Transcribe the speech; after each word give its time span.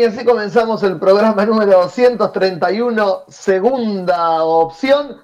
bien, 0.00 0.12
y 0.12 0.14
así 0.14 0.24
comenzamos 0.24 0.82
el 0.82 0.98
programa 0.98 1.44
número 1.44 1.72
231, 1.82 3.24
segunda 3.28 4.44
opción. 4.44 5.20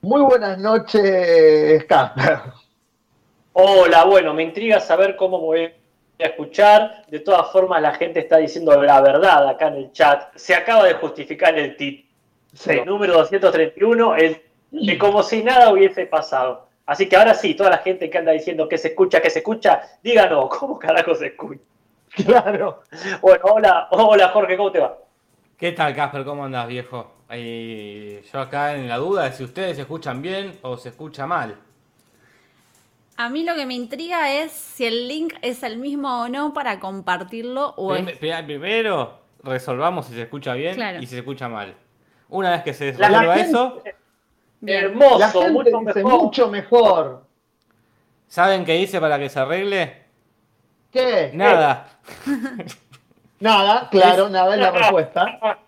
Muy 0.00 0.22
buenas 0.22 0.58
noches, 0.58 1.84
Casper. 1.84 2.38
Hola, 3.52 4.04
bueno, 4.04 4.32
me 4.34 4.42
intriga 4.42 4.80
saber 4.80 5.16
cómo 5.16 5.38
me 5.38 5.44
voy 5.44 5.64
a 5.64 6.24
escuchar. 6.24 7.04
De 7.08 7.20
todas 7.20 7.50
formas, 7.50 7.82
la 7.82 7.94
gente 7.94 8.20
está 8.20 8.38
diciendo 8.38 8.80
la 8.82 9.00
verdad 9.00 9.48
acá 9.48 9.68
en 9.68 9.74
el 9.74 9.92
chat. 9.92 10.34
Se 10.34 10.54
acaba 10.54 10.84
de 10.84 10.94
justificar 10.94 11.58
el 11.58 11.76
título. 11.76 12.06
Número 12.86 13.14
231, 13.14 14.16
es 14.16 14.40
como 14.98 15.22
si 15.22 15.42
nada 15.42 15.70
hubiese 15.72 16.06
pasado. 16.06 16.68
Así 16.86 17.08
que 17.08 17.16
ahora 17.16 17.34
sí, 17.34 17.54
toda 17.54 17.70
la 17.70 17.78
gente 17.78 18.08
que 18.08 18.18
anda 18.18 18.32
diciendo 18.32 18.68
que 18.68 18.78
se 18.78 18.88
escucha, 18.88 19.20
que 19.20 19.30
se 19.30 19.40
escucha, 19.40 19.82
díganos, 20.02 20.48
¿cómo 20.48 20.78
carajo 20.78 21.14
se 21.14 21.26
escucha? 21.26 21.60
Claro. 22.24 22.82
Bueno, 23.20 23.44
hola, 23.44 23.88
hola 23.90 24.28
Jorge, 24.28 24.56
¿cómo 24.56 24.72
te 24.72 24.80
va? 24.80 24.96
¿Qué 25.58 25.72
tal, 25.72 25.94
Casper? 25.94 26.24
¿Cómo 26.24 26.44
andas, 26.44 26.66
viejo? 26.66 27.12
yo 27.28 28.40
acá 28.40 28.76
en 28.76 28.88
la 28.88 28.98
duda 28.98 29.24
de 29.24 29.32
si 29.32 29.42
ustedes 29.42 29.74
se 29.74 29.82
escuchan 29.82 30.22
bien 30.22 30.58
o 30.62 30.76
se 30.76 30.90
escucha 30.90 31.26
mal. 31.26 31.56
A 33.16 33.28
mí 33.30 33.42
lo 33.42 33.56
que 33.56 33.66
me 33.66 33.74
intriga 33.74 34.32
es 34.32 34.52
si 34.52 34.86
el 34.86 35.08
link 35.08 35.34
es 35.42 35.62
el 35.62 35.78
mismo 35.78 36.22
o 36.22 36.28
no 36.28 36.54
para 36.54 36.78
compartirlo 36.78 37.74
o 37.76 37.96
Primero 38.20 39.18
resolvamos 39.42 40.06
si 40.06 40.14
se 40.14 40.22
escucha 40.22 40.54
bien 40.54 40.78
y 41.00 41.06
si 41.06 41.14
se 41.14 41.18
escucha 41.18 41.48
mal. 41.48 41.74
Una 42.28 42.50
vez 42.50 42.62
que 42.62 42.74
se 42.74 42.92
resuelva 42.92 43.36
eso... 43.36 43.82
Hermoso, 44.64 45.50
mucho, 45.50 45.80
mejor. 45.80 46.22
mucho 46.22 46.48
mejor. 46.48 47.24
¿Saben 48.26 48.64
qué 48.64 48.76
hice 48.80 49.00
para 49.00 49.18
que 49.18 49.28
se 49.28 49.38
arregle? 49.38 50.05
¿Qué? 50.90 51.30
Nada. 51.34 51.88
nada, 53.40 53.88
claro, 53.90 54.28
nada 54.28 54.54
es 54.54 54.60
la 54.60 54.70
respuesta. 54.70 55.58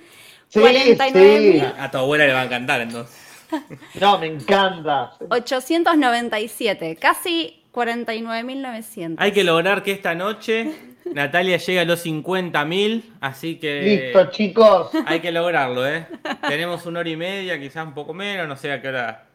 Sí, 0.47 0.59
49, 0.59 1.73
A 1.79 1.89
tu 1.89 1.97
abuela 1.97 2.27
le 2.27 2.31
va 2.31 2.41
a 2.41 2.45
encantar 2.45 2.79
entonces. 2.79 3.19
No, 3.99 4.19
me 4.19 4.27
encanta. 4.27 5.13
897, 5.29 6.97
casi 6.97 7.63
49.900. 7.73 9.15
Hay 9.17 9.31
que 9.31 9.43
lograr 9.43 9.81
que 9.83 9.91
esta 9.91 10.13
noche 10.13 10.94
Natalia 11.13 11.57
llegue 11.57 11.79
a 11.79 11.85
los 11.85 12.05
50.000, 12.05 13.03
así 13.21 13.59
que... 13.59 13.81
Listo, 13.81 14.31
chicos. 14.31 14.89
Hay 15.05 15.19
que 15.19 15.31
lograrlo, 15.31 15.87
¿eh? 15.87 16.07
Tenemos 16.47 16.85
una 16.85 17.01
hora 17.01 17.09
y 17.09 17.15
media, 17.15 17.59
quizás 17.59 17.85
un 17.85 17.93
poco 17.93 18.13
menos, 18.13 18.47
no 18.47 18.55
sé 18.55 18.71
a 18.71 18.81
qué 18.81 18.89
hora. 18.89 19.27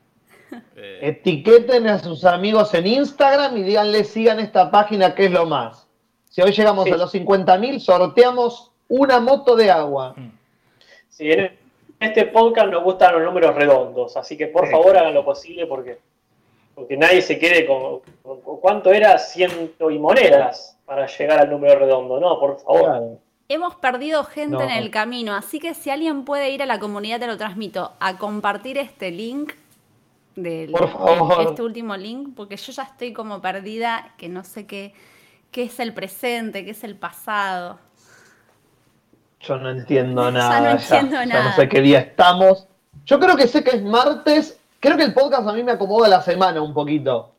Eh. 0.76 0.98
Etiqueten 1.02 1.86
a 1.86 1.98
sus 2.00 2.24
amigos 2.24 2.74
en 2.74 2.86
Instagram 2.86 3.56
y 3.56 3.62
díganle 3.62 4.02
sigan 4.04 4.40
esta 4.40 4.70
página 4.70 5.14
que 5.14 5.26
es 5.26 5.30
lo 5.30 5.46
más. 5.46 5.86
Si 6.28 6.42
hoy 6.42 6.52
llegamos 6.52 6.90
a 6.90 6.96
los 6.96 7.14
50.000, 7.14 7.78
sorteamos 7.78 8.72
una 8.88 9.20
moto 9.20 9.54
de 9.54 9.70
agua. 9.70 10.14
Sí, 11.08 11.30
en 11.30 11.56
este 12.00 12.26
podcast 12.26 12.68
nos 12.68 12.82
gustan 12.82 13.14
los 13.14 13.22
números 13.22 13.54
redondos, 13.54 14.16
así 14.16 14.36
que 14.36 14.48
por 14.48 14.68
favor 14.68 14.96
hagan 14.96 15.14
lo 15.14 15.24
posible 15.24 15.66
porque, 15.66 15.98
porque 16.74 16.96
nadie 16.96 17.22
se 17.22 17.38
quede 17.38 17.66
con, 17.66 18.00
cuánto 18.60 18.92
era 18.92 19.18
ciento 19.18 19.90
y 19.90 19.98
monedas 19.98 20.69
para 20.90 21.06
llegar 21.06 21.38
al 21.38 21.48
número 21.48 21.78
redondo, 21.78 22.18
¿no? 22.18 22.40
Por 22.40 22.58
favor. 22.58 23.20
Hemos 23.48 23.76
perdido 23.76 24.24
gente 24.24 24.64
en 24.64 24.70
el 24.70 24.90
camino, 24.90 25.34
así 25.34 25.60
que 25.60 25.72
si 25.72 25.88
alguien 25.88 26.24
puede 26.24 26.50
ir 26.50 26.64
a 26.64 26.66
la 26.66 26.80
comunidad, 26.80 27.20
te 27.20 27.28
lo 27.28 27.36
transmito, 27.36 27.92
a 28.00 28.18
compartir 28.18 28.76
este 28.76 29.12
link 29.12 29.52
del 30.34 30.74
este 31.46 31.62
último 31.62 31.96
link, 31.96 32.30
porque 32.34 32.56
yo 32.56 32.72
ya 32.72 32.82
estoy 32.82 33.12
como 33.12 33.40
perdida, 33.40 34.14
que 34.18 34.28
no 34.28 34.42
sé 34.42 34.66
qué, 34.66 34.92
qué 35.52 35.62
es 35.62 35.78
el 35.78 35.94
presente, 35.94 36.64
qué 36.64 36.72
es 36.72 36.82
el 36.82 36.96
pasado. 36.96 37.78
Yo 39.38 39.58
no 39.58 39.70
entiendo 39.70 40.28
nada. 40.32 40.58
Ya 40.58 40.60
no 40.60 40.70
entiendo 40.70 41.24
nada. 41.24 41.50
no 41.50 41.52
sé 41.54 41.68
qué 41.68 41.80
día 41.82 42.00
estamos. 42.00 42.66
Yo 43.04 43.20
creo 43.20 43.36
que 43.36 43.46
sé 43.46 43.62
que 43.62 43.76
es 43.76 43.82
martes. 43.84 44.58
Creo 44.80 44.96
que 44.96 45.04
el 45.04 45.14
podcast 45.14 45.46
a 45.46 45.52
mí 45.52 45.62
me 45.62 45.70
acomoda 45.70 46.08
la 46.08 46.20
semana 46.20 46.60
un 46.60 46.74
poquito. 46.74 47.30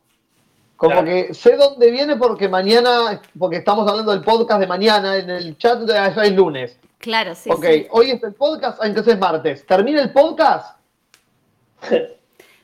Como 0.82 1.04
que 1.04 1.32
sé 1.32 1.56
dónde 1.56 1.92
viene 1.92 2.16
porque 2.16 2.48
mañana, 2.48 3.22
porque 3.38 3.58
estamos 3.58 3.88
hablando 3.88 4.10
del 4.10 4.22
podcast 4.22 4.58
de 4.58 4.66
mañana, 4.66 5.16
en 5.16 5.30
el 5.30 5.56
chat 5.56 5.78
de 5.78 5.96
allá 5.96 6.24
es 6.24 6.32
lunes. 6.32 6.76
Claro, 6.98 7.36
sí. 7.36 7.50
Ok, 7.52 7.64
hoy 7.90 8.10
es 8.10 8.22
el 8.24 8.34
podcast, 8.34 8.80
ah, 8.82 8.88
entonces 8.88 9.14
es 9.14 9.20
martes. 9.20 9.64
¿Termina 9.64 10.02
el 10.02 10.10
podcast? 10.12 10.76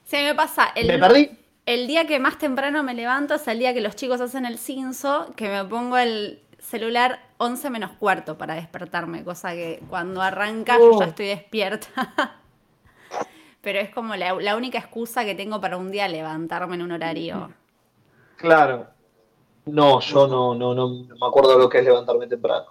Sí, 0.05 0.17
me 0.17 0.35
pasa. 0.35 0.73
El, 0.75 0.89
me 0.89 0.99
perdí. 0.99 1.31
El 1.65 1.87
día 1.87 2.09
que 2.09 2.19
más 2.19 2.39
temprano 2.39 2.83
me 2.83 2.93
levanto 2.93 3.35
es 3.35 3.47
el 3.47 3.61
día 3.61 3.73
que 3.73 3.81
los 3.81 3.95
chicos 3.95 4.21
hacen 4.21 4.47
el 4.47 4.59
cinzo, 4.59 5.33
que 5.37 5.49
me 5.49 5.65
pongo 5.65 5.97
el 5.97 6.41
celular 6.59 7.21
11 7.37 7.71
menos 7.71 7.93
cuarto 8.01 8.37
para 8.37 8.55
despertarme, 8.55 9.23
cosa 9.23 9.53
que 9.53 9.81
cuando 9.89 10.23
arranca 10.23 10.77
yo 10.77 10.99
ya 10.99 11.07
uh. 11.07 11.09
estoy 11.11 11.27
despierta. 11.27 12.41
Pero 13.61 13.79
es 13.79 13.91
como 13.91 14.17
la, 14.17 14.57
única 14.57 14.79
excusa 14.79 15.25
que 15.25 15.37
tengo 15.37 15.61
para 15.61 15.77
un 15.77 15.93
día 15.93 16.09
levantarme 16.09 16.75
en 16.75 16.83
un 16.83 16.91
horario. 16.91 17.53
Claro. 18.39 18.87
No, 19.67 20.01
yo 20.01 20.27
no, 20.27 20.55
no, 20.55 20.75
no 20.75 20.89
me 20.89 21.27
acuerdo 21.27 21.53
de 21.53 21.59
lo 21.59 21.69
que 21.69 21.79
es 21.79 21.85
levantarme 21.85 22.27
temprano. 22.27 22.67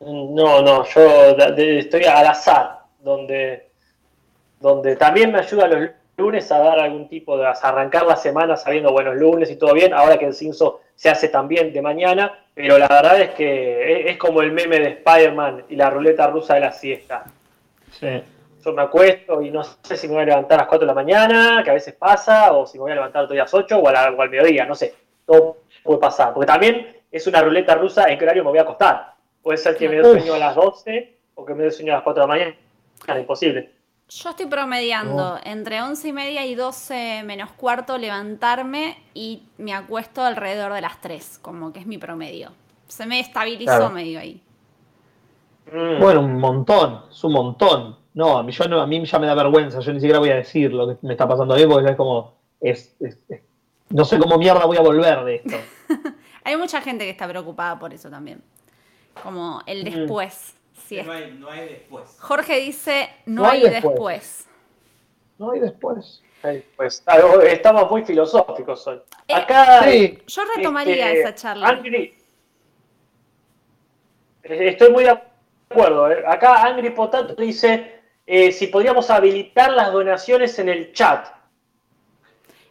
No, 0.00 0.60
no, 0.60 0.84
yo 0.84 1.36
estoy 1.56 2.04
al 2.04 2.26
azar, 2.26 2.80
donde, 3.00 3.70
donde 4.60 4.96
también 4.96 5.32
me 5.32 5.38
ayuda 5.38 5.68
los 5.68 5.90
lunes 6.18 6.50
a 6.52 6.58
dar 6.58 6.80
algún 6.80 7.08
tipo 7.08 7.38
de, 7.38 7.46
a 7.46 7.52
arrancar 7.52 8.06
la 8.06 8.16
semana 8.16 8.56
sabiendo, 8.56 8.92
bueno, 8.92 9.14
lunes 9.14 9.50
y 9.50 9.56
todo 9.56 9.72
bien, 9.72 9.94
ahora 9.94 10.18
que 10.18 10.26
el 10.26 10.34
cinzo 10.34 10.80
se 10.94 11.08
hace 11.08 11.28
también 11.28 11.72
de 11.72 11.80
mañana, 11.80 12.44
pero 12.54 12.76
la 12.76 12.88
verdad 12.88 13.20
es 13.20 13.30
que 13.30 14.10
es, 14.10 14.18
como 14.18 14.42
el 14.42 14.52
meme 14.52 14.80
de 14.80 14.88
Spider-Man 14.88 15.64
y 15.70 15.76
la 15.76 15.88
ruleta 15.88 16.26
rusa 16.26 16.54
de 16.54 16.60
la 16.60 16.72
siesta. 16.72 17.24
Sí. 17.92 18.22
Yo 18.66 18.72
me 18.72 18.82
acuesto 18.82 19.40
y 19.42 19.52
no 19.52 19.62
sé 19.62 19.96
si 19.96 20.08
me 20.08 20.14
voy 20.14 20.22
a 20.24 20.26
levantar 20.26 20.58
a 20.58 20.62
las 20.62 20.68
4 20.68 20.84
de 20.84 20.92
la 20.92 20.94
mañana, 20.94 21.62
que 21.62 21.70
a 21.70 21.74
veces 21.74 21.94
pasa, 21.94 22.52
o 22.52 22.66
si 22.66 22.78
me 22.78 22.82
voy 22.82 22.90
a 22.90 22.94
levantar 22.96 23.22
otro 23.22 23.34
día 23.34 23.42
a 23.42 23.44
las 23.44 23.54
8 23.54 23.78
o, 23.78 23.88
al 23.88 24.28
mediodía, 24.28 24.66
no 24.66 24.74
sé. 24.74 24.92
Todo 25.24 25.58
puede 25.84 26.00
pasar. 26.00 26.34
Porque 26.34 26.48
también 26.48 26.96
es 27.12 27.28
una 27.28 27.42
ruleta 27.42 27.76
rusa 27.76 28.10
en 28.10 28.18
qué 28.18 28.24
horario 28.24 28.42
me 28.42 28.50
voy 28.50 28.58
a 28.58 28.62
acostar. 28.62 29.14
Puede 29.40 29.56
ser 29.56 29.76
que 29.76 29.88
me 29.88 29.98
dé 29.98 30.02
sueño 30.02 30.34
a 30.34 30.38
las 30.38 30.56
12 30.56 31.16
o 31.36 31.46
que 31.46 31.54
me 31.54 31.62
dé 31.62 31.70
sueño 31.70 31.92
a 31.92 31.96
las 31.96 32.02
4 32.02 32.20
de 32.20 32.26
la 32.26 32.34
mañana. 32.34 32.56
Es 33.06 33.16
imposible. 33.16 33.70
Yo 34.08 34.30
estoy 34.30 34.46
promediando 34.46 35.38
entre 35.44 35.80
11 35.80 36.08
y 36.08 36.12
media 36.12 36.44
y 36.44 36.56
12 36.56 37.22
menos 37.24 37.52
cuarto 37.52 37.98
levantarme 37.98 38.98
y 39.14 39.44
me 39.58 39.74
acuesto 39.74 40.24
alrededor 40.24 40.72
de 40.72 40.80
las 40.80 41.00
3, 41.00 41.38
como 41.40 41.72
que 41.72 41.78
es 41.78 41.86
mi 41.86 41.98
promedio. 41.98 42.50
Se 42.88 43.06
me 43.06 43.20
estabilizó 43.20 43.90
medio 43.90 44.18
ahí. 44.18 44.42
Mm. 45.72 46.00
Bueno, 46.00 46.20
un 46.20 46.40
montón, 46.40 47.02
es 47.12 47.22
un 47.22 47.32
montón. 47.32 48.05
No, 48.16 48.38
a 48.38 48.42
mí, 48.42 48.50
yo 48.50 48.66
no, 48.66 48.80
a 48.80 48.86
mí 48.86 49.04
ya 49.04 49.18
me 49.18 49.26
da 49.26 49.34
vergüenza, 49.34 49.80
yo 49.80 49.92
ni 49.92 50.00
siquiera 50.00 50.18
voy 50.18 50.30
a 50.30 50.36
decir 50.36 50.72
lo 50.72 50.88
que 50.88 51.06
me 51.06 51.12
está 51.12 51.28
pasando 51.28 51.52
a 51.52 51.58
mí 51.58 51.66
porque 51.66 51.90
es 51.90 51.96
como, 51.96 52.34
es, 52.62 52.96
no 53.90 54.06
sé 54.06 54.18
cómo 54.18 54.38
mierda 54.38 54.64
voy 54.64 54.78
a 54.78 54.80
volver 54.80 55.22
de 55.24 55.34
esto. 55.34 55.56
hay 56.44 56.56
mucha 56.56 56.80
gente 56.80 57.04
que 57.04 57.10
está 57.10 57.28
preocupada 57.28 57.78
por 57.78 57.92
eso 57.92 58.08
también, 58.08 58.42
como 59.22 59.60
el 59.66 59.82
mm. 59.82 59.84
después. 59.84 60.54
no, 61.04 61.12
hay, 61.12 61.36
no, 61.38 61.50
hay, 61.50 61.68
después. 61.68 62.16
Jorge 62.18 62.58
dice, 62.60 63.10
no, 63.26 63.44
hay, 63.44 63.60
después. 63.60 64.46
No 65.36 65.50
hay 65.50 65.60
después. 65.60 66.22
Pues 66.74 67.04
estamos 67.44 67.90
muy 67.90 68.02
filosóficos 68.02 68.86
hoy. 68.86 69.02
Eh, 69.28 69.34
Acá, 69.34 69.84
yo 69.90 70.42
retomaría 70.56 71.08
este, 71.08 71.20
esa 71.20 71.34
charla. 71.34 71.82
estoy 74.42 74.90
muy 74.90 75.04
de 75.04 75.20
acuerdo. 75.68 76.10
Eh. 76.10 76.24
Acá 76.26 76.64
Angry 76.64 76.88
Potato 76.90 77.34
dice 77.34 77.95
eh, 78.26 78.52
si 78.52 78.66
podríamos 78.66 79.08
habilitar 79.10 79.72
las 79.72 79.92
donaciones 79.92 80.58
en 80.58 80.68
el 80.68 80.92
chat. 80.92 81.28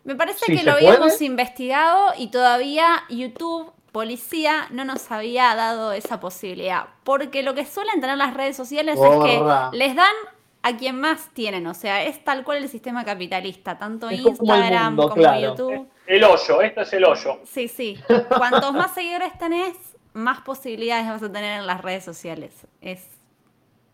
Me 0.03 0.15
parece 0.15 0.45
que 0.45 0.63
lo 0.63 0.73
habíamos 0.73 1.21
investigado 1.21 2.13
y 2.17 2.29
todavía 2.29 3.03
YouTube, 3.09 3.71
policía, 3.91 4.67
no 4.69 4.85
nos 4.85 5.09
había 5.11 5.55
dado 5.55 5.93
esa 5.93 6.19
posibilidad. 6.19 6.87
Porque 7.03 7.41
lo 7.41 7.55
que 7.55 7.65
suelen 7.65 8.01
tener 8.01 8.17
las 8.17 8.35
redes 8.35 8.55
sociales 8.55 8.99
es 8.99 9.23
que 9.23 9.41
les 9.75 9.95
dan 9.95 10.13
a 10.61 10.77
quien 10.77 10.99
más 10.99 11.29
tienen. 11.33 11.65
O 11.67 11.73
sea, 11.73 12.03
es 12.03 12.23
tal 12.23 12.43
cual 12.43 12.59
el 12.59 12.69
sistema 12.69 13.05
capitalista, 13.05 13.77
tanto 13.77 14.11
Instagram 14.11 14.95
como, 14.95 15.39
YouTube. 15.39 15.87
El 16.05 16.23
hoyo, 16.23 16.61
esto 16.61 16.81
es 16.81 16.93
el 16.93 17.05
hoyo. 17.05 17.39
Sí, 17.45 17.67
sí. 17.67 17.99
Cuantos 18.37 18.73
más 18.73 18.93
seguidores 18.93 19.37
tenés, 19.39 19.75
más 20.13 20.41
posibilidades 20.41 21.07
vas 21.07 21.23
a 21.23 21.31
tener 21.31 21.59
en 21.59 21.65
las 21.65 21.81
redes 21.81 22.03
sociales. 22.03 22.67
Es 22.81 23.07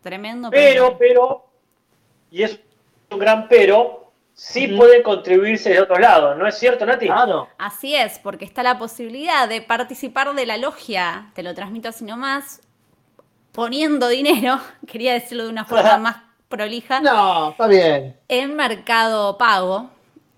tremendo. 0.02 0.50
Pero, 0.50 0.96
pero, 0.98 1.51
y 2.32 2.42
es 2.42 2.58
un 3.10 3.18
gran 3.18 3.46
pero, 3.46 4.10
sí 4.32 4.66
puede 4.68 5.02
contribuirse 5.02 5.70
de 5.70 5.80
otro 5.80 5.98
lado, 5.98 6.34
¿no 6.34 6.46
es 6.46 6.58
cierto, 6.58 6.86
Nati? 6.86 7.06
Claro. 7.06 7.48
Así 7.58 7.94
es, 7.94 8.18
porque 8.18 8.46
está 8.46 8.62
la 8.62 8.78
posibilidad 8.78 9.48
de 9.48 9.60
participar 9.60 10.34
de 10.34 10.46
la 10.46 10.56
logia, 10.56 11.30
te 11.34 11.42
lo 11.42 11.54
transmito 11.54 11.90
así 11.90 12.04
nomás, 12.04 12.62
poniendo 13.52 14.08
dinero, 14.08 14.58
quería 14.86 15.12
decirlo 15.12 15.44
de 15.44 15.50
una 15.50 15.66
forma 15.66 15.98
más 15.98 16.16
prolija. 16.48 17.00
No, 17.00 17.50
está 17.50 17.66
bien. 17.66 18.16
En 18.28 18.56
Mercado 18.56 19.38
Pago. 19.38 19.90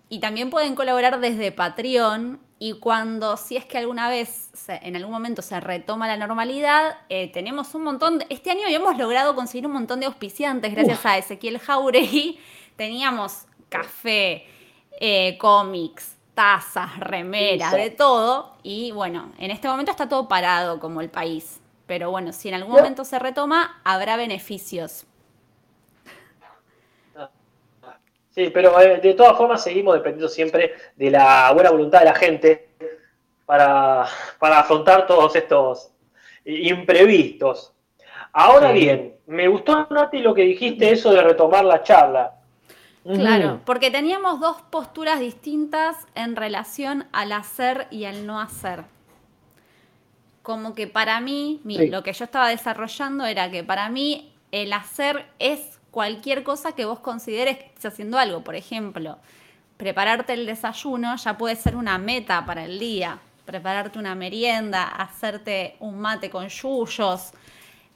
Y 0.08 0.20
también 0.20 0.50
pueden 0.50 0.76
colaborar 0.76 1.18
desde 1.18 1.50
Patreon. 1.50 2.38
Y 2.64 2.72
cuando, 2.72 3.36
si 3.36 3.58
es 3.58 3.66
que 3.66 3.76
alguna 3.76 4.08
vez, 4.08 4.48
en 4.68 4.96
algún 4.96 5.12
momento 5.12 5.42
se 5.42 5.60
retoma 5.60 6.06
la 6.06 6.16
normalidad, 6.16 6.96
eh, 7.10 7.30
tenemos 7.30 7.74
un 7.74 7.82
montón. 7.84 8.20
De, 8.20 8.26
este 8.30 8.52
año 8.52 8.62
hemos 8.66 8.96
logrado 8.96 9.34
conseguir 9.34 9.66
un 9.66 9.74
montón 9.74 10.00
de 10.00 10.06
auspiciantes 10.06 10.72
gracias 10.74 11.04
a 11.04 11.18
Ezequiel 11.18 11.58
Jauregui. 11.58 12.38
Teníamos 12.76 13.44
café, 13.68 14.46
eh, 14.98 15.36
cómics, 15.36 16.16
tazas, 16.32 16.98
remeras, 17.00 17.72
de 17.72 17.90
todo. 17.90 18.54
Y 18.62 18.92
bueno, 18.92 19.30
en 19.36 19.50
este 19.50 19.68
momento 19.68 19.90
está 19.90 20.08
todo 20.08 20.26
parado 20.26 20.80
como 20.80 21.02
el 21.02 21.10
país. 21.10 21.60
Pero 21.84 22.10
bueno, 22.10 22.32
si 22.32 22.48
en 22.48 22.54
algún 22.54 22.76
momento 22.76 23.04
se 23.04 23.18
retoma, 23.18 23.78
habrá 23.84 24.16
beneficios. 24.16 25.04
Sí, 28.34 28.50
pero 28.52 28.80
eh, 28.80 29.00
de 29.00 29.14
todas 29.14 29.36
formas 29.36 29.62
seguimos 29.62 29.94
dependiendo 29.94 30.28
siempre 30.28 30.72
de 30.96 31.10
la 31.10 31.52
buena 31.52 31.70
voluntad 31.70 32.00
de 32.00 32.06
la 32.06 32.14
gente 32.14 32.68
para, 33.46 34.02
afrontar 34.40 35.06
todos 35.06 35.36
estos 35.36 35.92
imprevistos. 36.44 37.72
Ahora 38.32 38.72
bien, 38.72 39.14
me 39.26 39.46
gustó, 39.46 39.86
Nati, 39.88 40.18
lo 40.18 40.34
que 40.34 40.42
dijiste, 40.42 40.90
eso 40.90 41.12
de 41.12 41.22
retomar 41.22 41.64
la 41.64 41.84
charla. 41.84 42.34
Claro, 43.04 43.60
porque 43.64 43.90
teníamos 43.90 44.40
dos 44.40 44.62
posturas 44.62 45.20
distintas 45.20 45.96
en 46.14 46.34
relación 46.34 47.06
al 47.12 47.32
hacer 47.32 47.86
y 47.90 48.06
al 48.06 48.26
no 48.26 48.40
hacer. 48.40 48.84
Como 50.42 50.74
que 50.74 50.88
para 50.88 51.20
mí, 51.20 51.60
lo 51.64 52.02
que 52.02 52.12
yo 52.12 52.24
estaba 52.24 52.48
desarrollando 52.48 53.26
era 53.26 53.50
que 53.50 53.62
para 53.62 53.88
mí 53.90 54.34
el 54.50 54.72
hacer 54.72 55.26
es 55.38 55.73
cualquier 55.94 56.42
cosa 56.42 56.72
que 56.72 56.84
vos 56.86 56.98
consideres 56.98 57.56
que 57.56 57.66
estés 57.66 57.84
haciendo 57.84 58.18
algo. 58.18 58.42
Por 58.42 58.56
ejemplo, 58.56 59.16
prepararte 59.76 60.32
el 60.32 60.44
desayuno 60.44 61.14
ya 61.14 61.38
puede 61.38 61.54
ser 61.54 61.76
una 61.76 61.98
meta 61.98 62.44
para 62.44 62.64
el 62.64 62.80
día. 62.80 63.20
Prepararte 63.46 64.00
una 64.00 64.16
merienda, 64.16 64.88
hacerte 64.88 65.76
un 65.78 66.00
mate 66.00 66.30
con 66.30 66.48
yuyos, 66.48 67.30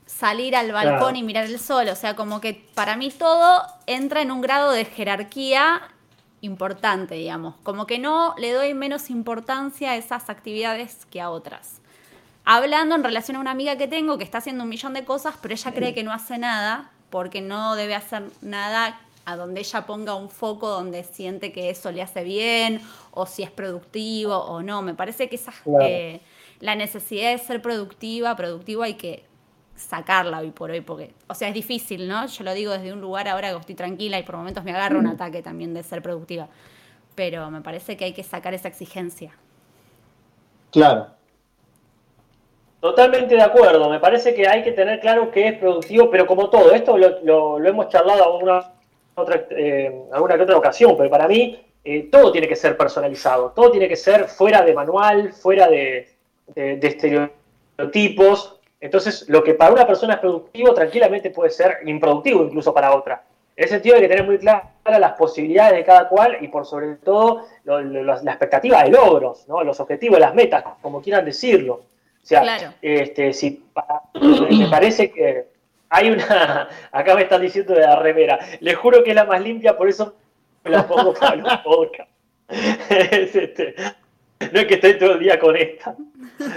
salir 0.07 0.55
al 0.55 0.71
balcón 0.71 1.17
y 1.17 1.25
mirar 1.25 1.47
el 1.47 1.59
sol. 1.59 1.89
O 1.89 1.97
sea, 1.97 2.15
como 2.15 2.41
que 2.41 2.69
para 2.73 2.97
mí 2.97 3.11
todo 3.11 3.65
entra 3.87 4.23
en 4.23 4.31
un 4.31 4.43
grado 4.43 4.71
de 4.71 4.85
jerarquía 4.85 5.83
importante, 6.41 7.17
digamos. 7.17 7.57
Como 7.65 7.89
que 7.89 7.99
no 7.99 8.37
le 8.39 8.53
doy 8.53 8.75
menos 8.75 9.11
importancia 9.11 9.91
a 9.91 9.97
esas 9.97 10.31
actividades 10.31 11.05
que 11.07 11.21
a 11.21 11.31
otras. 11.31 11.81
Hablando 12.45 12.95
en 12.95 13.03
relación 13.03 13.39
a 13.39 13.41
una 13.41 13.51
amiga 13.51 13.77
que 13.77 13.89
tengo 13.89 14.19
que 14.19 14.25
está 14.25 14.39
haciendo 14.39 14.63
un 14.63 14.71
millón 14.71 14.95
de 14.95 15.05
cosas, 15.05 15.35
pero 15.43 15.53
ella 15.53 15.73
cree 15.73 15.95
que 15.95 16.05
no 16.05 16.13
hace 16.13 16.39
nada 16.39 16.93
porque 17.11 17.41
no 17.41 17.75
debe 17.75 17.95
hacer 17.95 18.25
nada 18.43 19.01
a 19.25 19.37
donde 19.37 19.61
ella 19.61 19.85
ponga 19.85 20.15
un 20.15 20.31
foco 20.31 20.69
donde 20.69 21.05
siente 21.05 21.53
que 21.53 21.69
eso 21.69 21.93
le 21.93 22.01
hace 22.01 22.25
bien 22.25 22.81
o 23.11 23.27
si 23.27 23.43
es 23.43 23.51
productivo 23.51 24.35
o 24.37 24.63
no. 24.63 24.81
Me 24.81 24.95
parece 24.95 25.29
que 25.29 25.37
esa, 25.37 25.53
eh, 25.83 26.21
la 26.61 26.75
necesidad 26.75 27.33
de 27.33 27.39
ser 27.39 27.61
productiva, 27.61 28.35
productivo 28.37 28.83
hay 28.83 28.95
que 28.95 29.25
sacarla 29.77 30.39
hoy 30.39 30.51
por 30.51 30.71
hoy, 30.71 30.81
porque, 30.81 31.15
o 31.29 31.35
sea, 31.35 31.49
es 31.49 31.55
difícil, 31.55 32.09
¿no? 32.09 32.27
Yo 32.27 32.43
lo 32.43 32.55
digo 32.55 32.73
desde 32.73 32.93
un 32.93 33.01
lugar 33.01 33.29
ahora 33.29 33.53
que 33.53 33.59
estoy 33.59 33.75
tranquila 33.75 34.19
y 34.19 34.23
por 34.23 34.37
momentos 34.37 34.65
me 34.65 34.73
agarro 34.73 34.99
un 34.99 35.05
mm. 35.05 35.11
ataque 35.11 35.43
también 35.43 35.75
de 35.75 35.83
ser 35.83 36.03
productiva, 36.03 36.49
pero 37.15 37.51
me 37.51 37.61
parece 37.61 37.97
que 37.97 38.07
hay 38.07 38.13
que 38.13 38.25
sacar 38.25 38.55
esa 38.55 38.69
exigencia. 38.69 39.33
Claro, 40.73 41.09
Totalmente 42.81 43.35
de 43.35 43.43
acuerdo, 43.43 43.91
me 43.91 43.99
parece 43.99 44.35
que 44.35 44.47
hay 44.47 44.63
que 44.63 44.71
tener 44.71 45.01
claro 45.01 45.33
que 45.33 45.49
es 45.49 45.59
productivo, 45.59 46.11
pero 46.11 46.27
como 46.27 46.49
todo, 46.49 46.73
esto 46.73 46.97
lo, 46.97 47.65
hemos 47.65 47.89
charlado 47.89 48.25
alguna, 48.25 48.73
otra, 49.17 49.47
eh, 49.51 49.93
que 50.13 50.43
otra 50.43 50.57
ocasión, 50.57 50.97
pero 50.97 51.11
para 51.11 51.27
mí 51.27 51.61
eh, 51.85 52.09
todo 52.11 52.31
tiene 52.31 52.47
que 52.47 52.55
ser 52.55 52.77
personalizado, 52.77 53.51
todo 53.51 53.73
tiene 53.73 53.89
que 53.89 53.97
ser 53.97 54.29
fuera 54.29 54.63
de 54.63 54.75
manual, 54.75 55.33
fuera 55.33 55.69
de, 55.69 56.09
estereotipos. 56.55 58.61
Entonces, 58.81 59.29
lo 59.29 59.43
que 59.43 59.55
para 59.55 59.73
una 59.73 59.87
persona 59.87 60.15
es 60.15 60.21
productivo, 60.21 60.73
tranquilamente 60.73 61.31
puede 61.31 61.51
ser 61.51 61.79
improductivo 61.85 62.45
incluso 62.45 62.73
para 62.73 62.95
otra. 62.95 63.25
En 63.57 63.65
ese 63.65 63.75
sentido 63.75 63.97
hay 63.97 64.03
que 64.03 64.09
tener 64.09 64.25
muy 64.25 64.39
claras 64.39 64.71
las 64.85 65.15
posibilidades 65.15 65.79
de 65.79 65.85
cada 65.85 66.09
cual 66.09 66.39
y 66.41 66.47
por 66.47 66.65
sobre 66.65 66.95
todo 66.95 67.45
la 67.65 68.31
expectativa 68.31 68.85
de 68.85 68.91
logros, 68.91 69.47
los 69.49 69.81
objetivos, 69.81 70.21
las 70.21 70.33
metas, 70.33 70.63
como 70.81 71.03
quieran 71.03 71.25
decirlo. 71.25 71.81
O 72.29 72.45
sea, 72.45 72.75
este, 72.83 73.33
si, 73.33 73.65
me 74.51 74.67
parece 74.69 75.11
que 75.11 75.47
hay 75.89 76.11
una. 76.11 76.69
Acá 76.93 77.15
me 77.15 77.23
están 77.23 77.41
diciendo 77.41 77.73
de 77.73 77.81
la 77.81 77.97
remera. 77.97 78.39
Les 78.61 78.77
juro 78.77 79.03
que 79.03 79.11
es 79.11 79.17
la 79.17 79.25
más 79.25 79.41
limpia, 79.41 79.79
por 79.79 79.89
eso 79.89 80.15
me 80.63 80.73
la 80.73 80.87
pongo 80.87 81.15
para 81.15 81.37
los 81.37 81.57
podcasts. 81.65 82.13
Este, 82.91 83.75
no 84.41 84.61
es 84.61 84.67
que 84.67 84.75
estoy 84.75 84.99
todo 84.99 85.13
el 85.13 85.21
día 85.21 85.39
con 85.39 85.57
esta. 85.57 85.97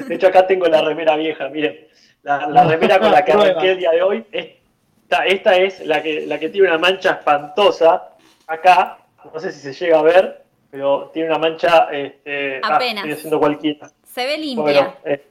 De 0.08 0.16
hecho, 0.16 0.28
acá 0.28 0.46
tengo 0.46 0.66
la 0.66 0.82
remera 0.82 1.16
vieja, 1.16 1.48
miren. 1.48 1.88
La, 2.24 2.66
remera 2.66 3.00
con 3.00 3.12
la 3.12 3.24
que 3.24 3.32
arranqué 3.32 3.72
el 3.72 3.78
día 3.78 3.92
de 3.92 4.04
hoy. 4.04 4.26
Esta, 4.32 5.26
esta 5.26 5.56
es 5.56 5.86
la 5.86 6.04
que, 6.04 6.28
la 6.28 6.38
que 6.38 6.50
tiene 6.50 6.68
una 6.68 6.78
mancha 6.78 7.12
espantosa. 7.12 8.10
Acá, 8.46 9.00
no 9.34 9.40
sé 9.40 9.54
si 9.54 9.60
se 9.60 9.74
llega 9.74 10.00
a 10.00 10.04
ver, 10.04 10.44
pero 10.70 11.12
tiene 11.14 11.30
una 11.30 11.40
mancha. 11.40 11.88
Este, 11.92 12.60
ah, 12.62 12.76
Apenas. 12.76 12.98
estoy 12.98 13.12
haciendo 13.14 13.40
cualquiera. 13.40 13.90
Se 14.04 14.26
ve 14.26 14.38
limpia. 14.38 14.96
Eh, 15.06 15.31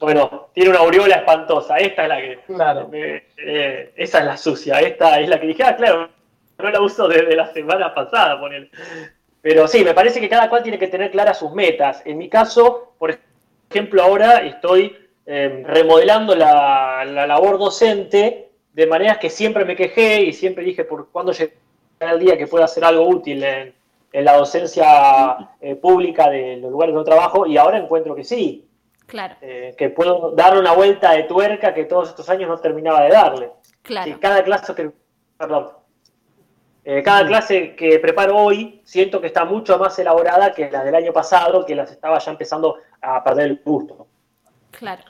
bueno, 0.00 0.48
tiene 0.54 0.70
una 0.70 0.78
aureola 0.80 1.16
espantosa. 1.16 1.76
Esta 1.76 2.02
es 2.02 2.08
la 2.08 2.16
que. 2.16 2.38
Claro. 2.46 2.90
Eh, 2.92 3.92
esa 3.96 4.18
es 4.20 4.24
la 4.24 4.36
sucia. 4.36 4.80
Esta 4.80 5.20
es 5.20 5.28
la 5.28 5.38
que 5.38 5.46
dije, 5.46 5.62
ah, 5.62 5.76
claro, 5.76 6.08
no 6.58 6.70
la 6.70 6.80
uso 6.80 7.06
desde 7.06 7.36
la 7.36 7.52
semana 7.52 7.94
pasada, 7.94 8.40
él. 8.50 8.70
Pero 9.42 9.68
sí, 9.68 9.84
me 9.84 9.94
parece 9.94 10.20
que 10.20 10.28
cada 10.28 10.48
cual 10.48 10.62
tiene 10.62 10.78
que 10.78 10.88
tener 10.88 11.10
claras 11.10 11.38
sus 11.38 11.52
metas. 11.52 12.02
En 12.06 12.18
mi 12.18 12.28
caso, 12.28 12.94
por 12.98 13.18
ejemplo, 13.70 14.02
ahora 14.02 14.38
estoy 14.38 14.96
em, 15.26 15.64
remodelando 15.64 16.34
la, 16.34 17.04
labor 17.04 17.58
docente 17.58 18.48
de 18.72 18.86
maneras 18.86 19.18
que 19.18 19.30
siempre 19.30 19.64
me 19.64 19.76
quejé 19.76 20.22
y 20.22 20.32
siempre 20.32 20.64
dije 20.64 20.84
por 20.84 21.10
cuándo 21.10 21.32
llegará 21.32 22.12
el 22.14 22.20
día 22.20 22.38
que 22.38 22.46
pueda 22.46 22.66
hacer 22.66 22.84
algo 22.84 23.06
útil 23.08 23.42
en, 23.44 23.74
la 24.12 24.36
docencia 24.36 25.36
eh, 25.60 25.76
pública 25.76 26.28
de 26.28 26.56
los 26.56 26.72
lugares 26.72 26.94
donde 26.94 27.08
trabajo 27.08 27.46
y 27.46 27.56
ahora 27.56 27.78
encuentro 27.78 28.14
que 28.14 28.24
sí. 28.24 28.66
Claro. 29.10 29.34
Eh, 29.40 29.74
que 29.76 29.90
puedo 29.90 30.30
darle 30.36 30.60
una 30.60 30.72
vuelta 30.72 31.10
de 31.10 31.24
tuerca 31.24 31.74
que 31.74 31.84
todos 31.84 32.10
estos 32.10 32.30
años 32.30 32.48
no 32.48 32.58
terminaba 32.58 33.02
de 33.02 33.10
darle. 33.10 33.50
Claro. 33.82 34.16
cada 34.20 34.44
clase 34.44 34.72
que. 34.72 34.92
Perdón. 35.36 35.70
Eh, 36.84 37.02
cada 37.02 37.26
clase 37.26 37.74
que 37.74 37.98
preparo 37.98 38.36
hoy 38.36 38.80
siento 38.84 39.20
que 39.20 39.26
está 39.26 39.44
mucho 39.44 39.76
más 39.78 39.98
elaborada 39.98 40.52
que 40.52 40.70
la 40.70 40.84
del 40.84 40.94
año 40.94 41.12
pasado, 41.12 41.66
que 41.66 41.74
las 41.74 41.90
estaba 41.90 42.20
ya 42.20 42.30
empezando 42.30 42.76
a 43.02 43.24
perder 43.24 43.46
el 43.46 43.60
gusto. 43.64 44.06
Claro. 44.70 45.02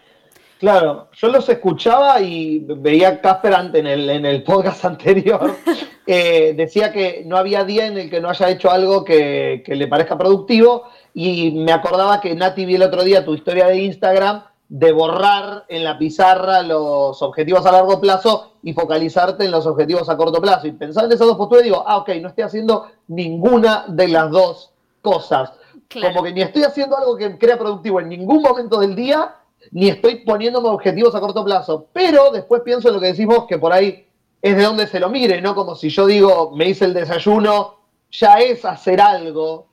Claro, 0.58 1.08
yo 1.12 1.28
los 1.28 1.48
escuchaba 1.48 2.20
y 2.20 2.58
veía 2.58 3.08
a 3.08 3.20
Casper 3.20 3.54
en 3.74 3.86
el, 3.86 4.10
en 4.10 4.24
el 4.24 4.42
podcast 4.42 4.84
anterior. 4.86 5.56
Eh, 6.12 6.54
decía 6.56 6.90
que 6.90 7.22
no 7.24 7.36
había 7.36 7.62
día 7.62 7.86
en 7.86 7.96
el 7.96 8.10
que 8.10 8.20
no 8.20 8.30
haya 8.30 8.50
hecho 8.50 8.68
algo 8.68 9.04
que, 9.04 9.62
le 9.64 9.86
parezca 9.86 10.18
productivo. 10.18 10.88
Y 11.14 11.52
me 11.52 11.72
acordaba 11.72 12.20
que 12.20 12.34
Nati 12.34 12.64
vi 12.64 12.76
el 12.76 12.82
otro 12.82 13.02
día 13.02 13.24
tu 13.24 13.34
historia 13.34 13.66
de 13.66 13.78
Instagram 13.82 14.44
de 14.70 14.92
borrar 14.92 15.64
en 15.68 15.82
la 15.82 15.98
pizarra 15.98 16.62
los 16.62 17.20
objetivos 17.22 17.66
a 17.66 17.72
largo 17.72 18.00
plazo 18.00 18.52
y 18.62 18.72
focalizarte 18.72 19.44
en 19.44 19.50
los 19.50 19.66
objetivos 19.66 20.08
a 20.08 20.16
corto 20.16 20.40
plazo. 20.40 20.68
Y 20.68 20.72
pensando 20.72 21.08
en 21.08 21.14
esas 21.14 21.26
dos 21.26 21.36
posturas, 21.36 21.64
digo, 21.64 21.82
ah, 21.84 21.98
ok, 21.98 22.10
no 22.20 22.28
estoy 22.28 22.44
haciendo 22.44 22.86
ninguna 23.08 23.84
de 23.88 24.06
las 24.06 24.30
dos 24.30 24.72
cosas. 25.02 25.52
Como 26.00 26.22
que 26.22 26.32
ni 26.32 26.42
estoy 26.42 26.62
haciendo 26.62 26.96
algo 26.96 27.16
que 27.16 27.36
crea 27.36 27.58
productivo 27.58 28.00
en 28.00 28.10
ningún 28.10 28.42
momento 28.42 28.78
del 28.78 28.94
día, 28.94 29.34
ni 29.72 29.88
estoy 29.88 30.24
poniéndome 30.24 30.68
objetivos 30.68 31.16
a 31.16 31.20
corto 31.20 31.44
plazo. 31.44 31.88
Pero 31.92 32.30
después 32.30 32.62
pienso 32.64 32.88
en 32.88 32.94
lo 32.94 33.00
que 33.00 33.08
decimos, 33.08 33.46
que 33.48 33.58
por 33.58 33.72
ahí 33.72 34.06
es 34.40 34.56
de 34.56 34.62
donde 34.62 34.86
se 34.86 35.00
lo 35.00 35.08
mire, 35.08 35.42
¿no? 35.42 35.56
Como 35.56 35.74
si 35.74 35.88
yo 35.88 36.06
digo, 36.06 36.52
me 36.54 36.68
hice 36.68 36.84
el 36.84 36.94
desayuno, 36.94 37.74
ya 38.12 38.34
es 38.38 38.64
hacer 38.64 39.00
algo. 39.00 39.66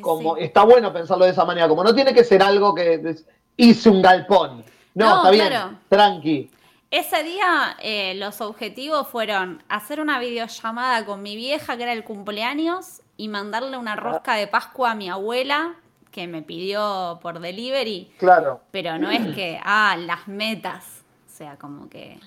Como 0.00 0.36
está 0.36 0.64
bueno 0.64 0.92
pensarlo 0.92 1.24
de 1.24 1.32
esa 1.32 1.44
manera, 1.44 1.68
como 1.68 1.84
no 1.84 1.94
tiene 1.94 2.14
que 2.14 2.24
ser 2.24 2.42
algo 2.42 2.74
que 2.74 3.16
hice 3.56 3.90
un 3.90 4.02
galpón. 4.02 4.64
No, 4.94 5.16
está 5.16 5.30
bien, 5.30 5.78
tranqui. 5.88 6.50
Ese 6.90 7.22
día 7.22 7.76
eh, 7.80 8.14
los 8.16 8.42
objetivos 8.42 9.08
fueron 9.08 9.62
hacer 9.70 9.98
una 9.98 10.18
videollamada 10.18 11.06
con 11.06 11.22
mi 11.22 11.36
vieja, 11.36 11.76
que 11.78 11.84
era 11.84 11.92
el 11.94 12.04
cumpleaños, 12.04 13.00
y 13.16 13.28
mandarle 13.28 13.78
una 13.78 13.96
rosca 13.96 14.34
de 14.34 14.46
Pascua 14.46 14.90
a 14.90 14.94
mi 14.94 15.08
abuela, 15.08 15.76
que 16.10 16.26
me 16.26 16.42
pidió 16.42 17.18
por 17.22 17.40
delivery. 17.40 18.12
Claro. 18.18 18.60
Pero 18.70 18.98
no 18.98 19.10
es 19.10 19.34
que, 19.34 19.58
ah, 19.64 19.96
las 19.98 20.28
metas. 20.28 21.02
O 21.26 21.34
sea, 21.34 21.56
como 21.56 21.88
que. 21.88 22.20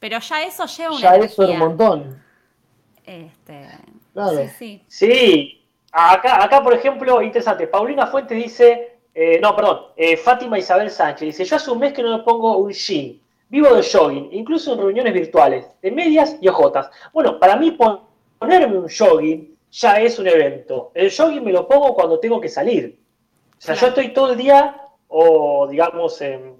Pero 0.00 0.18
ya 0.18 0.42
eso 0.42 0.64
lleva 0.64 0.90
una. 0.92 1.00
Ya 1.00 1.16
eso 1.16 1.42
era 1.42 1.52
un 1.52 1.58
montón. 1.58 2.22
Este. 3.04 3.68
Claro. 4.14 4.38
Sí, 4.38 4.48
sí. 4.58 4.84
Sí. 4.88 5.65
Acá, 5.98 6.44
acá, 6.44 6.62
por 6.62 6.74
ejemplo, 6.74 7.22
interesante. 7.22 7.66
Paulina 7.66 8.06
Fuentes 8.06 8.36
dice. 8.36 8.98
Eh, 9.14 9.40
no, 9.40 9.56
perdón. 9.56 9.86
Eh, 9.96 10.18
Fátima 10.18 10.58
Isabel 10.58 10.90
Sánchez 10.90 11.28
dice: 11.28 11.44
Yo 11.46 11.56
hace 11.56 11.70
un 11.70 11.78
mes 11.78 11.94
que 11.94 12.02
no 12.02 12.18
me 12.18 12.22
pongo 12.22 12.58
un 12.58 12.70
jean. 12.70 13.18
Vivo 13.48 13.74
de 13.74 13.82
jogging, 13.82 14.28
incluso 14.32 14.74
en 14.74 14.80
reuniones 14.80 15.14
virtuales, 15.14 15.66
de 15.80 15.90
medias 15.90 16.36
y 16.42 16.48
ojotas. 16.48 16.90
Bueno, 17.14 17.38
para 17.38 17.56
mí 17.56 17.78
ponerme 18.38 18.76
un 18.76 18.88
jogging 18.90 19.56
ya 19.70 19.98
es 20.00 20.18
un 20.18 20.26
evento. 20.26 20.90
El 20.92 21.10
jogging 21.10 21.42
me 21.42 21.52
lo 21.52 21.66
pongo 21.66 21.94
cuando 21.94 22.20
tengo 22.20 22.42
que 22.42 22.50
salir. 22.50 22.98
O 23.56 23.60
sea, 23.60 23.74
yo 23.74 23.86
estoy 23.86 24.08
todo 24.12 24.32
el 24.32 24.36
día, 24.36 24.76
o 25.08 25.66
digamos, 25.66 26.20
en, 26.20 26.56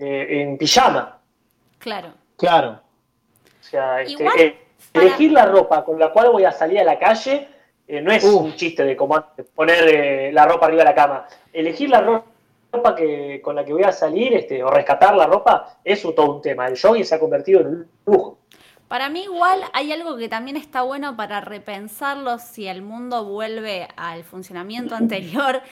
eh, 0.00 0.56
pijama. 0.58 1.20
Claro. 1.78 2.12
Claro. 2.36 2.80
O 3.60 3.64
sea, 3.64 4.00
este, 4.00 4.26
eh, 4.36 4.58
elegir 4.94 5.30
la 5.30 5.44
ropa 5.44 5.84
con 5.84 5.96
la 5.98 6.10
cual 6.10 6.30
voy 6.30 6.44
a 6.44 6.50
salir 6.50 6.80
a 6.80 6.84
la 6.84 6.98
calle 6.98 7.48
eh, 7.88 8.02
no 8.02 8.12
es 8.12 8.22
un 8.22 8.54
chiste 8.54 8.84
de 8.84 8.94
cómo 8.94 9.16
poner 9.54 10.32
la 10.34 10.44
ropa 10.44 10.66
arriba 10.66 10.82
de 10.82 10.90
la 10.90 10.94
cama. 10.94 11.26
Elegir 11.50 11.88
la 11.88 12.02
ropa 12.02 12.94
que, 12.94 13.40
con 13.42 13.56
la 13.56 13.64
que 13.64 13.72
voy 13.72 13.82
a 13.82 13.92
salir 13.92 14.34
este, 14.34 14.62
o 14.62 14.70
rescatar 14.70 15.16
la 15.16 15.26
ropa 15.26 15.78
es 15.82 16.02
todo 16.02 16.34
un 16.34 16.42
tema. 16.42 16.66
El 16.66 16.78
jogging 16.78 17.06
se 17.06 17.14
ha 17.14 17.18
convertido 17.18 17.60
en 17.62 17.66
un 17.66 17.90
lujo. 18.04 18.38
Para 18.88 19.08
mí 19.08 19.22
igual 19.24 19.60
hay 19.72 19.90
algo 19.92 20.18
que 20.18 20.28
también 20.28 20.56
está 20.58 20.82
bueno 20.82 21.16
para 21.16 21.40
repensarlo 21.40 22.38
si 22.38 22.66
el 22.66 22.82
mundo 22.82 23.24
vuelve 23.24 23.88
al 23.96 24.22
funcionamiento 24.22 24.94
anterior, 24.94 25.62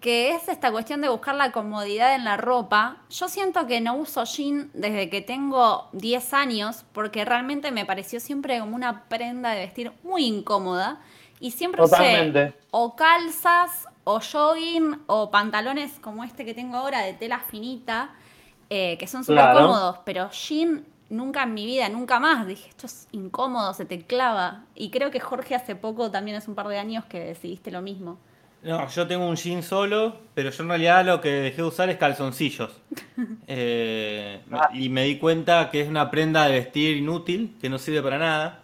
que 0.00 0.32
es 0.32 0.48
esta 0.48 0.72
cuestión 0.72 1.02
de 1.02 1.10
buscar 1.10 1.34
la 1.34 1.52
comodidad 1.52 2.14
en 2.14 2.24
la 2.24 2.38
ropa. 2.38 3.02
Yo 3.10 3.28
siento 3.28 3.66
que 3.66 3.82
no 3.82 3.96
uso 3.96 4.24
jean 4.24 4.70
desde 4.72 5.10
que 5.10 5.20
tengo 5.20 5.88
10 5.92 6.32
años 6.32 6.86
porque 6.92 7.26
realmente 7.26 7.70
me 7.70 7.84
pareció 7.84 8.18
siempre 8.18 8.60
como 8.60 8.76
una 8.76 9.04
prenda 9.08 9.50
de 9.50 9.60
vestir 9.60 9.92
muy 10.02 10.24
incómoda 10.24 11.00
y 11.40 11.50
siempre 11.50 11.82
usé 11.82 12.54
o 12.70 12.96
calzas 12.96 13.86
o 14.04 14.20
jogging 14.20 15.02
o 15.06 15.30
pantalones 15.30 15.98
como 16.00 16.24
este 16.24 16.44
que 16.44 16.54
tengo 16.54 16.76
ahora 16.76 17.00
de 17.00 17.12
tela 17.14 17.40
finita 17.40 18.14
eh, 18.68 18.96
que 18.98 19.06
son 19.06 19.24
súper 19.24 19.52
cómodos, 19.52 19.98
pero 20.04 20.28
jean 20.30 20.84
nunca 21.08 21.44
en 21.44 21.54
mi 21.54 21.66
vida, 21.66 21.88
nunca 21.88 22.18
más. 22.18 22.46
Dije, 22.46 22.68
esto 22.68 22.86
es 22.86 23.08
incómodo, 23.12 23.72
se 23.74 23.84
te 23.84 24.02
clava. 24.02 24.64
Y 24.74 24.90
creo 24.90 25.10
que 25.10 25.20
Jorge 25.20 25.54
hace 25.54 25.76
poco, 25.76 26.10
también 26.10 26.36
hace 26.36 26.50
un 26.50 26.56
par 26.56 26.66
de 26.68 26.78
años, 26.78 27.04
que 27.04 27.20
decidiste 27.20 27.70
lo 27.70 27.80
mismo. 27.80 28.18
No, 28.62 28.88
yo 28.88 29.06
tengo 29.06 29.28
un 29.28 29.36
jean 29.36 29.62
solo, 29.62 30.16
pero 30.34 30.50
yo 30.50 30.62
en 30.64 30.68
realidad 30.68 31.04
lo 31.04 31.20
que 31.20 31.30
dejé 31.30 31.58
de 31.58 31.68
usar 31.68 31.90
es 31.90 31.96
calzoncillos. 31.96 32.70
Eh, 33.48 34.40
y 34.74 34.88
me 34.88 35.04
di 35.04 35.18
cuenta 35.18 35.70
que 35.70 35.80
es 35.80 35.88
una 35.88 36.10
prenda 36.10 36.46
de 36.46 36.52
vestir 36.52 36.96
inútil, 36.96 37.56
que 37.60 37.70
no 37.70 37.78
sirve 37.78 38.02
para 38.02 38.18
nada. 38.18 38.60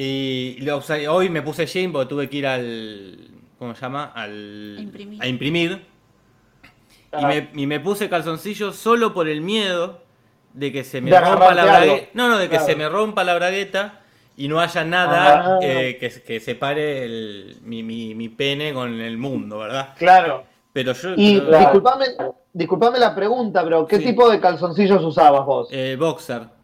Y 0.00 0.64
hoy 1.08 1.28
me 1.28 1.42
puse 1.42 1.66
jean 1.66 1.90
porque 1.90 2.08
tuve 2.08 2.30
que 2.30 2.36
ir 2.36 2.46
al. 2.46 3.18
¿Cómo 3.58 3.74
se 3.74 3.80
llama? 3.80 4.12
Al, 4.14 4.76
imprimir. 4.78 5.22
A 5.22 5.26
imprimir. 5.26 5.86
Y, 7.18 7.24
me, 7.24 7.50
y 7.54 7.66
me 7.66 7.80
puse 7.80 8.08
calzoncillos 8.08 8.76
solo 8.76 9.12
por 9.12 9.28
el 9.28 9.40
miedo 9.40 10.00
de 10.52 10.70
que 10.70 10.84
se 10.84 11.00
me 11.00 11.18
rompa 11.18 11.52
la 11.52 11.64
bragueta. 11.64 12.08
No, 12.14 12.28
no, 12.28 12.38
de 12.38 12.48
que 12.48 12.60
se 12.60 12.76
me 12.76 12.88
rompa 12.88 13.24
la 13.24 13.34
bragueta 13.34 14.00
y 14.36 14.46
no 14.46 14.60
haya 14.60 14.84
nada 14.84 15.56
ah. 15.56 15.58
eh, 15.62 15.96
que, 15.98 16.22
que, 16.22 16.38
separe 16.38 17.04
el, 17.04 17.56
mi, 17.64 17.82
mi, 17.82 18.14
mi, 18.14 18.28
pene 18.28 18.72
con 18.72 19.00
el 19.00 19.18
mundo, 19.18 19.58
¿verdad? 19.58 19.94
Claro. 19.98 20.44
Pero 20.72 20.92
yo. 20.92 21.14
Y 21.16 21.42
disculpame, 22.52 22.98
la 23.00 23.16
pregunta, 23.16 23.64
pero 23.64 23.84
¿qué 23.84 23.98
tipo 23.98 24.30
de 24.30 24.38
calzoncillos 24.38 25.02
usabas 25.02 25.44
vos? 25.44 25.68
Eh, 25.72 25.96
boxer 25.98 26.57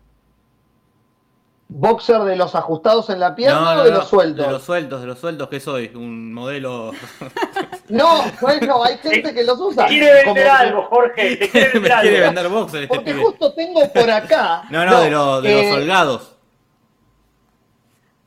boxer 1.75 2.21
de 2.21 2.37
los 2.37 2.55
ajustados 2.55 3.11
en 3.11 3.19
la 3.19 3.35
pierna 3.35 3.81
o 3.81 3.85
de 3.85 3.91
los 3.91 4.09
sueltos? 4.09 4.47
De 4.47 4.53
los 4.53 4.63
sueltos, 4.63 5.01
de 5.01 5.07
los 5.09 5.19
sueltos 5.19 5.49
que 5.49 5.59
soy, 5.59 5.91
un 5.95 6.33
modelo. 6.33 6.93
no, 7.89 8.23
bueno, 8.41 8.85
hay 8.85 8.97
gente 8.99 9.35
que 9.35 9.43
los 9.43 9.61
usa. 9.61 9.87
Te 9.87 9.91
quiere 9.91 10.25
vender 10.25 10.49
algo, 10.49 10.85
Jorge. 10.85 11.37
Te 11.37 11.51
quiere 11.51 11.71
vender, 11.75 12.01
quiere 12.01 12.21
vender 12.21 12.49
boxer 12.49 12.83
este 12.85 12.95
Porque 12.95 13.13
justo 13.15 13.53
tengo 13.55 13.93
por 13.93 14.11
acá. 14.11 14.63
no, 14.71 14.87
no, 14.87 15.01
de, 15.01 15.11
los 15.11 15.45
eh, 15.45 15.73
holgados. 15.73 16.37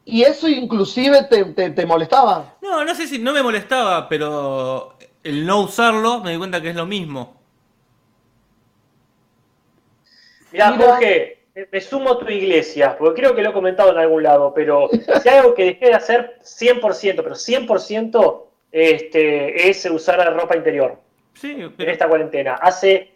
¿Y 0.04 0.24
eso 0.24 0.48
inclusive 0.48 1.24
te, 1.24 1.72
te, 1.72 1.86
molestaba? 1.86 2.56
No, 2.62 2.86
no 2.86 2.96
sé 2.96 3.08
si 3.08 3.20
no 3.20 3.34
me 3.34 3.44
molestaba, 3.44 4.08
pero 4.08 4.98
el 5.24 5.46
no 5.46 5.62
usarlo 5.62 6.22
me 6.22 6.32
di 6.32 6.38
cuenta 6.38 6.62
que 6.62 6.70
es 6.70 6.75
lo 6.75 6.86
mismo. 6.86 7.36
Mira, 10.51 10.77
Jorge, 10.77 11.37
me 11.72 11.82
sumo 11.82 12.12
a 12.12 12.20
tu 12.20 12.30
iglesia, 12.30 12.98
porque 12.98 13.22
creo 13.22 13.36
que 13.36 13.42
lo 13.42 13.50
he 13.50 13.54
comentado 13.54 13.92
en 13.92 13.98
algún 13.98 14.24
lado, 14.24 14.54
pero 14.54 14.90
si 14.92 15.30
hay 15.30 15.38
algo 15.38 15.56
que 15.56 15.66
dejé 15.66 15.88
de 15.88 15.94
hacer 15.94 16.38
100%, 16.42 17.16
pero 17.16 17.36
100% 17.36 18.44
este, 18.72 19.70
es 19.70 19.86
usar 19.86 20.20
la 20.20 20.30
ropa 20.30 20.56
interior 20.56 21.00
sí, 21.40 21.52
en 21.52 21.90
esta 21.90 22.08
cuarentena. 22.08 22.56
Hace. 22.56 23.14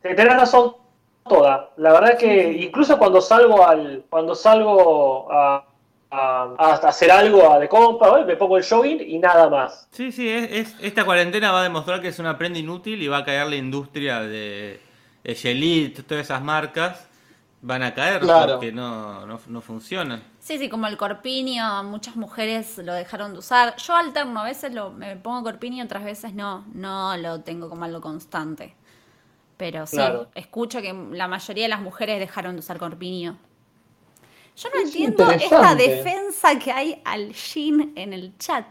Tenés 0.00 0.26
razón 0.26 0.76
toda. 1.28 1.70
La 1.76 1.92
verdad 1.92 2.18
que 2.18 2.52
incluso 2.52 2.98
cuando 2.98 3.20
salgo 3.20 3.66
al. 3.66 4.04
Cuando 4.08 4.34
salgo 4.34 5.30
a, 5.30 5.66
hacer 6.10 7.10
algo 7.10 7.58
de 7.58 7.68
compra, 7.68 8.22
me 8.24 8.36
pongo 8.36 8.58
el 8.58 8.64
jogging 8.64 9.00
y 9.00 9.18
nada 9.18 9.48
más. 9.48 9.88
Sí, 9.92 10.12
sí, 10.12 10.28
es, 10.28 10.76
esta 10.82 11.04
cuarentena 11.04 11.52
va 11.52 11.60
a 11.60 11.62
demostrar 11.62 12.02
que 12.02 12.08
es 12.08 12.18
una 12.18 12.36
prenda 12.36 12.58
inútil 12.58 13.02
y 13.02 13.08
va 13.08 13.18
a 13.18 13.24
caer 13.24 13.46
la 13.46 13.56
industria 13.56 14.20
de 14.20 14.78
Shelit, 15.24 16.06
todas 16.06 16.24
esas 16.24 16.42
marcas 16.42 17.08
van 17.62 17.82
a 17.84 17.94
caer 17.94 18.20
porque 18.20 18.72
no, 18.72 19.24
no, 19.26 19.60
funcionan. 19.60 20.22
Sí, 20.40 20.58
sí, 20.58 20.68
como 20.68 20.88
el 20.88 20.96
corpiño, 20.96 21.84
muchas 21.84 22.16
mujeres 22.16 22.78
lo 22.78 22.92
dejaron 22.92 23.32
de 23.32 23.38
usar. 23.38 23.76
Yo 23.76 23.94
alterno, 23.94 24.40
a 24.40 24.44
veces 24.44 24.74
lo, 24.74 24.90
me 24.90 25.16
pongo 25.16 25.44
corpiño, 25.44 25.84
otras 25.84 26.04
veces 26.04 26.34
no, 26.34 26.66
no 26.74 27.16
lo 27.16 27.40
tengo 27.40 27.68
como 27.68 27.84
algo 27.84 28.00
constante. 28.00 28.74
Pero 29.56 29.86
sí, 29.86 29.98
escucho 30.34 30.82
que 30.82 30.92
la 31.12 31.28
mayoría 31.28 31.64
de 31.64 31.68
las 31.68 31.80
mujeres 31.80 32.18
dejaron 32.18 32.56
de 32.56 32.60
usar 32.60 32.78
corpiño. 32.78 33.38
Yo 34.56 34.68
no 34.74 34.80
entiendo 34.80 35.30
esta 35.30 35.74
defensa 35.76 36.58
que 36.58 36.72
hay 36.72 37.00
al 37.04 37.32
jean 37.32 37.92
en 37.94 38.12
el 38.12 38.36
chat. 38.38 38.66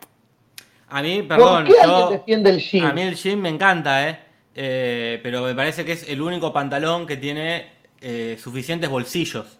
A 0.89 1.01
mí, 1.01 1.23
perdón, 1.23 1.69
defiende 2.09 2.49
el 2.49 2.59
jean? 2.59 2.87
a 2.87 2.93
mí 2.93 3.01
el 3.03 3.15
jean 3.15 3.39
me 3.39 3.49
encanta, 3.49 4.09
¿eh? 4.09 4.30
Eh, 4.55 5.19
pero 5.23 5.43
me 5.43 5.55
parece 5.55 5.85
que 5.85 5.93
es 5.93 6.09
el 6.09 6.21
único 6.21 6.51
pantalón 6.51 7.07
que 7.07 7.17
tiene 7.17 7.71
eh, 8.01 8.37
suficientes 8.41 8.89
bolsillos 8.89 9.59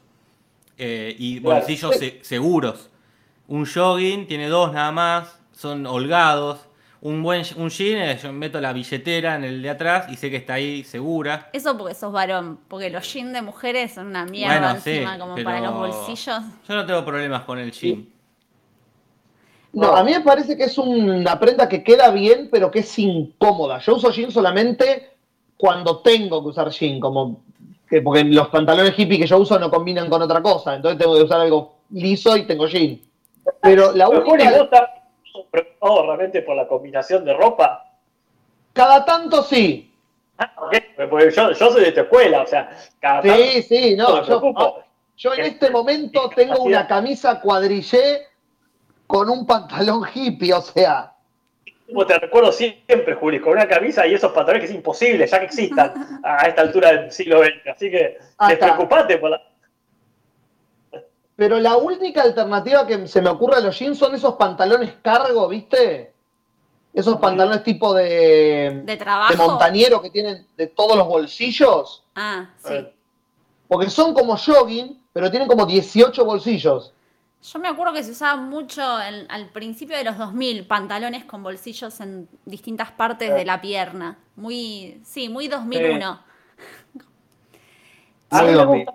eh, 0.77 1.15
y 1.17 1.39
bolsillos 1.39 1.95
seguros. 2.21 2.89
Un 3.47 3.65
jogging 3.65 4.27
tiene 4.27 4.47
dos 4.47 4.73
nada 4.73 4.91
más, 4.91 5.39
son 5.53 5.85
holgados. 5.85 6.67
Un 7.01 7.23
buen 7.23 7.43
un 7.55 7.69
jean, 7.69 8.15
yo 8.19 8.31
meto 8.31 8.61
la 8.61 8.73
billetera 8.73 9.35
en 9.35 9.43
el 9.43 9.61
de 9.63 9.71
atrás 9.71 10.05
y 10.11 10.17
sé 10.17 10.29
que 10.29 10.37
está 10.37 10.53
ahí 10.53 10.83
segura. 10.83 11.49
Eso 11.51 11.75
porque 11.75 11.95
sos 11.95 12.13
varón, 12.13 12.59
porque 12.67 12.91
los 12.91 13.11
jeans 13.11 13.33
de 13.33 13.41
mujeres 13.41 13.93
son 13.93 14.07
una 14.07 14.25
mierda 14.25 14.75
encima 14.75 15.17
como 15.17 15.35
para 15.43 15.61
los 15.61 15.73
bolsillos. 15.73 16.43
Yo 16.67 16.75
no 16.75 16.85
tengo 16.85 17.03
problemas 17.03 17.41
con 17.43 17.57
el 17.57 17.71
jean. 17.71 18.07
No, 19.73 19.95
a 19.95 20.03
mí 20.03 20.11
me 20.11 20.21
parece 20.21 20.57
que 20.57 20.65
es 20.65 20.77
una 20.77 21.39
prenda 21.39 21.69
que 21.69 21.83
queda 21.83 22.11
bien, 22.11 22.49
pero 22.51 22.69
que 22.69 22.79
es 22.79 22.99
incómoda. 22.99 23.79
Yo 23.79 23.95
uso 23.95 24.11
jeans 24.11 24.33
solamente 24.33 25.11
cuando 25.57 25.99
tengo 25.99 26.41
que 26.41 26.49
usar 26.49 26.69
jean, 26.69 26.99
como 26.99 27.41
que 27.89 28.01
porque 28.01 28.23
los 28.23 28.47
pantalones 28.49 28.97
hippie 28.97 29.19
que 29.19 29.27
yo 29.27 29.37
uso 29.37 29.57
no 29.59 29.69
combinan 29.69 30.09
con 30.09 30.21
otra 30.21 30.41
cosa, 30.41 30.75
entonces 30.75 30.97
tengo 30.99 31.15
que 31.15 31.23
usar 31.23 31.41
algo 31.41 31.75
liso 31.91 32.35
y 32.35 32.43
tengo 32.47 32.67
jean. 32.67 32.99
Pero 33.61 33.91
la 33.93 34.07
Pero, 34.09 34.25
única, 34.25 34.51
¿vos 34.51 34.61
estás 34.63 34.89
preocupado 35.49 36.05
realmente 36.05 36.41
por 36.41 36.55
la 36.55 36.67
combinación 36.67 37.23
de 37.25 37.33
ropa? 37.33 37.85
cada 38.73 39.03
tanto 39.03 39.43
sí. 39.43 39.93
Ah, 40.37 40.51
ok, 40.57 41.09
Porque 41.09 41.31
yo, 41.31 41.51
yo 41.51 41.71
soy 41.71 41.83
de 41.85 41.91
tu 41.91 42.01
escuela, 42.01 42.41
o 42.43 42.47
sea, 42.47 42.69
cada 42.99 43.21
tanto 43.21 43.37
Sí, 43.37 43.61
sí, 43.63 43.95
no, 43.97 44.19
yo, 44.21 44.25
preocupo. 44.25 44.79
yo 45.17 45.33
en 45.33 45.41
este 45.41 45.69
momento 45.69 46.29
tengo 46.35 46.63
una 46.63 46.87
camisa 46.87 47.41
cuadrillé 47.41 48.27
con 49.11 49.29
un 49.29 49.45
pantalón 49.45 50.03
hippie, 50.13 50.53
o 50.53 50.61
sea, 50.61 51.13
Como 51.85 52.05
te 52.05 52.17
recuerdo 52.17 52.49
siempre, 52.53 53.13
Juli, 53.15 53.41
con 53.41 53.51
una 53.51 53.67
camisa 53.67 54.07
y 54.07 54.13
esos 54.13 54.31
pantalones 54.31 54.61
que 54.61 54.71
es 54.71 54.75
imposible, 54.75 55.27
ya 55.27 55.39
que 55.39 55.45
existan 55.47 56.21
a 56.23 56.47
esta 56.47 56.61
altura 56.61 56.93
del 56.93 57.11
siglo 57.11 57.43
XX. 57.43 57.67
Así 57.75 57.91
que 57.91 58.17
Acá. 58.37 58.47
despreocupate 58.47 59.17
por 59.17 59.31
la. 59.31 59.41
Pero 61.35 61.59
la 61.59 61.75
única 61.75 62.21
alternativa 62.21 62.87
que 62.87 63.05
se 63.07 63.21
me 63.21 63.29
ocurre 63.29 63.57
a 63.57 63.59
los 63.59 63.77
jeans 63.77 63.97
son 63.97 64.15
esos 64.15 64.35
pantalones 64.35 64.93
cargo, 65.01 65.47
¿viste? 65.49 66.13
Esos 66.93 67.17
pantalones 67.19 67.63
tipo 67.63 67.93
de, 67.93 68.81
¿De 68.85 68.97
trabajo? 68.97 69.33
de 69.33 69.37
montañero 69.37 70.01
que 70.01 70.09
tienen 70.09 70.45
de 70.55 70.67
todos 70.67 70.95
los 70.95 71.07
bolsillos. 71.07 72.03
Ah, 72.15 72.49
sí. 72.63 72.87
Porque 73.67 73.89
son 73.89 74.13
como 74.13 74.37
jogging, 74.37 75.01
pero 75.11 75.29
tienen 75.29 75.47
como 75.49 75.65
18 75.65 76.23
bolsillos. 76.23 76.93
Yo 77.43 77.57
me 77.59 77.67
acuerdo 77.67 77.93
que 77.93 78.03
se 78.03 78.11
usaba 78.11 78.35
mucho 78.39 78.81
en- 79.01 79.25
al 79.31 79.47
principio 79.49 79.97
de 79.97 80.03
los 80.03 80.17
2000 80.17 80.67
pantalones 80.67 81.25
con 81.25 81.41
bolsillos 81.41 81.99
en 81.99 82.27
distintas 82.45 82.91
partes 82.91 83.33
de 83.33 83.45
la 83.45 83.59
pierna. 83.59 84.17
Muy, 84.35 85.01
sí, 85.03 85.27
muy 85.27 85.47
2001. 85.47 86.19
A 88.29 88.43
mí 88.43 88.51
me 88.51 88.65
gusta 88.65 88.93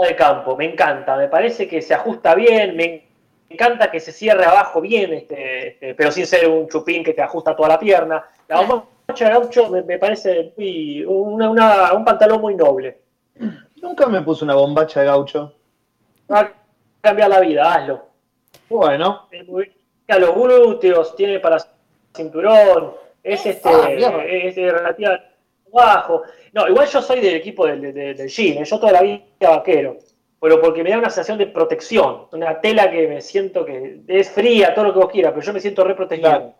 la 0.00 0.06
de 0.08 0.16
campo, 0.16 0.56
me 0.56 0.64
encanta, 0.72 1.16
me 1.16 1.28
parece 1.28 1.68
que 1.68 1.82
se 1.82 1.92
ajusta 1.92 2.34
bien, 2.34 2.76
me 2.76 3.04
encanta 3.50 3.90
que 3.90 4.00
se 4.00 4.12
cierre 4.12 4.44
abajo 4.44 4.80
bien, 4.80 5.12
este, 5.12 5.68
este, 5.68 5.94
pero 5.94 6.10
sin 6.12 6.26
ser 6.26 6.48
un 6.48 6.68
chupín 6.68 7.04
que 7.04 7.12
te 7.14 7.22
ajusta 7.22 7.54
toda 7.54 7.68
la 7.70 7.78
pierna. 7.78 8.24
La 8.48 8.60
bombacha 8.60 9.24
de 9.26 9.30
gaucho 9.32 9.68
me, 9.70 9.82
me 9.82 9.98
parece 9.98 10.54
muy- 10.56 11.04
una- 11.04 11.50
una- 11.50 11.92
un 11.92 12.04
pantalón 12.04 12.40
muy 12.40 12.54
noble. 12.54 13.02
Nunca 13.82 14.06
me 14.06 14.22
puse 14.22 14.44
una 14.44 14.54
bombacha 14.54 15.00
de 15.00 15.06
gaucho. 15.06 15.52
Va 16.32 16.40
a 16.40 16.52
cambiar 17.06 17.28
la 17.30 17.40
vida, 17.40 17.72
hazlo. 17.74 18.06
Bueno, 18.68 19.28
Es 19.30 19.46
muy- 19.46 19.72
A 20.08 20.18
los 20.18 20.34
glúteos, 20.34 21.14
tiene 21.16 21.40
para 21.40 21.58
cinturón, 22.14 22.94
es 23.22 23.44
este, 23.46 23.68
Ah, 23.68 23.90
es 24.24 24.54
de 24.54 24.72
bajo. 25.72 26.22
No, 26.52 26.68
igual 26.68 26.86
yo 26.86 27.02
soy 27.02 27.20
del 27.20 27.34
equipo 27.34 27.66
del, 27.66 27.80
del, 27.92 28.16
del 28.16 28.28
jean, 28.28 28.58
¿eh? 28.58 28.64
yo 28.64 28.78
toda 28.80 28.92
la 28.92 29.02
vida 29.02 29.22
vaquero, 29.40 29.96
pero 30.40 30.60
porque 30.60 30.82
me 30.82 30.90
da 30.90 30.98
una 30.98 31.10
sensación 31.10 31.38
de 31.38 31.46
protección, 31.46 32.26
una 32.32 32.60
tela 32.60 32.90
que 32.90 33.06
me 33.08 33.20
siento 33.20 33.64
que 33.64 34.00
es 34.06 34.30
fría, 34.30 34.74
todo 34.74 34.86
lo 34.86 34.92
que 34.92 34.98
vos 35.00 35.10
quieras, 35.10 35.32
pero 35.32 35.44
yo 35.44 35.52
me 35.52 35.60
siento 35.60 35.84
reprotegido. 35.84 36.28
Claro. 36.30 36.54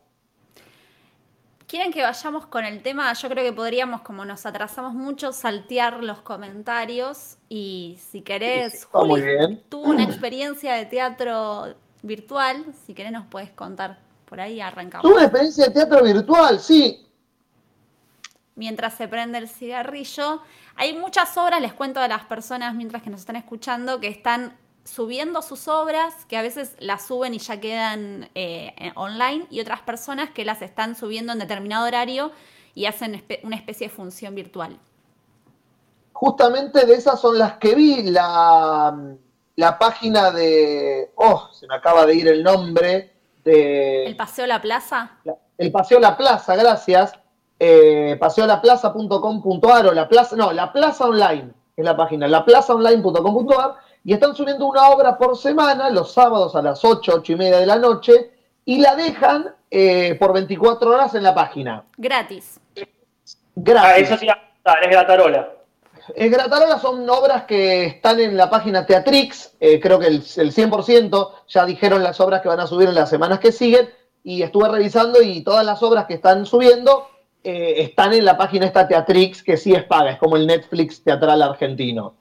¿Quieren 1.66 1.92
que 1.92 2.02
vayamos 2.02 2.46
con 2.46 2.64
el 2.64 2.80
tema? 2.80 3.12
Yo 3.12 3.28
creo 3.28 3.44
que 3.44 3.52
podríamos, 3.52 4.02
como 4.02 4.24
nos 4.24 4.46
atrasamos 4.46 4.94
mucho, 4.94 5.32
saltear 5.32 6.02
los 6.04 6.20
comentarios 6.20 7.38
y 7.48 7.98
si 8.10 8.22
querés, 8.22 8.86
muy 8.94 9.20
Juli 9.20 9.62
tuvo 9.68 9.90
una 9.90 10.04
experiencia 10.04 10.74
de 10.74 10.86
teatro 10.86 11.74
virtual, 12.02 12.64
si 12.86 12.94
querés 12.94 13.10
nos 13.10 13.26
puedes 13.26 13.50
contar. 13.50 13.98
Por 14.26 14.40
ahí 14.40 14.60
arrancamos. 14.60 15.02
tuve 15.02 15.14
una 15.14 15.24
experiencia 15.24 15.66
de 15.66 15.70
teatro 15.72 16.04
virtual, 16.04 16.60
sí. 16.60 17.04
mientras 18.54 18.94
se 18.94 19.08
prende 19.08 19.38
el 19.38 19.48
cigarrillo. 19.48 20.42
Hay 20.76 20.96
muchas 20.96 21.36
obras, 21.36 21.60
les 21.60 21.72
cuento 21.72 21.98
a 21.98 22.06
las 22.06 22.24
personas 22.26 22.76
mientras 22.76 23.02
que 23.02 23.10
nos 23.10 23.20
están 23.20 23.36
escuchando, 23.36 23.98
que 23.98 24.08
están 24.08 24.56
subiendo 24.86 25.42
sus 25.42 25.68
obras, 25.68 26.14
que 26.28 26.36
a 26.36 26.42
veces 26.42 26.76
las 26.78 27.06
suben 27.06 27.34
y 27.34 27.38
ya 27.38 27.60
quedan 27.60 28.30
eh, 28.34 28.92
online, 28.94 29.46
y 29.50 29.60
otras 29.60 29.80
personas 29.82 30.30
que 30.30 30.44
las 30.44 30.62
están 30.62 30.94
subiendo 30.96 31.32
en 31.32 31.38
determinado 31.40 31.86
horario 31.86 32.30
y 32.74 32.86
hacen 32.86 33.14
espe- 33.14 33.40
una 33.42 33.56
especie 33.56 33.88
de 33.88 33.92
función 33.94 34.34
virtual. 34.34 34.78
Justamente 36.12 36.86
de 36.86 36.94
esas 36.94 37.20
son 37.20 37.38
las 37.38 37.58
que 37.58 37.74
vi. 37.74 38.02
La, 38.04 38.96
la 39.56 39.78
página 39.78 40.30
de. 40.30 41.10
Oh, 41.16 41.48
se 41.52 41.66
me 41.66 41.74
acaba 41.74 42.06
de 42.06 42.14
ir 42.14 42.28
el 42.28 42.42
nombre. 42.42 43.12
De, 43.44 44.06
El 44.06 44.16
Paseo 44.16 44.46
La 44.46 44.60
Plaza. 44.62 45.18
La- 45.24 45.36
el 45.58 45.70
Paseo 45.72 46.00
La 46.00 46.16
Plaza, 46.16 46.54
gracias. 46.56 47.12
Eh, 47.58 48.16
paseolaplaza.com.ar 48.20 49.86
o 49.86 49.92
la 49.92 50.06
plaza, 50.08 50.36
no, 50.36 50.52
la 50.52 50.72
Plaza 50.74 51.06
Online 51.06 51.52
es 51.74 51.84
la 51.84 51.96
página, 51.96 52.28
laplazaonline.com.ar 52.28 53.76
y 54.06 54.12
están 54.12 54.36
subiendo 54.36 54.66
una 54.66 54.88
obra 54.90 55.18
por 55.18 55.36
semana 55.36 55.90
los 55.90 56.12
sábados 56.12 56.54
a 56.54 56.62
las 56.62 56.84
8, 56.84 57.12
8 57.16 57.32
y 57.32 57.36
media 57.36 57.58
de 57.58 57.66
la 57.66 57.74
noche 57.74 58.30
y 58.64 58.78
la 58.78 58.94
dejan 58.94 59.52
eh, 59.68 60.14
por 60.20 60.32
24 60.32 60.88
horas 60.90 61.16
en 61.16 61.24
la 61.24 61.34
página. 61.34 61.82
Gratis. 61.96 62.60
Ah, 62.78 62.84
Gracias. 63.56 64.10
eso 64.10 64.16
sí, 64.18 64.28
ah, 64.28 64.74
es 64.80 64.90
gratarola. 64.90 65.48
Eh, 66.14 66.28
Gratarola 66.28 66.78
son 66.78 67.10
obras 67.10 67.46
que 67.46 67.84
están 67.86 68.20
en 68.20 68.36
la 68.36 68.48
página 68.48 68.86
Teatrix, 68.86 69.56
eh, 69.58 69.80
creo 69.80 69.98
que 69.98 70.06
el, 70.06 70.14
el 70.36 70.54
100% 70.54 71.30
ya 71.48 71.66
dijeron 71.66 72.04
las 72.04 72.20
obras 72.20 72.42
que 72.42 72.48
van 72.48 72.60
a 72.60 72.68
subir 72.68 72.88
en 72.88 72.94
las 72.94 73.10
semanas 73.10 73.40
que 73.40 73.50
siguen, 73.50 73.90
y 74.22 74.42
estuve 74.42 74.68
revisando 74.68 75.20
y 75.20 75.42
todas 75.42 75.66
las 75.66 75.82
obras 75.82 76.06
que 76.06 76.14
están 76.14 76.46
subiendo 76.46 77.08
eh, 77.42 77.82
están 77.82 78.12
en 78.12 78.24
la 78.24 78.36
página 78.36 78.66
esta 78.66 78.86
Teatrix, 78.86 79.42
que 79.42 79.56
sí 79.56 79.72
es 79.72 79.82
paga, 79.82 80.12
es 80.12 80.18
como 80.18 80.36
el 80.36 80.46
Netflix 80.46 81.02
teatral 81.02 81.42
argentino. 81.42 82.14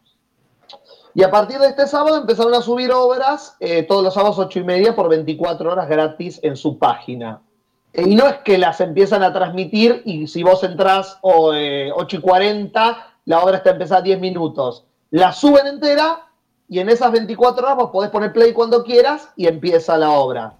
Y 1.15 1.23
a 1.23 1.31
partir 1.31 1.59
de 1.59 1.67
este 1.67 1.87
sábado 1.87 2.17
empezaron 2.17 2.53
a 2.53 2.61
subir 2.61 2.91
obras 2.91 3.55
eh, 3.61 3.83
todos 3.83 4.03
los 4.03 4.13
sábados 4.13 4.37
8 4.37 4.59
y 4.59 4.63
media 4.65 4.95
por 4.95 5.07
24 5.07 5.71
horas 5.71 5.87
gratis 5.87 6.41
en 6.43 6.57
su 6.57 6.77
página. 6.77 7.41
Eh, 7.93 8.03
y 8.05 8.15
no 8.15 8.27
es 8.27 8.39
que 8.39 8.57
las 8.57 8.81
empiezan 8.81 9.23
a 9.23 9.31
transmitir 9.31 10.01
y 10.03 10.27
si 10.27 10.43
vos 10.43 10.61
entrás 10.63 11.17
o, 11.21 11.53
eh, 11.53 11.89
8 11.95 12.17
y 12.17 12.19
40, 12.19 13.07
la 13.23 13.39
obra 13.41 13.57
está 13.57 13.69
empezada 13.69 14.01
10 14.01 14.19
minutos. 14.19 14.83
La 15.09 15.31
suben 15.31 15.67
entera 15.67 16.27
y 16.67 16.79
en 16.79 16.89
esas 16.89 17.13
24 17.13 17.65
horas 17.65 17.77
vos 17.77 17.91
podés 17.91 18.11
poner 18.11 18.33
play 18.33 18.51
cuando 18.51 18.83
quieras 18.83 19.29
y 19.37 19.47
empieza 19.47 19.97
la 19.97 20.09
obra. 20.11 20.55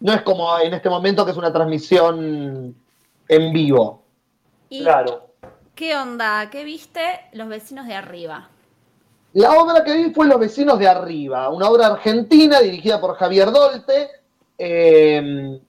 No 0.00 0.14
es 0.14 0.22
como 0.22 0.58
en 0.58 0.72
este 0.72 0.88
momento 0.88 1.26
que 1.26 1.32
es 1.32 1.36
una 1.36 1.52
transmisión 1.52 2.74
en 3.28 3.52
vivo. 3.52 4.02
¿Y 4.70 4.80
Claro. 4.80 5.28
qué 5.74 5.94
onda? 5.94 6.48
¿Qué 6.48 6.64
viste 6.64 7.20
los 7.32 7.48
vecinos 7.48 7.86
de 7.86 7.94
arriba? 7.94 8.48
La 9.36 9.52
obra 9.52 9.84
que 9.84 9.94
vi 9.94 10.14
fue 10.14 10.26
Los 10.26 10.40
vecinos 10.40 10.78
de 10.78 10.88
arriba, 10.88 11.50
una 11.50 11.68
obra 11.68 11.88
argentina 11.88 12.58
dirigida 12.60 12.98
por 12.98 13.16
Javier 13.16 13.52
Dolte 13.52 14.08
eh, 14.56 15.60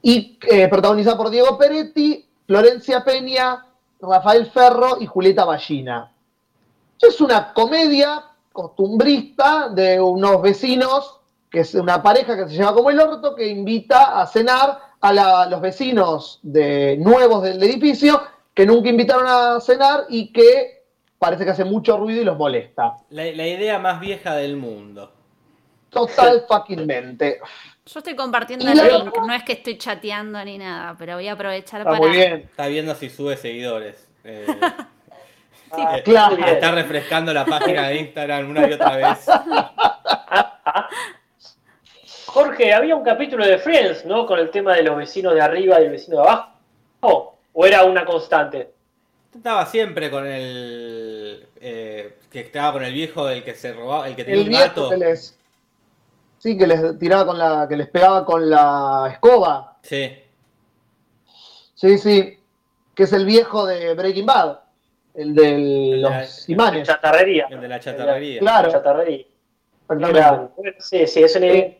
y 0.00 0.38
eh, 0.48 0.66
protagonizada 0.68 1.14
por 1.14 1.28
Diego 1.28 1.58
Peretti, 1.58 2.26
Florencia 2.46 3.04
Peña, 3.04 3.66
Rafael 4.00 4.46
Ferro 4.46 4.96
y 4.98 5.04
Julieta 5.04 5.44
Ballina. 5.44 6.10
Es 6.98 7.20
una 7.20 7.52
comedia 7.52 8.24
costumbrista 8.50 9.68
de 9.68 10.00
unos 10.00 10.40
vecinos, 10.40 11.20
que 11.50 11.60
es 11.60 11.74
una 11.74 12.02
pareja 12.02 12.34
que 12.34 12.48
se 12.48 12.56
llama 12.56 12.72
como 12.72 12.88
el 12.88 12.98
orto, 12.98 13.34
que 13.34 13.46
invita 13.46 14.18
a 14.18 14.26
cenar 14.26 14.80
a 15.02 15.46
los 15.50 15.60
vecinos 15.60 16.40
de, 16.42 16.96
nuevos 16.96 17.42
del 17.42 17.62
edificio 17.62 18.22
que 18.54 18.64
nunca 18.64 18.88
invitaron 18.88 19.26
a 19.26 19.60
cenar 19.60 20.06
y 20.08 20.32
que 20.32 20.75
parece 21.18 21.44
que 21.44 21.50
hace 21.50 21.64
mucho 21.64 21.96
ruido 21.96 22.22
y 22.22 22.24
los 22.24 22.36
molesta. 22.36 22.96
La, 23.10 23.24
la 23.24 23.46
idea 23.46 23.78
más 23.78 24.00
vieja 24.00 24.34
del 24.34 24.56
mundo. 24.56 25.12
Total 25.90 26.44
fucking 26.48 26.86
mente. 26.86 27.40
Yo 27.86 28.00
estoy 28.00 28.16
compartiendo 28.16 28.68
el 28.68 28.76
link, 28.76 29.16
no 29.16 29.32
es 29.32 29.44
que 29.44 29.52
estoy 29.52 29.78
chateando 29.78 30.44
ni 30.44 30.58
nada, 30.58 30.96
pero 30.98 31.14
voy 31.14 31.28
a 31.28 31.32
aprovechar 31.32 31.80
Está 31.80 31.90
para... 31.90 32.02
muy 32.02 32.10
bien. 32.16 32.32
Está 32.50 32.66
viendo 32.66 32.94
si 32.94 33.08
sube 33.08 33.36
seguidores. 33.36 34.08
Eh, 34.24 34.46
Ah, 35.70 35.98
eh, 35.98 36.02
claro. 36.02 36.36
está 36.36 36.70
refrescando 36.72 37.32
la 37.32 37.44
página 37.44 37.88
de 37.88 37.96
Instagram 37.96 38.50
una 38.50 38.68
y 38.68 38.72
otra 38.72 38.96
vez. 38.96 39.26
Jorge, 42.26 42.72
había 42.72 42.94
un 42.96 43.02
capítulo 43.02 43.44
de 43.46 43.58
Friends, 43.58 44.04
¿no? 44.04 44.26
Con 44.26 44.38
el 44.38 44.50
tema 44.50 44.74
de 44.74 44.82
los 44.82 44.96
vecinos 44.96 45.34
de 45.34 45.40
arriba 45.40 45.80
y 45.80 45.84
el 45.84 45.90
vecino 45.90 46.18
de 46.18 46.22
abajo. 46.22 47.38
¿O 47.52 47.66
era 47.66 47.84
una 47.84 48.04
constante? 48.04 48.74
Estaba 49.36 49.66
siempre 49.66 50.10
con 50.10 50.26
el. 50.26 51.46
eh, 51.60 52.18
que 52.30 52.40
estaba 52.40 52.72
con 52.74 52.84
el 52.84 52.92
viejo 52.92 53.26
del 53.26 53.42
que 53.44 53.54
se 53.54 53.72
robaba, 53.72 54.08
el 54.08 54.16
que 54.16 54.24
tenía 54.24 54.40
El 54.42 54.50
gato. 54.50 54.90
que 54.90 54.96
les. 54.96 55.38
Sí, 56.38 56.56
que 56.56 56.66
les 56.66 56.98
tiraba 56.98 57.26
con 57.26 57.38
la. 57.38 57.66
que 57.68 57.76
les 57.76 57.88
pegaba 57.88 58.24
con 58.24 58.48
la 58.48 59.08
escoba. 59.12 59.76
Sí. 59.82 60.12
Sí, 61.74 61.98
sí. 61.98 62.38
Que 62.94 63.02
es 63.02 63.12
el 63.12 63.26
viejo 63.26 63.66
de 63.66 63.94
Breaking 63.94 64.26
Bad. 64.26 64.58
El 65.14 65.34
de 65.34 65.54
El 65.54 66.02
los 66.02 66.48
imanes. 66.48 66.86
Chatarrería. 66.86 67.46
El 67.50 67.60
de 67.60 67.68
la 67.68 67.80
chatarrería. 67.80 68.40
Claro. 68.40 68.70
Chatarrería. 68.70 69.26
Era- 69.88 70.50
sí, 70.78 71.06
sí, 71.06 71.22
es 71.22 71.36
una 71.36 71.46
idea 71.46 71.74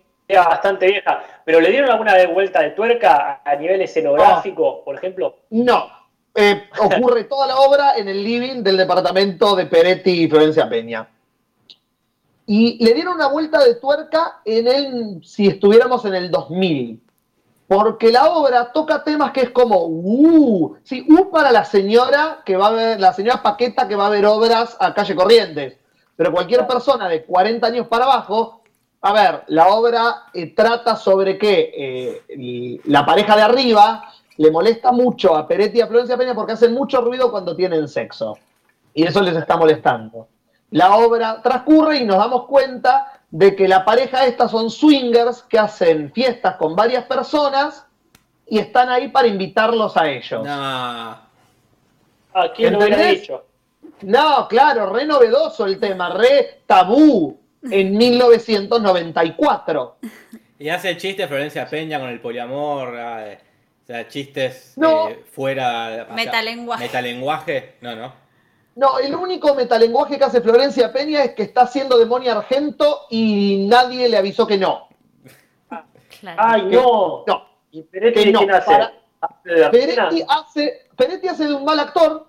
bastante 0.49 0.87
vieja. 0.87 1.23
Pero 1.45 1.61
¿le 1.61 1.71
dieron 1.71 1.91
alguna 1.91 2.15
vuelta 2.29 2.63
de 2.63 2.71
tuerca 2.71 3.41
a, 3.45 3.51
a 3.51 3.57
nivel 3.57 3.81
escenográfico, 3.83 4.85
por 4.85 4.95
ejemplo? 4.97 5.37
No. 5.51 5.91
Eh, 6.37 6.69
ocurre 6.79 7.25
toda 7.25 7.47
la 7.47 7.57
obra 7.61 7.97
en 7.97 8.09
el 8.09 8.23
living 8.23 8.63
del 8.63 8.77
departamento 8.77 9.57
de 9.57 9.65
Peretti 9.65 10.25
y 10.25 10.29
Florencia 10.29 10.69
Peña. 10.69 11.09
Y 12.45 12.85
le 12.85 12.93
dieron 12.93 13.15
una 13.15 13.29
vuelta 13.29 13.65
de 13.65 13.77
tuerca 13.77 14.41
en 14.45 14.69
el, 14.69 15.25
si 15.25 15.47
estuviéramos 15.47 16.05
en 16.05 16.15
el 16.15 16.31
2000. 16.31 17.03
Porque 17.67 18.13
la 18.13 18.27
obra 18.29 18.71
toca 18.71 19.03
temas 19.03 19.33
que 19.33 19.41
es 19.41 19.51
como, 19.51 19.87
uh, 19.87 20.77
sí, 20.85 21.07
uh 21.09 21.31
para 21.31 21.51
la 21.51 21.65
señora 21.65 22.43
que 22.45 22.57
va 22.57 22.69
a 22.69 22.73
ver, 22.73 23.01
la 23.01 23.15
señora 23.15 23.43
Paqueta 23.43 23.89
que 23.89 23.97
va 23.97 24.07
a 24.07 24.11
ver 24.11 24.27
obras 24.27 24.77
a 24.79 24.93
calle 24.93 25.17
Corrientes. 25.17 25.79
Pero 26.17 26.33
cualquier 26.33 26.67
persona 26.67 27.09
de 27.09 27.25
40 27.25 27.67
años 27.67 27.87
para 27.89 28.05
abajo, 28.05 28.63
a 29.01 29.13
ver, 29.13 29.43
la 29.49 29.69
obra 29.69 30.25
eh, 30.35 30.55
trata 30.55 30.97
sobre 30.97 31.39
que 31.39 31.73
eh, 32.29 32.81
la 32.85 33.05
pareja 33.07 33.37
de 33.37 33.43
arriba 33.43 34.13
le 34.37 34.51
molesta 34.51 34.93
mucho 34.93 35.35
a 35.35 35.47
Peretti 35.47 35.79
y 35.79 35.81
a 35.81 35.87
Florencia 35.87 36.17
Peña 36.17 36.35
porque 36.35 36.53
hacen 36.53 36.75
mucho 36.75 37.01
ruido 37.01 37.31
cuando 37.31 37.57
tienen 37.57 37.89
sexo. 37.89 38.39
Y 38.95 39.05
eso 39.05 39.23
les 39.23 39.37
está 39.37 39.57
molestando. 39.57 40.29
La 40.71 40.97
obra 40.97 41.41
transcurre 41.43 41.99
y 41.99 42.05
nos 42.05 42.19
damos 42.19 42.47
cuenta 42.47 43.21
de 43.31 43.55
que 43.55 43.69
la 43.69 43.85
pareja 43.85 44.27
esta 44.27 44.49
son 44.49 44.71
swingers 44.71 45.43
que 45.43 45.59
hacen 45.59 46.13
fiestas 46.13 46.57
con 46.57 46.75
varias 46.75 47.05
personas 47.05 47.87
y 48.47 48.59
están 48.59 48.89
ahí 48.89 49.09
para 49.09 49.29
invitarlos 49.29 49.97
a 49.97 50.09
ellos. 50.09 50.45
No. 50.45 51.27
¿A 52.37 52.53
quién 52.55 52.75
lo 52.75 52.81
hubiera 52.81 53.07
dicho? 53.07 53.47
No, 54.03 54.47
claro, 54.49 54.93
re 54.93 55.07
novedoso 55.07 55.67
el 55.67 55.81
tema, 55.81 56.11
re 56.11 56.61
tabú 56.67 57.39
en 57.63 57.97
1994. 57.97 59.97
Y 60.59 60.69
hace 60.69 60.97
chistes 60.97 61.29
Florencia 61.29 61.69
Peña 61.69 61.99
con 61.99 62.09
el 62.09 62.21
poliamor, 62.21 62.95
eh, 62.97 63.39
o 63.87 63.89
sea, 63.89 64.09
chistes 64.09 64.73
No. 64.77 65.09
eh, 65.11 65.25
fuera... 65.31 65.87
o 66.03 66.07
sea, 66.07 66.15
Metalenguaje. 66.17 66.85
Metalenguaje, 66.85 67.75
no, 67.83 67.95
no. 67.95 68.13
No, 68.75 68.99
el 68.99 69.15
único 69.15 69.55
metalenguaje 69.55 70.19
que 70.19 70.25
hace 70.25 70.41
Florencia 70.43 70.93
Peña 70.93 71.23
es 71.23 71.35
que 71.35 71.45
está 71.45 71.63
haciendo 71.63 71.97
Demonia 71.97 72.33
Argento 72.37 73.03
y 73.11 73.67
nadie 73.69 74.09
le 74.09 74.17
avisó 74.19 74.47
que 74.47 74.59
no. 74.59 74.89
Claro. 76.21 76.43
¡Ay, 76.43 76.63
no! 76.65 77.25
No. 77.27 77.47
¿Y 77.71 77.83
Peretti 77.83 78.25
Que 78.25 78.33
no, 78.33 78.41
quién 78.41 78.51
hace? 78.51 78.67
para-. 78.67 79.71
Peretti 79.71 80.23
hace, 80.29 80.89
Peretti 80.97 81.29
hace 81.29 81.47
de 81.47 81.55
un 81.55 81.65
mal 81.65 81.79
actor, 81.81 82.27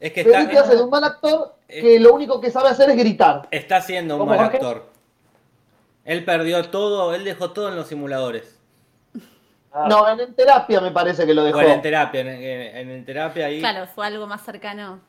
Es 0.00 0.12
que 0.12 0.20
está, 0.22 0.32
Peretti 0.32 0.56
hace 0.56 0.76
de 0.76 0.82
un 0.82 0.90
mal 0.90 1.04
actor 1.04 1.54
que 1.68 2.00
lo 2.00 2.12
único 2.12 2.40
que 2.40 2.50
sabe 2.50 2.68
hacer 2.68 2.90
es 2.90 2.96
gritar. 2.96 3.48
está 3.50 3.80
siendo 3.80 4.16
un 4.16 4.20
¿Cómo, 4.20 4.30
mal 4.30 4.40
Jorge? 4.40 4.56
actor. 4.56 4.86
Él 6.04 6.24
perdió 6.24 6.68
todo, 6.68 7.14
él 7.14 7.24
dejó 7.24 7.52
todo 7.52 7.68
en 7.68 7.76
los 7.76 7.86
simuladores. 7.86 8.58
Ah, 9.74 9.86
No, 9.88 10.08
en, 10.08 10.20
en 10.20 10.34
terapia 10.34 10.80
me 10.80 10.90
parece 10.90 11.24
que 11.26 11.34
lo 11.34 11.44
dejó. 11.44 11.58
Bueno, 11.58 11.72
en 11.74 11.82
terapia, 11.82 12.20
en, 12.20 12.28
en- 12.28 12.90
en 12.90 13.04
terapia 13.04 13.46
ahí. 13.46 13.60
Claro, 13.60 13.86
fue 13.86 14.06
algo 14.06 14.26
más 14.26 14.42
cercano. 14.42 15.00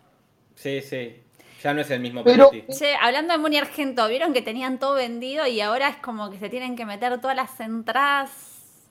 Sí, 0.55 0.81
sí. 0.81 1.19
Ya 1.61 1.73
no 1.73 1.81
es 1.81 1.89
el 1.91 1.99
mismo 2.01 2.23
Pero-. 2.23 2.51
Che, 2.77 2.95
hablando 2.95 3.33
de 3.33 3.39
Moni 3.39 3.57
Argento, 3.57 4.07
vieron 4.07 4.33
que 4.33 4.41
tenían 4.41 4.79
todo 4.79 4.95
vendido 4.95 5.45
y 5.47 5.61
ahora 5.61 5.89
es 5.89 5.97
como 5.97 6.29
que 6.29 6.37
se 6.37 6.49
tienen 6.49 6.75
que 6.75 6.85
meter 6.85 7.19
todas 7.21 7.35
las 7.35 7.59
entradas 7.59 8.31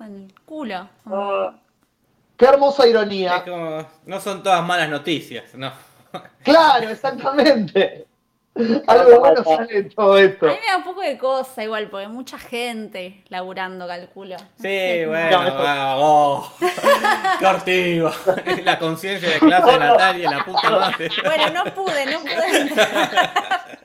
en 0.00 0.24
el 0.24 0.34
culo. 0.46 0.88
ah, 1.06 1.54
Qué 2.36 2.46
hermosa 2.46 2.84
Es 2.84 2.90
ironía. 2.90 3.44
como, 3.44 3.86
no 4.06 4.20
son 4.20 4.42
todas 4.42 4.64
malas 4.64 4.88
noticias, 4.88 5.54
no. 5.54 5.72
Claro, 6.42 6.88
exactamente. 6.90 8.06
Algo 8.86 9.20
bueno 9.20 9.42
sale 9.42 9.82
de 9.82 9.90
todo 9.90 10.18
esto. 10.18 10.46
A 10.46 10.50
mí 10.50 10.58
me 10.60 10.66
da 10.66 10.76
un 10.76 10.84
poco 10.84 11.00
de 11.00 11.16
cosa 11.16 11.64
igual, 11.64 11.88
porque 11.88 12.08
mucha 12.08 12.38
gente 12.38 13.24
laburando, 13.28 13.86
calculo. 13.86 14.36
Sí, 14.60 15.04
bueno, 15.06 15.42
No, 15.42 15.54
ah, 15.58 15.96
oh. 15.98 16.52
La 18.64 18.78
conciencia 18.78 19.30
de 19.30 19.38
clase 19.38 19.72
de 19.72 19.78
Natalia, 19.78 20.30
la 20.30 20.44
puta 20.44 20.70
madre. 20.70 21.10
Bueno, 21.24 21.50
no 21.50 21.74
pude, 21.74 22.06
no 22.06 22.20
pude 22.20 22.60
entrar. 22.60 23.78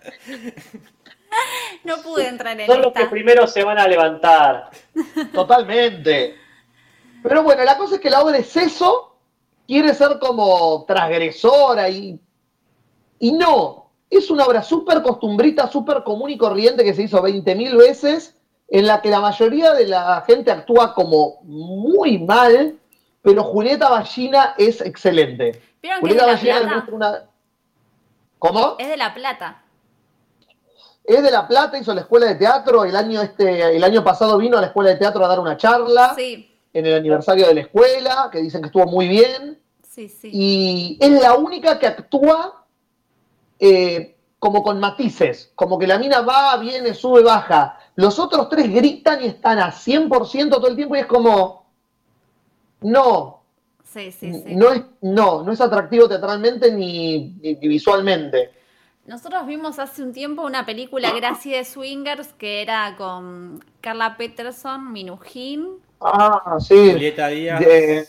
No 1.84 1.98
pude 1.98 2.28
entrar 2.28 2.60
en 2.60 2.68
son 2.68 2.82
los 2.82 2.92
que 2.92 3.00
esta. 3.00 3.12
primero 3.12 3.48
se 3.48 3.64
van 3.64 3.80
a 3.80 3.88
levantar. 3.88 4.70
Totalmente. 5.34 6.36
Pero 7.24 7.44
bueno, 7.44 7.64
la 7.64 7.78
cosa 7.78 7.96
es 7.96 8.02
que 8.02 8.10
la 8.10 8.22
obra 8.22 8.38
es 8.38 8.56
eso, 8.58 9.18
quiere 9.66 9.94
ser 9.94 10.20
como 10.20 10.84
transgresora 10.86 11.88
y, 11.90 12.20
y 13.20 13.32
no. 13.32 13.87
Es 14.10 14.32
una 14.32 14.46
obra 14.46 14.64
súper 14.64 15.02
costumbrita, 15.02 15.68
súper 15.68 16.04
común 16.04 16.30
y 16.30 16.38
corriente 16.38 16.84
que 16.84 16.94
se 16.94 17.04
hizo 17.04 17.22
20.000 17.22 17.78
veces, 17.78 18.36
en 18.70 18.88
la 18.88 19.02
que 19.02 19.10
la 19.10 19.20
mayoría 19.20 19.74
de 19.74 19.88
la 19.88 20.24
gente 20.26 20.52
actúa 20.52 20.94
como 20.94 21.42
muy 21.44 22.20
mal, 22.20 22.78
pero 23.22 23.44
Julieta 23.44 23.90
Ballina 23.90 24.56
es 24.58 24.82
excelente. 24.82 25.62
¿Vieron 25.82 26.02
que 26.02 26.14
es 26.14 26.22
Julieta 26.22 26.26
de 26.26 26.32
La 26.32 26.38
Ballina 26.38 26.86
Plata? 26.86 26.96
una... 26.96 27.24
¿Cómo? 28.40 28.76
Es 28.80 28.88
de 28.88 28.98
La 28.98 29.14
Plata. 29.14 29.64
Es 31.04 31.24
de 31.24 31.32
La 31.32 31.48
Plata, 31.48 31.78
hizo 31.78 31.94
la 31.94 32.02
escuela 32.02 32.28
de 32.28 32.36
teatro, 32.36 32.84
el 32.84 32.96
año, 32.96 33.22
este, 33.22 33.76
el 33.76 33.84
año 33.84 34.04
pasado 34.04 34.38
vino 34.38 34.58
a 34.58 34.62
la 34.62 34.68
escuela 34.68 34.90
de 34.90 34.98
teatro 34.98 35.24
a 35.24 35.28
dar 35.30 35.40
una 35.40 35.56
charla 35.56 36.14
Sí, 36.16 36.54
en 36.74 36.86
el 36.86 36.96
aniversario 36.96 37.48
de 37.48 37.54
la 37.54 37.62
escuela, 37.62 38.30
que 38.32 38.40
dicen 38.40 38.62
que 38.62 38.68
estuvo 38.68 38.86
muy 38.86 39.08
bien, 39.08 39.58
sí, 39.82 40.10
sí. 40.10 40.30
y 40.34 40.98
es 41.00 41.22
la 41.22 41.36
única 41.36 41.80
que 41.80 41.88
actúa 41.88 42.66
eh, 43.60 44.16
como 44.40 44.62
con 44.64 44.80
matices, 44.80 45.52
como 45.56 45.78
que 45.80 45.88
la 45.88 45.98
mina 45.98 46.22
va, 46.22 46.56
viene, 46.58 46.94
sube, 46.94 47.24
baja. 47.24 47.80
Los 47.96 48.20
otros 48.20 48.50
tres 48.50 48.72
gritan 48.72 49.24
y 49.24 49.28
están 49.28 49.60
a 49.60 49.72
100% 49.72 50.50
todo 50.58 50.68
el 50.68 50.76
tiempo 50.76 50.96
y 50.96 51.00
es 51.00 51.06
como, 51.08 51.66
no, 52.82 53.42
Sí, 53.84 54.12
sí, 54.12 54.32
sí. 54.34 54.56
no 54.56 54.72
es, 54.74 54.84
no, 55.02 55.44
no 55.44 55.52
es 55.52 55.62
atractivo 55.62 56.08
teatralmente 56.08 56.72
ni, 56.72 57.30
ni- 57.42 57.56
ni 57.56 57.68
visualmente. 57.68 58.52
Nosotros 59.08 59.48
vimos 59.48 59.80
hace 59.80 60.04
un 60.04 60.12
tiempo 60.12 60.42
una 60.44 60.66
película 60.66 61.14
así 61.30 61.52
de 61.52 61.64
swingers 61.64 62.34
que 62.34 62.62
era 62.62 62.96
con 62.98 63.64
Carla 63.80 64.18
Peterson, 64.18 64.92
Minujín, 64.92 65.78
Ah, 66.02 66.58
sí. 66.60 66.92
Julieta 66.92 67.28
Díaz 67.30 67.60
De- 67.62 68.06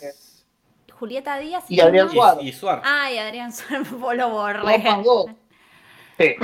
Julieta 0.99 1.37
Díaz 1.39 1.63
Y 1.69 1.79
Adrián 1.79 2.09
Suárez. 2.09 2.43
y 2.43 2.51
Suar. 2.51 2.81
Ah, 2.83 3.11
y 3.11 3.17
Adrián 3.17 3.51
Suárez, 3.53 3.89
vos 3.91 4.15
lo 4.15 4.29
borré. 4.29 4.83
Dos. 5.03 5.27
Sí. 6.17 6.35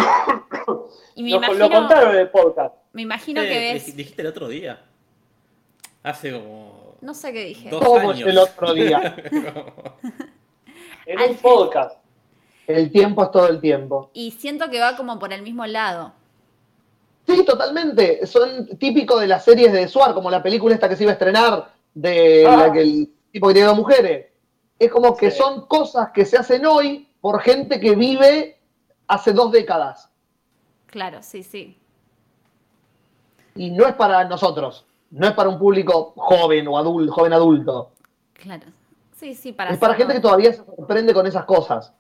Y 1.16 1.24
me 1.24 1.30
Lo, 1.32 1.38
imagino, 1.38 1.60
lo 1.60 1.70
contaron 1.70 2.12
en 2.16 2.22
el 2.22 2.30
podcast. 2.30 2.76
me 2.94 3.02
imagino 3.02 3.42
Sí, 3.42 3.48
que 3.48 3.60
ves. 3.60 3.96
Dijiste 3.96 4.22
el 4.22 4.28
otro 4.30 4.48
día. 4.48 4.82
Hace 6.04 6.32
como 6.32 6.96
No 7.02 7.14
sé 7.14 7.34
qué 7.34 7.44
dije. 7.46 7.70
dos 7.70 7.84
Como 7.84 8.10
años. 8.12 8.28
el 8.30 8.38
otro 8.38 8.74
día. 8.74 9.16
En 11.08 11.20
Al 11.20 11.30
un 11.30 11.34
fin. 11.36 11.42
podcast. 11.44 11.98
El 12.66 12.92
tiempo 12.92 13.24
es 13.24 13.30
todo 13.32 13.48
el 13.48 13.62
tiempo. 13.62 14.10
Y 14.14 14.32
siento 14.32 14.70
que 14.72 14.80
va 14.80 14.96
como 14.98 15.20
por 15.20 15.32
el 15.34 15.44
mismo 15.44 15.66
lado. 15.68 16.14
Sí, 17.28 17.46
totalmente. 17.46 18.26
Son 18.26 18.68
típicos 18.80 19.22
de 19.22 19.28
las 19.28 19.44
series 19.46 19.72
de 19.72 19.88
Suar, 19.88 20.14
como 20.16 20.32
la 20.32 20.42
película 20.42 20.74
esta 20.74 20.90
que 20.90 20.96
se 20.96 21.04
iba 21.04 21.12
a 21.12 21.14
estrenar 21.14 21.70
de 21.94 22.46
Ah. 22.48 22.58
la 22.58 22.72
que 22.74 22.82
el 22.82 23.10
tipo 23.32 23.48
que 23.48 23.54
tiene 23.54 23.68
dos 23.68 23.78
mujeres. 23.78 24.28
Es 24.80 24.92
como 24.92 25.16
que 25.16 25.32
Sí. 25.32 25.38
son 25.38 25.66
cosas 25.68 26.12
que 26.12 26.26
se 26.26 26.38
hacen 26.38 26.66
hoy 26.66 27.10
por 27.22 27.42
gente 27.42 27.80
que 27.80 27.96
vive 27.96 28.60
hace 29.08 29.32
dos 29.34 29.52
décadas. 29.52 30.10
Claro, 30.88 31.22
sí, 31.22 31.44
sí. 31.44 31.78
Y 33.56 33.72
no 33.72 33.86
es 33.88 33.96
para 33.96 34.24
nosotros. 34.26 34.86
No 35.12 35.28
es 35.28 35.34
para 35.34 35.50
un 35.50 35.58
público 35.58 36.14
joven 36.18 36.68
o 36.68 36.78
adulto, 36.78 37.14
joven 37.14 37.34
adulto. 37.34 37.92
Claro. 38.34 38.66
Sí, 39.14 39.34
sí, 39.34 39.54
para 39.54 39.72
Es 39.72 39.78
para 39.78 39.94
gente 39.94 40.14
que 40.14 40.20
todavía 40.20 40.52
se 40.52 40.66
sorprende 40.66 41.14
con 41.14 41.26
esas 41.26 41.46
cosas. 41.46 41.94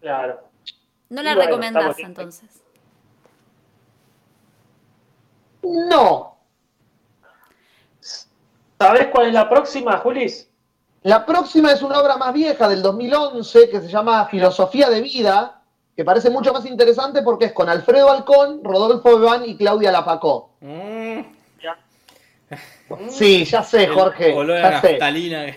Claro. 0.00 0.40
No 1.08 1.22
la 1.22 1.34
bueno, 1.34 1.50
recomendás 1.50 1.98
entonces. 2.00 2.62
No. 5.62 6.36
¿Sabés 8.78 9.08
cuál 9.08 9.28
es 9.28 9.34
la 9.34 9.48
próxima, 9.48 9.98
Julis? 9.98 10.47
La 11.08 11.24
próxima 11.24 11.72
es 11.72 11.80
una 11.80 11.98
obra 12.00 12.18
más 12.18 12.34
vieja 12.34 12.68
del 12.68 12.82
2011 12.82 13.70
que 13.70 13.80
se 13.80 13.88
llama 13.88 14.26
Filosofía 14.26 14.90
de 14.90 15.00
Vida, 15.00 15.62
que 15.96 16.04
parece 16.04 16.28
mucho 16.28 16.52
más 16.52 16.66
interesante 16.66 17.22
porque 17.22 17.46
es 17.46 17.52
con 17.54 17.66
Alfredo 17.70 18.10
Alcón, 18.10 18.60
Rodolfo 18.62 19.18
Bebán 19.18 19.42
y 19.46 19.56
Claudia 19.56 19.90
Lapacó. 19.90 20.50
Mm, 20.60 21.20
Sí, 23.08 23.46
ya 23.46 23.62
sé, 23.62 23.84
el 23.84 23.94
Jorge. 23.94 24.34
olor 24.34 24.58
a 24.58 24.70
Ya 24.70 24.80
sé. 24.82 24.90
naftalina. 24.92 25.56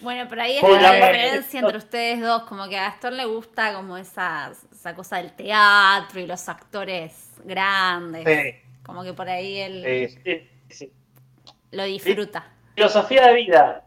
Bueno, 0.00 0.26
pero 0.30 0.42
ahí 0.42 0.56
está 0.56 0.68
la 0.70 0.80
la- 0.80 0.94
diferencia 0.94 1.60
entre 1.60 1.76
ustedes 1.76 2.20
dos, 2.22 2.42
como 2.44 2.68
que 2.70 2.78
a 2.78 2.84
Gastón 2.84 3.18
le 3.18 3.26
gusta 3.26 3.74
como 3.74 3.98
esa, 3.98 4.50
esa 4.72 4.94
cosa 4.94 5.16
del 5.18 5.32
teatro 5.32 6.20
y 6.20 6.26
los 6.26 6.48
actores 6.48 7.32
grandes. 7.44 8.24
Sí, 8.24 8.68
Como 8.82 9.02
que 9.04 9.12
por 9.12 9.28
ahí 9.28 9.58
él 9.58 10.08
sí. 10.08 10.18
Sí, 10.24 10.48
sí. 10.74 10.92
lo 11.72 11.84
disfruta. 11.84 12.46
Filosofía 12.74 13.26
de 13.28 13.34
vida. 13.34 13.84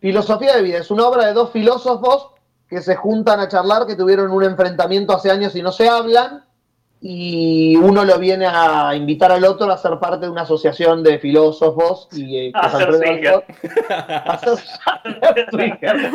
Filosofía 0.00 0.56
de 0.56 0.62
Vida 0.62 0.78
es 0.78 0.90
una 0.90 1.06
obra 1.06 1.26
de 1.26 1.32
dos 1.32 1.50
filósofos 1.50 2.28
que 2.68 2.80
se 2.82 2.96
juntan 2.96 3.40
a 3.40 3.48
charlar, 3.48 3.86
que 3.86 3.96
tuvieron 3.96 4.30
un 4.30 4.44
enfrentamiento 4.44 5.14
hace 5.14 5.30
años 5.30 5.54
y 5.56 5.62
no 5.62 5.72
se 5.72 5.88
hablan. 5.88 6.44
y 7.00 7.76
uno 7.76 8.04
lo 8.04 8.18
viene 8.18 8.44
a 8.46 8.92
invitar 8.96 9.30
al 9.30 9.44
otro 9.44 9.70
a 9.70 9.78
ser 9.78 9.98
parte 10.00 10.26
de 10.26 10.30
una 10.32 10.42
asociación 10.42 11.02
de 11.04 11.18
filósofos 11.20 12.08
y 12.12 12.48
eh, 12.48 12.50
A 12.54 12.66
hacer 12.66 12.92
swinger. 12.94 13.44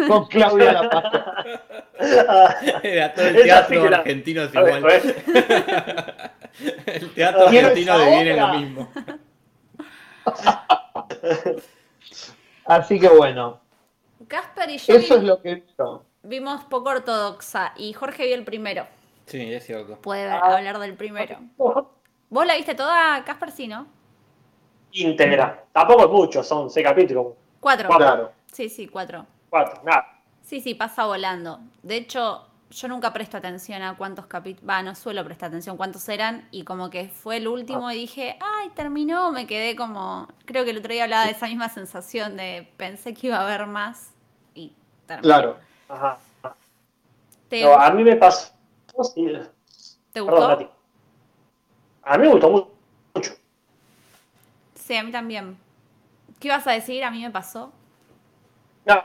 con 0.10 0.26
Claudia 0.28 0.74
La 0.74 0.90
Paz. 0.90 1.06
Era 2.84 3.14
todo 3.14 3.26
el 3.28 3.44
teatro 3.44 3.90
la- 3.90 3.98
argentino 3.98 4.42
es 4.44 4.52
ver, 4.52 4.78
igual. 4.78 5.02
El 6.86 7.10
teatro 7.16 7.46
Quiero 7.50 7.68
argentino 7.70 7.98
deviene 8.00 8.38
lo 8.40 8.48
mismo. 8.50 8.90
Así 12.66 13.00
que 13.00 13.08
bueno, 13.10 13.60
Casper 14.28 14.70
y 14.70 14.78
yo 14.78 14.96
eso 14.96 15.14
vi- 15.16 15.20
es 15.20 15.24
lo 15.24 15.42
que 15.42 15.64
vimos 16.24 16.64
poco 16.66 16.90
ortodoxa 16.90 17.74
y 17.78 17.94
Jorge 17.94 18.26
vio 18.26 18.36
el 18.36 18.44
primero. 18.44 18.86
Sí, 19.26 19.54
es 19.54 19.66
cierto. 19.66 19.98
Puede 20.02 20.30
Ah. 20.30 20.56
hablar 20.58 20.80
del 20.80 20.96
primero. 20.96 21.38
¿Vos 22.30 22.46
la 22.46 22.56
viste 22.56 22.76
toda, 22.76 23.24
Casper? 23.24 23.52
Sí, 23.52 23.68
¿no? 23.68 23.88
íntegra. 24.92 25.64
Tampoco 25.72 26.04
es 26.06 26.10
mucho, 26.10 26.44
son 26.44 26.70
seis 26.70 26.86
capítulos. 26.86 27.34
Cuatro. 27.60 27.88
Cuatro. 27.88 28.06
Claro. 28.06 28.32
Sí, 28.52 28.70
sí, 28.70 28.88
cuatro. 28.88 29.26
Cuatro, 29.50 29.82
nada. 29.84 30.20
Sí, 30.42 30.62
sí, 30.62 30.76
pasa 30.76 31.06
volando. 31.06 31.60
De 31.82 31.96
hecho, 31.96 32.46
yo 32.76 32.88
nunca 32.88 33.14
presto 33.14 33.38
atención 33.38 33.82
a 33.84 33.96
cuántos 33.96 34.26
capítulos. 34.26 34.70
Va, 34.70 34.82
no 34.84 34.96
suelo 34.96 35.24
prestar 35.24 35.48
atención 35.48 35.78
cuántos 35.78 36.08
eran. 36.10 36.48
Y 36.52 36.64
como 36.64 36.90
que 36.90 37.08
fue 37.10 37.38
el 37.38 37.48
último 37.48 37.90
y 37.92 37.96
dije, 37.96 38.38
ay, 38.42 38.70
terminó. 38.72 39.32
Me 39.32 39.48
quedé 39.48 39.76
como. 39.76 40.28
Creo 40.46 40.64
que 40.64 40.72
el 40.72 40.78
otro 40.78 40.92
día 40.94 41.04
hablaba 41.04 41.26
de 41.26 41.32
esa 41.32 41.48
misma 41.48 41.70
sensación 41.70 42.36
de 42.38 42.72
pensé 42.78 43.14
que 43.14 43.28
iba 43.28 43.38
a 43.38 43.44
haber 43.44 43.68
más. 43.68 44.12
Y 44.56 44.74
terminó. 45.06 45.24
Claro. 45.24 45.58
Ajá. 45.90 46.18
¿Te, 47.50 47.62
No, 47.64 47.74
a 47.74 47.90
mí 47.92 48.04
me 48.04 48.16
pasó. 48.16 48.52
sí. 49.14 49.26
¿te 49.26 50.22
Perdón, 50.24 50.30
gustó? 50.30 50.48
Nati. 50.50 50.68
A 52.04 52.18
mí 52.18 52.24
me 52.26 52.32
gustó 52.34 52.50
mu- 52.50 52.68
mucho. 53.14 53.32
Sí, 54.76 54.96
a 54.96 55.04
mí 55.04 55.12
también. 55.12 55.58
¿Qué 56.40 56.48
ibas 56.50 56.66
a 56.68 56.72
decir? 56.72 57.04
A 57.04 57.12
mí 57.12 57.22
me 57.22 57.32
pasó. 57.32 57.72
No, 58.86 59.02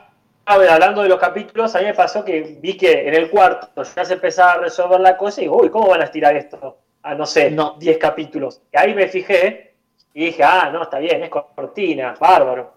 hablando 0.48 1.02
de 1.02 1.08
los 1.08 1.18
capítulos, 1.18 1.74
a 1.74 1.80
mí 1.80 1.84
me 1.84 1.94
pasó 1.94 2.24
que 2.24 2.58
vi 2.60 2.76
que 2.76 3.06
en 3.06 3.14
el 3.14 3.30
cuarto 3.30 3.82
ya 3.82 4.04
se 4.04 4.14
empezaba 4.14 4.52
a 4.52 4.58
resolver 4.58 5.00
la 5.00 5.16
cosa 5.16 5.40
y 5.40 5.44
digo, 5.44 5.58
uy, 5.58 5.70
¿cómo 5.70 5.88
van 5.88 6.00
a 6.00 6.04
estirar 6.04 6.36
esto? 6.36 6.78
A 7.02 7.14
no 7.14 7.26
sé, 7.26 7.50
No. 7.50 7.76
10 7.78 7.98
capítulos. 7.98 8.62
Y 8.72 8.78
ahí 8.78 8.94
me 8.94 9.08
fijé 9.08 9.74
y 10.14 10.26
dije, 10.26 10.42
ah, 10.42 10.70
no, 10.72 10.82
está 10.82 10.98
bien, 10.98 11.22
es 11.22 11.30
cortina, 11.30 12.14
bárbaro. 12.18 12.74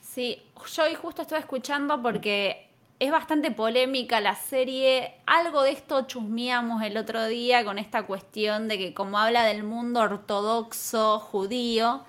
Sí, 0.00 0.42
yo 0.74 0.84
hoy 0.84 0.94
justo 0.94 1.22
estuve 1.22 1.40
escuchando 1.40 2.00
porque 2.00 2.68
es 2.98 3.10
bastante 3.10 3.50
polémica 3.50 4.20
la 4.20 4.36
serie. 4.36 5.14
Algo 5.26 5.62
de 5.62 5.72
esto 5.72 6.06
chusmeamos 6.06 6.82
el 6.82 6.96
otro 6.96 7.26
día 7.26 7.64
con 7.64 7.78
esta 7.78 8.04
cuestión 8.04 8.68
de 8.68 8.78
que 8.78 8.94
como 8.94 9.18
habla 9.18 9.44
del 9.44 9.64
mundo 9.64 10.00
ortodoxo 10.00 11.18
judío 11.18 12.04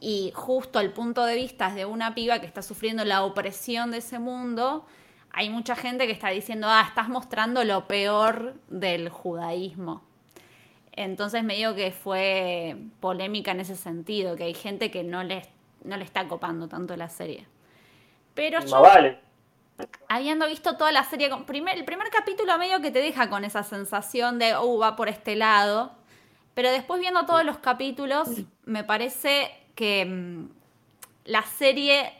y 0.00 0.32
justo 0.34 0.80
el 0.80 0.92
punto 0.92 1.24
de 1.24 1.34
vista 1.36 1.68
es 1.68 1.74
de 1.74 1.84
una 1.84 2.14
piba 2.14 2.40
que 2.40 2.46
está 2.46 2.62
sufriendo 2.62 3.04
la 3.04 3.22
opresión 3.22 3.90
de 3.90 3.98
ese 3.98 4.18
mundo, 4.18 4.86
hay 5.32 5.50
mucha 5.50 5.76
gente 5.76 6.06
que 6.06 6.12
está 6.12 6.30
diciendo, 6.30 6.66
ah, 6.68 6.84
estás 6.88 7.08
mostrando 7.08 7.62
lo 7.64 7.86
peor 7.86 8.54
del 8.68 9.10
judaísmo. 9.10 10.02
Entonces 10.92 11.44
me 11.44 11.54
digo 11.54 11.74
que 11.74 11.92
fue 11.92 12.76
polémica 12.98 13.52
en 13.52 13.60
ese 13.60 13.76
sentido, 13.76 14.34
que 14.36 14.44
hay 14.44 14.54
gente 14.54 14.90
que 14.90 15.04
no 15.04 15.22
le, 15.22 15.42
no 15.84 15.96
le 15.96 16.04
está 16.04 16.26
copando 16.26 16.66
tanto 16.66 16.96
la 16.96 17.08
serie. 17.08 17.46
Pero 18.34 18.58
Más 18.60 18.70
yo, 18.70 18.80
vale. 18.80 19.20
habiendo 20.08 20.46
visto 20.48 20.76
toda 20.76 20.90
la 20.92 21.04
serie, 21.04 21.30
con- 21.30 21.44
primer, 21.44 21.76
el 21.78 21.84
primer 21.84 22.08
capítulo 22.10 22.58
medio 22.58 22.80
que 22.80 22.90
te 22.90 23.00
deja 23.00 23.30
con 23.30 23.44
esa 23.44 23.62
sensación 23.62 24.38
de, 24.38 24.54
oh, 24.56 24.78
va 24.78 24.96
por 24.96 25.08
este 25.08 25.36
lado. 25.36 25.92
Pero 26.54 26.70
después 26.70 27.00
viendo 27.00 27.24
todos 27.26 27.44
los 27.44 27.58
capítulos, 27.58 28.28
me 28.64 28.82
parece 28.82 29.50
que 29.74 30.04
mm, 30.04 30.48
la 31.24 31.42
serie 31.42 32.12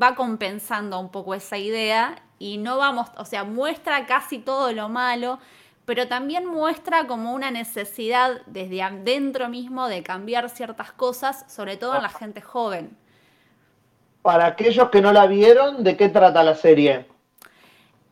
va 0.00 0.14
compensando 0.14 0.98
un 0.98 1.10
poco 1.10 1.34
esa 1.34 1.58
idea 1.58 2.22
y 2.38 2.58
no 2.58 2.78
vamos, 2.78 3.08
o 3.16 3.24
sea, 3.24 3.44
muestra 3.44 4.06
casi 4.06 4.38
todo 4.38 4.72
lo 4.72 4.88
malo, 4.88 5.38
pero 5.84 6.08
también 6.08 6.46
muestra 6.46 7.06
como 7.06 7.32
una 7.34 7.50
necesidad 7.50 8.42
desde 8.46 8.82
adentro 8.82 9.48
mismo 9.48 9.88
de 9.88 10.02
cambiar 10.02 10.48
ciertas 10.48 10.92
cosas, 10.92 11.44
sobre 11.52 11.76
todo 11.76 11.96
en 11.96 12.02
la 12.02 12.08
gente 12.08 12.40
joven. 12.40 12.96
Para 14.22 14.46
aquellos 14.46 14.88
que 14.90 15.00
no 15.00 15.12
la 15.12 15.26
vieron, 15.26 15.82
¿de 15.82 15.96
qué 15.96 16.08
trata 16.08 16.44
la 16.44 16.54
serie? 16.54 17.06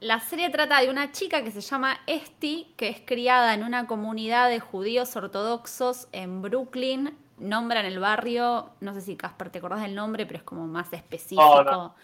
La 0.01 0.19
serie 0.19 0.49
trata 0.51 0.81
de 0.81 0.91
una 0.91 1.13
chica 1.13 1.45
que 1.45 1.51
se 1.51 1.61
llama 1.61 2.01
Esti, 2.07 2.73
que 2.77 2.89
es 2.89 3.01
criada 3.05 3.53
en 3.55 3.63
una 3.63 3.87
comunidad 3.87 4.49
de 4.49 4.59
judíos 4.59 5.15
ortodoxos 5.15 6.09
en 6.13 6.41
Brooklyn. 6.41 7.17
Nombran 7.41 7.85
el 7.87 7.99
barrio, 7.99 8.71
no 8.81 8.95
sé 8.95 9.01
si 9.01 9.17
Casper 9.17 9.51
te 9.51 9.59
acordás 9.59 9.83
del 9.83 9.95
nombre, 9.95 10.27
pero 10.27 10.39
es 10.39 10.45
como 10.45 10.67
más 10.67 10.93
específico 10.93 11.65
no. 11.65 11.95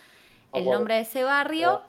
el 0.52 0.64
nombre 0.64 0.96
de 0.96 1.00
ese 1.02 1.22
barrio. 1.22 1.82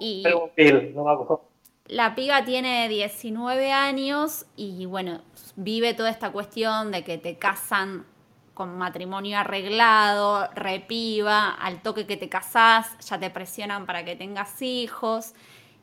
Y- 0.00 0.24
no. 0.24 1.40
La 1.86 2.14
piba 2.14 2.44
tiene 2.46 2.88
19 2.88 3.70
años 3.70 4.46
y 4.56 4.86
bueno, 4.86 5.20
vive 5.56 5.92
toda 5.92 6.08
esta 6.08 6.32
cuestión 6.32 6.90
de 6.90 7.04
que 7.04 7.18
te 7.18 7.36
casan 7.36 8.06
con 8.54 8.78
matrimonio 8.78 9.38
arreglado, 9.38 10.48
repiba, 10.54 11.50
al 11.50 11.82
toque 11.82 12.06
que 12.06 12.16
te 12.16 12.30
casás, 12.30 12.96
ya 13.00 13.18
te 13.18 13.28
presionan 13.28 13.84
para 13.84 14.04
que 14.04 14.16
tengas 14.16 14.62
hijos. 14.62 15.34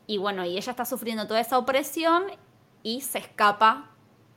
Y 0.07 0.17
bueno, 0.17 0.43
y 0.43 0.57
ella 0.57 0.71
está 0.71 0.85
sufriendo 0.85 1.27
toda 1.27 1.39
esa 1.39 1.59
opresión 1.59 2.23
y 2.81 3.01
se 3.01 3.19
escapa 3.19 3.90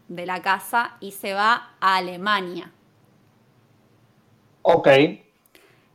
de 0.09 0.27
la 0.27 0.43
casa 0.43 0.97
y 1.01 1.13
se 1.13 1.33
va 1.35 1.71
a 1.81 1.97
Alemania. 1.97 2.71
Ok. 4.63 4.89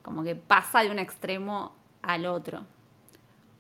Como 0.02 0.24
que 0.24 0.36
pasa 0.36 0.82
de 0.82 0.90
un 0.92 1.00
extremo 1.00 1.76
al 2.02 2.26
otro. 2.26 2.62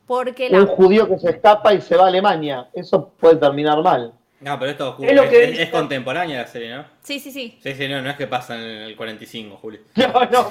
Porque 0.07 0.49
Un 0.51 0.65
judío 0.65 1.07
que 1.07 1.19
se 1.19 1.29
escapa 1.29 1.73
y 1.73 1.81
se 1.81 1.95
va 1.95 2.05
a 2.05 2.07
Alemania. 2.07 2.67
Eso 2.73 3.09
puede 3.19 3.35
terminar 3.35 3.81
mal. 3.83 4.13
No, 4.41 4.57
pero 4.57 4.71
esto 4.71 4.97
Es 5.01 5.13
lo 5.13 5.29
que 5.29 5.43
es, 5.43 5.49
dice- 5.51 5.63
es 5.63 5.69
contemporánea 5.69 6.41
la 6.41 6.47
serie, 6.47 6.73
¿no? 6.73 6.85
Sí, 7.03 7.19
sí, 7.19 7.29
sí. 7.29 7.59
Sí, 7.61 7.75
sí, 7.75 7.87
no, 7.89 8.01
no 8.01 8.09
es 8.09 8.15
que 8.15 8.25
pasa 8.25 8.55
en 8.55 8.61
el 8.61 8.95
45, 8.95 9.57
Julio. 9.57 9.81
No, 9.97 10.25
no, 10.25 10.49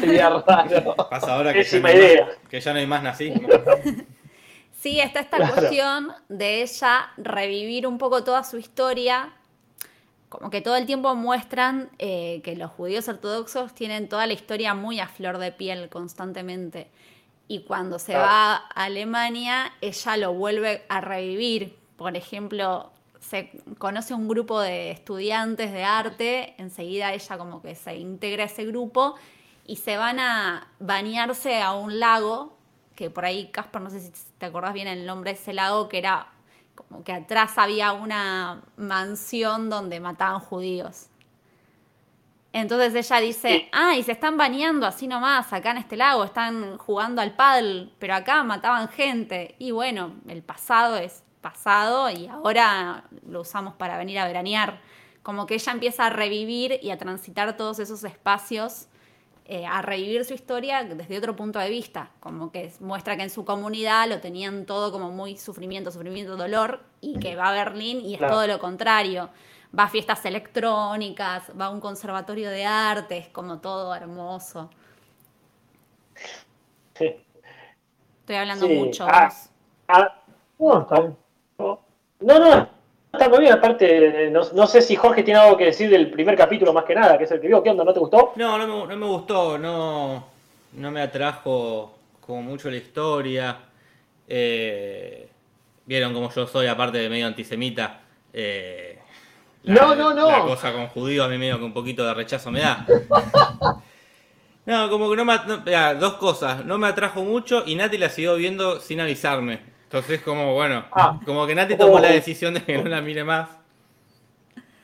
sería 0.00 0.30
raro. 0.30 0.94
Pasa 1.10 1.34
ahora 1.34 1.52
que 1.52 1.62
ya, 1.64 1.80
no 1.80 1.90
idea. 1.90 2.28
que 2.48 2.60
ya 2.60 2.72
no 2.72 2.78
hay 2.78 2.86
más 2.86 3.02
nazismo. 3.02 3.46
Sí, 4.80 5.00
está 5.00 5.20
esta 5.20 5.38
Claro. 5.38 5.54
cuestión 5.54 6.12
de 6.28 6.62
ella 6.62 7.10
revivir 7.16 7.86
un 7.86 7.98
poco 7.98 8.22
toda 8.22 8.44
su 8.44 8.58
historia. 8.58 9.32
Como 10.28 10.50
que 10.50 10.60
todo 10.60 10.76
el 10.76 10.86
tiempo 10.86 11.14
muestran 11.14 11.90
eh, 11.98 12.40
que 12.44 12.54
los 12.54 12.70
judíos 12.70 13.08
ortodoxos 13.08 13.74
tienen 13.74 14.08
toda 14.08 14.26
la 14.26 14.34
historia 14.34 14.74
muy 14.74 15.00
a 15.00 15.08
flor 15.08 15.38
de 15.38 15.50
piel 15.52 15.88
constantemente. 15.88 16.88
Y 17.48 17.60
cuando 17.62 17.98
se 17.98 18.12
Claro. 18.12 18.26
va 18.26 18.54
a 18.56 18.84
Alemania, 18.84 19.72
ella 19.80 20.16
lo 20.18 20.34
vuelve 20.34 20.84
a 20.88 21.00
revivir. 21.00 21.76
Por 21.96 22.14
ejemplo, 22.16 22.92
se 23.20 23.50
conoce 23.78 24.12
un 24.14 24.28
grupo 24.28 24.60
de 24.60 24.90
estudiantes 24.90 25.72
de 25.72 25.82
arte, 25.82 26.54
enseguida 26.58 27.14
ella 27.14 27.38
como 27.38 27.62
que 27.62 27.74
se 27.74 27.96
integra 27.96 28.44
a 28.44 28.46
ese 28.46 28.64
grupo 28.66 29.16
y 29.66 29.76
se 29.76 29.96
van 29.96 30.20
a 30.20 30.68
bañarse 30.78 31.60
a 31.62 31.72
un 31.72 31.98
lago, 31.98 32.56
que 32.98 33.10
por 33.10 33.24
ahí, 33.24 33.46
Casper, 33.52 33.80
no 33.80 33.90
sé 33.90 34.00
si 34.00 34.10
te 34.38 34.46
acordás 34.46 34.72
bien 34.72 34.88
el 34.88 35.06
nombre 35.06 35.32
de 35.32 35.38
ese 35.38 35.52
lago, 35.52 35.88
que 35.88 35.98
era 35.98 36.26
como 36.74 37.04
que 37.04 37.12
atrás 37.12 37.52
había 37.56 37.92
una 37.92 38.60
mansión 38.76 39.70
donde 39.70 40.00
mataban 40.00 40.40
judíos. 40.40 41.06
Entonces 42.52 42.92
ella 42.96 43.20
dice, 43.20 43.48
Sí. 43.50 43.68
ah, 43.70 43.94
y 43.96 44.02
se 44.02 44.10
están 44.10 44.36
bañando 44.36 44.84
así 44.84 45.06
nomás, 45.06 45.52
acá 45.52 45.70
en 45.70 45.76
este 45.76 45.96
lago, 45.96 46.24
están 46.24 46.76
jugando 46.76 47.22
al 47.22 47.36
paddle, 47.36 47.90
pero 48.00 48.16
acá 48.16 48.42
mataban 48.42 48.88
gente. 48.88 49.54
Y 49.60 49.70
bueno, 49.70 50.16
el 50.26 50.42
pasado 50.42 50.96
es 50.96 51.22
pasado 51.40 52.10
y 52.10 52.26
ahora 52.26 53.04
lo 53.28 53.42
usamos 53.42 53.74
para 53.74 53.96
venir 53.96 54.18
a 54.18 54.26
veranear. 54.26 54.80
Como 55.22 55.46
que 55.46 55.54
ella 55.54 55.70
empieza 55.72 56.06
a 56.06 56.10
revivir 56.10 56.80
y 56.82 56.90
a 56.90 56.98
transitar 56.98 57.56
todos 57.56 57.78
esos 57.78 58.02
espacios, 58.02 58.87
eh, 59.50 59.64
a 59.66 59.80
revivir 59.80 60.24
su 60.26 60.34
historia 60.34 60.84
desde 60.84 61.16
otro 61.16 61.34
punto 61.34 61.58
de 61.58 61.70
vista. 61.70 62.10
Como 62.20 62.52
que 62.52 62.70
muestra 62.80 63.16
que 63.16 63.22
en 63.22 63.30
su 63.30 63.44
comunidad 63.46 64.06
lo 64.08 64.20
tenían 64.20 64.66
todo 64.66 64.92
como 64.92 65.10
muy 65.10 65.36
sufrimiento, 65.38 65.90
sufrimiento, 65.90 66.36
dolor, 66.36 66.80
y 67.00 67.18
que 67.18 67.34
va 67.34 67.48
a 67.48 67.52
Berlín 67.52 68.00
y 68.04 68.12
es 68.14 68.18
Claro. 68.18 68.34
todo 68.34 68.46
lo 68.46 68.58
contrario. 68.58 69.30
Va 69.76 69.84
a 69.84 69.88
fiestas 69.88 70.24
electrónicas, 70.26 71.50
va 71.58 71.66
a 71.66 71.70
un 71.70 71.80
conservatorio 71.80 72.50
de 72.50 72.64
arte, 72.66 73.18
es 73.18 73.28
como 73.28 73.58
todo 73.58 73.94
hermoso. 73.94 74.70
Estoy 76.94 78.36
hablando 78.36 78.66
Sí. 78.66 78.74
mucho. 78.74 79.06
Ah. 79.08 79.32
Ah, 79.88 80.14
No, 80.58 81.78
no, 82.20 82.38
no, 82.38 82.68
está 83.12 83.28
muy 83.28 83.40
bien. 83.40 83.52
Aparte, 83.52 84.30
no, 84.30 84.42
no 84.54 84.66
sé 84.66 84.82
si 84.82 84.96
Jorge 84.96 85.22
tiene 85.22 85.40
algo 85.40 85.56
que 85.56 85.66
decir 85.66 85.90
del 85.90 86.10
primer 86.10 86.36
capítulo 86.36 86.72
más 86.72 86.84
que 86.84 86.94
nada, 86.94 87.18
que 87.18 87.24
es 87.24 87.30
el 87.30 87.40
que 87.40 87.48
vio. 87.48 87.62
¿Qué 87.62 87.70
onda? 87.70 87.84
¿No 87.84 87.92
te 87.92 88.00
gustó? 88.00 88.32
No, 88.36 88.58
no 88.58 88.66
me, 88.86 88.94
no 88.94 88.96
me 88.96 89.06
gustó, 89.06 89.58
no, 89.58 90.26
no 90.72 90.90
me 90.90 91.00
atrajo 91.02 91.94
como 92.20 92.42
mucho 92.42 92.70
la 92.70 92.76
historia. 92.76 93.56
Eh, 94.26 95.28
Vieron 95.86 96.12
como 96.12 96.30
yo 96.30 96.46
soy, 96.46 96.66
aparte 96.66 96.98
de 96.98 97.08
medio 97.08 97.26
antisemita, 97.26 98.00
Eh, 98.32 98.98
No, 99.64 99.94
no, 99.94 100.12
no. 100.12 100.30
La 100.30 100.42
cosa 100.42 100.70
con 100.72 100.88
judíos 100.88 101.24
a 101.26 101.30
mí 101.30 101.38
medio 101.38 101.58
que 101.58 101.64
un 101.64 101.72
poquito 101.72 102.04
de 102.06 102.12
rechazo 102.14 102.50
me 102.50 102.60
da. 102.60 102.86
No, 104.66 104.90
como 104.90 105.08
que 105.08 105.16
no 105.16 105.24
me... 105.24 105.34
no, 105.46 105.62
mirá, 105.64 105.94
dos 105.94 106.14
cosas. 106.14 106.62
No 106.66 106.76
me 106.76 106.88
atrajo 106.88 107.22
mucho 107.22 107.62
y 107.64 107.74
Nati 107.74 107.96
la 107.96 108.10
siguió 108.10 108.36
viendo 108.36 108.80
sin 108.80 109.00
avisarme. 109.00 109.60
Entonces, 109.88 110.20
como, 110.20 110.52
bueno, 110.52 110.84
Ah. 110.92 111.18
como 111.24 111.46
que 111.46 111.54
Nati 111.54 111.74
tomó 111.74 111.98
la 111.98 112.10
decisión 112.10 112.52
de 112.52 112.62
que 112.62 112.76
no 112.76 112.90
la 112.90 113.00
mire 113.00 113.24
más. 113.24 113.48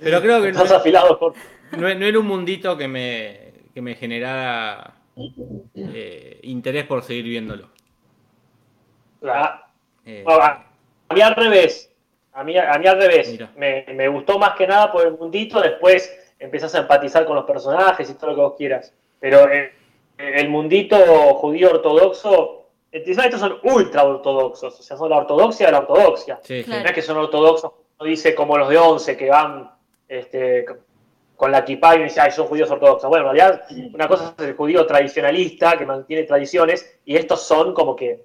Pero 0.01 0.23
creo 0.23 0.41
que 0.41 0.51
no, 0.51 0.63
Estás 0.63 0.73
afilado 0.81 1.19
por. 1.19 1.35
no, 1.73 1.95
no 1.95 2.07
era 2.07 2.19
un 2.19 2.27
mundito 2.27 2.75
que 2.79 2.89
me, 2.89 3.53
que 3.75 3.83
me 3.83 3.97
generara 3.97 4.95
eh, 5.75 6.41
interés 6.45 6.85
por 6.87 7.03
seguir 7.03 7.25
viéndolo. 7.25 7.69
Eh, 10.07 10.25
a, 10.27 10.65
mí 11.15 11.21
al 11.21 11.35
revés. 11.37 11.91
A 12.33 12.43
mí, 12.43 12.57
a 12.57 12.79
mí 12.79 12.87
al 12.87 12.99
revés. 12.99 13.39
Me, 13.57 13.85
me 13.95 14.09
gustó 14.09 14.39
más 14.39 14.55
que 14.57 14.67
nada 14.67 14.91
por 14.91 15.07
el 15.07 15.13
mundito. 15.19 15.61
Después 15.61 16.35
empezás 16.39 16.75
a 16.75 16.79
empatizar 16.79 17.27
con 17.27 17.37
los 17.37 17.45
personajes 17.45 18.09
y 18.09 18.15
todo 18.15 18.31
lo 18.31 18.37
que 18.37 18.43
vos 18.43 18.55
quieras. 18.57 18.95
Pero 19.21 19.51
eh, 19.53 19.71
el 20.17 20.49
mundito 20.49 20.97
judío 21.35 21.73
ortodoxo. 21.73 22.63
Estos 22.95 23.41
son 23.41 23.59
ultra 23.65 24.05
ortodoxos. 24.05 24.79
O 24.79 24.83
sea, 24.83 24.97
son 24.97 25.11
la 25.11 25.19
ortodoxia 25.19 25.67
de 25.67 25.73
la 25.73 25.81
ortodoxia. 25.81 26.39
sí. 26.43 26.63
Claro. 26.63 26.83
No 26.83 26.89
es 26.89 26.95
que 26.95 27.03
son 27.03 27.17
ortodoxos, 27.17 27.73
no 27.99 28.07
dice 28.07 28.35
como 28.35 28.57
los 28.57 28.69
de 28.69 28.79
11 28.79 29.17
que 29.17 29.29
van 29.29 29.71
este, 30.09 30.65
con 31.37 31.51
la 31.51 31.59
equipa 31.59 31.97
y 31.97 32.05
dice, 32.05 32.21
ay, 32.21 32.31
son 32.31 32.47
judíos 32.47 32.71
ortodoxos. 32.71 33.09
Bueno, 33.09 33.31
en 33.31 33.37
realidad, 33.37 33.67
una 33.93 34.07
cosa 34.07 34.35
es 34.39 34.45
el 34.45 34.55
judío 34.55 34.87
tradicionalista 34.87 35.77
que 35.77 35.85
mantiene 35.85 36.23
tradiciones, 36.23 37.01
y 37.05 37.17
estos 37.17 37.43
son 37.43 37.75
como 37.75 37.97
que 37.97 38.25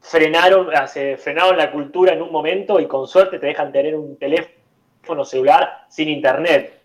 frenaron, 0.00 0.68
se 0.86 1.16
frenaron 1.16 1.56
la 1.56 1.72
cultura 1.72 2.12
en 2.12 2.20
un 2.20 2.30
momento 2.30 2.78
y 2.78 2.86
con 2.86 3.08
suerte 3.08 3.38
te 3.38 3.46
dejan 3.46 3.72
tener 3.72 3.96
un 3.96 4.18
teléfono 4.18 5.24
celular 5.24 5.86
sin 5.88 6.10
internet. 6.10 6.82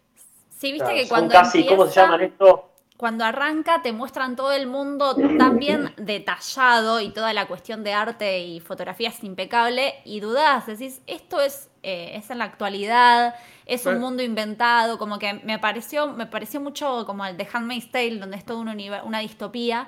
Sí, 0.49 0.69
O 0.69 0.73
viste 0.73 0.85
sea, 0.85 0.95
que 0.95 1.05
son 1.05 1.09
cuando 1.09 1.33
casi, 1.33 1.65
¿cómo 1.65 1.85
se 1.85 1.99
llaman 1.99 2.21
esto? 2.21 2.68
Cuando 2.99 3.23
arranca 3.23 3.81
te 3.81 3.93
muestran 3.93 4.35
todo 4.35 4.51
el 4.51 4.67
mundo 4.67 5.15
tan 5.37 5.57
bien 5.57 5.93
detallado 5.95 6.99
y 6.99 7.11
toda 7.11 7.31
la 7.31 7.47
cuestión 7.47 7.81
de 7.81 7.93
arte 7.93 8.39
y 8.39 8.59
fotografía 8.59 9.07
es 9.07 9.23
impecable 9.23 9.93
y 10.03 10.19
dudás, 10.19 10.67
decís, 10.67 11.01
esto 11.07 11.39
es, 11.39 11.69
eh, 11.81 12.11
es 12.15 12.29
en 12.29 12.39
la 12.39 12.43
actualidad, 12.43 13.35
es 13.65 13.85
un 13.85 14.01
mundo 14.01 14.21
inventado, 14.21 14.97
como 14.97 15.17
que 15.17 15.35
me 15.45 15.59
pareció, 15.59 16.07
me 16.07 16.25
pareció 16.25 16.59
mucho 16.59 17.05
como 17.05 17.25
el 17.25 17.37
de 17.37 17.47
Handmaid's 17.49 17.89
Tale, 17.89 18.17
donde 18.17 18.35
es 18.35 18.43
toda 18.43 18.59
una, 18.59 18.75
una 19.03 19.19
distopía 19.19 19.87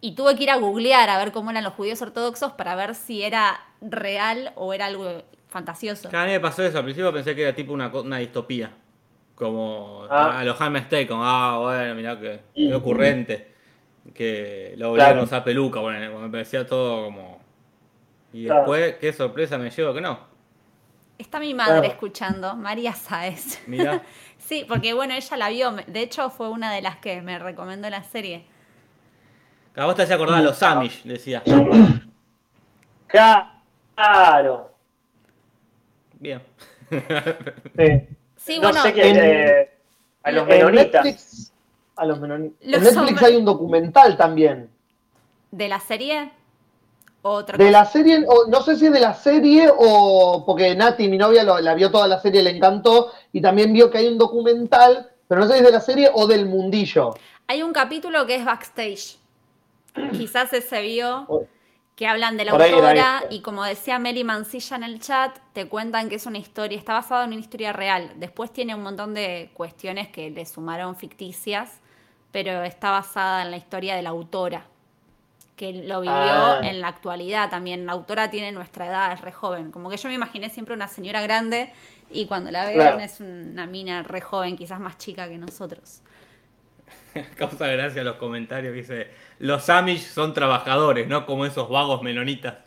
y 0.00 0.14
tuve 0.14 0.36
que 0.36 0.44
ir 0.44 0.50
a 0.50 0.56
googlear 0.56 1.10
a 1.10 1.18
ver 1.18 1.32
cómo 1.32 1.50
eran 1.50 1.64
los 1.64 1.74
judíos 1.74 2.00
ortodoxos 2.00 2.52
para 2.52 2.76
ver 2.76 2.94
si 2.94 3.24
era 3.24 3.60
real 3.80 4.52
o 4.54 4.72
era 4.72 4.86
algo 4.86 5.24
fantasioso. 5.48 6.10
A 6.12 6.26
mí 6.26 6.30
me 6.30 6.38
pasó 6.38 6.62
eso, 6.62 6.78
al 6.78 6.84
principio 6.84 7.12
pensé 7.12 7.34
que 7.34 7.42
era 7.42 7.56
tipo 7.56 7.72
una, 7.72 7.88
una 7.88 8.18
distopía. 8.18 8.70
Como 9.34 10.06
Ah. 10.10 10.38
a 10.40 10.44
los 10.44 10.58
Tale, 10.58 11.06
como, 11.06 11.24
ah, 11.24 11.58
bueno, 11.58 11.94
mirá 11.94 12.18
que, 12.18 12.40
qué 12.54 12.74
ocurrente. 12.74 13.52
Que 14.14 14.74
lo 14.76 14.90
volvieron 14.90 15.18
a 15.20 15.22
usar 15.22 15.44
peluca, 15.44 15.80
bueno, 15.80 16.18
me 16.18 16.28
parecía 16.28 16.66
todo 16.66 17.04
como... 17.06 17.40
Y 18.32 18.44
Claro. 18.46 18.60
después, 18.60 18.94
qué 19.00 19.12
sorpresa 19.12 19.58
me 19.58 19.70
llevo 19.70 19.94
que 19.94 20.00
no. 20.00 20.18
Está 21.18 21.38
mi 21.38 21.54
madre 21.54 21.78
Claro. 21.80 21.88
escuchando, 21.92 22.56
María 22.56 22.92
Sáez. 22.94 23.60
Mirá. 23.66 24.02
Sí, 24.42 24.64
porque 24.68 24.92
bueno, 24.92 25.14
ella 25.14 25.36
la 25.36 25.48
vio. 25.50 25.70
De 25.86 26.00
hecho, 26.00 26.28
fue 26.28 26.48
una 26.50 26.72
de 26.74 26.82
las 26.82 26.96
que 26.96 27.22
me 27.22 27.38
recomendó 27.38 27.88
la 27.88 28.02
serie. 28.02 28.44
A 29.76 29.84
vos 29.86 29.94
te 29.94 30.02
hacía 30.02 30.16
acordar 30.16 30.40
a 30.40 30.42
los 30.42 30.60
Amish, 30.64 31.04
decía. 31.04 31.44
Claro. 33.06 34.72
Bien. 36.18 36.42
Sí. 36.90 38.08
Sí, 38.44 38.56
no 38.58 38.68
bueno, 38.68 38.82
sé 38.82 38.92
qué, 38.92 39.08
en- 39.08 39.16
eh, 39.18 39.70
a 40.24 40.32
los 40.32 40.42
En 40.42 40.48
menonitas. 40.48 41.04
Netflix, 41.04 41.52
a 41.96 42.04
los 42.06 42.20
menonitas. 42.20 42.56
Los 42.62 42.78
En 42.78 42.84
Netflix 42.84 42.96
hombres- 43.10 43.22
hay 43.22 43.36
un 43.36 43.44
documental 43.44 44.16
también. 44.16 44.68
de 45.50 45.68
la 45.68 45.78
serie. 45.80 46.30
Otra 47.24 47.56
De 47.56 47.66
cosa. 47.66 47.78
la 47.78 47.84
serie, 47.84 48.24
o 48.26 48.46
no 48.48 48.62
sé 48.62 48.74
si 48.76 48.86
es 48.86 48.92
de 48.92 48.98
la 48.98 49.14
serie 49.14 49.70
o 49.76 50.42
porque 50.44 50.74
Nati, 50.74 51.08
mi 51.08 51.16
novia, 51.18 51.44
lo- 51.44 51.60
la 51.60 51.74
vio 51.74 51.90
toda 51.90 52.08
la 52.08 52.18
serie, 52.18 52.42
le 52.42 52.50
encantó 52.50 53.12
y 53.32 53.40
también 53.40 53.72
vio 53.72 53.90
que 53.90 53.98
hay 53.98 54.08
un 54.08 54.18
documental, 54.18 55.08
pero 55.28 55.40
no 55.42 55.46
sé 55.46 55.52
si 55.52 55.58
es 55.60 55.64
de 55.66 55.70
la 55.72 55.80
serie 55.80 56.10
o 56.12 56.26
del 56.26 56.46
mundillo. 56.46 57.14
Hay 57.46 57.62
un 57.62 57.72
capítulo 57.72 58.26
que 58.26 58.34
es 58.36 58.44
backstage. 58.44 59.18
Quizás 60.12 60.52
ese 60.52 60.80
vio 60.82 61.26
que 61.96 62.06
hablan 62.06 62.36
de 62.36 62.44
la 62.46 62.52
Por 62.52 62.62
ahí 62.62 62.70
era 62.72 62.78
autora 63.18 63.22
y 63.30 63.40
como 63.40 63.64
decía 63.64 63.98
Meli 63.98 64.24
Mancilla 64.24 64.76
en 64.76 64.82
el 64.82 64.98
chat, 65.00 65.36
te 65.52 65.68
cuentan 65.68 66.08
que 66.08 66.14
es 66.16 66.26
una 66.26 66.38
historia, 66.38 66.78
está 66.78 66.94
basado 66.94 67.24
en 67.24 67.32
una 67.32 67.40
historia 67.40 67.72
real. 67.72 68.12
Después 68.16 68.52
tiene 68.52 68.74
un 68.74 68.82
montón 68.82 69.12
de 69.14 69.50
cuestiones 69.54 70.08
que 70.08 70.30
le 70.30 70.46
sumaron 70.46 70.96
ficticias, 70.96 71.80
pero 72.32 72.62
está 72.62 72.90
basada 72.90 73.42
en 73.42 73.50
la 73.50 73.58
historia 73.58 73.94
de 73.94 74.02
la 74.02 74.08
autora, 74.10 74.64
que 75.54 75.72
lo 75.74 76.00
vivió 76.00 76.14
Ah. 76.16 76.60
en 76.62 76.80
la 76.80 76.88
actualidad 76.88 77.50
también. 77.50 77.84
La 77.84 77.92
autora 77.92 78.30
tiene 78.30 78.52
nuestra 78.52 78.86
edad, 78.86 79.12
es 79.12 79.20
re 79.20 79.32
joven. 79.32 79.70
Como 79.70 79.90
que 79.90 79.98
yo 79.98 80.08
me 80.08 80.14
imaginé 80.14 80.48
siempre 80.48 80.74
una 80.74 80.88
señora 80.88 81.20
grande 81.20 81.72
y 82.10 82.24
cuando 82.26 82.50
la 82.50 82.72
Claro. 82.72 82.98
es 83.00 83.20
una 83.20 83.66
mina 83.66 84.02
re 84.02 84.22
joven, 84.22 84.56
quizás 84.56 84.80
más 84.80 84.96
chica 84.96 85.28
que 85.28 85.36
nosotros. 85.36 86.00
Causa 87.36 87.66
gracia 87.68 88.02
los 88.04 88.16
comentarios 88.16 88.72
que 88.72 88.80
dice, 88.80 89.08
los 89.38 89.68
Amish 89.68 90.02
son 90.06 90.32
trabajadores, 90.34 91.06
no 91.08 91.26
como 91.26 91.44
esos 91.46 91.68
vagos 91.68 92.02
menonitas. 92.02 92.54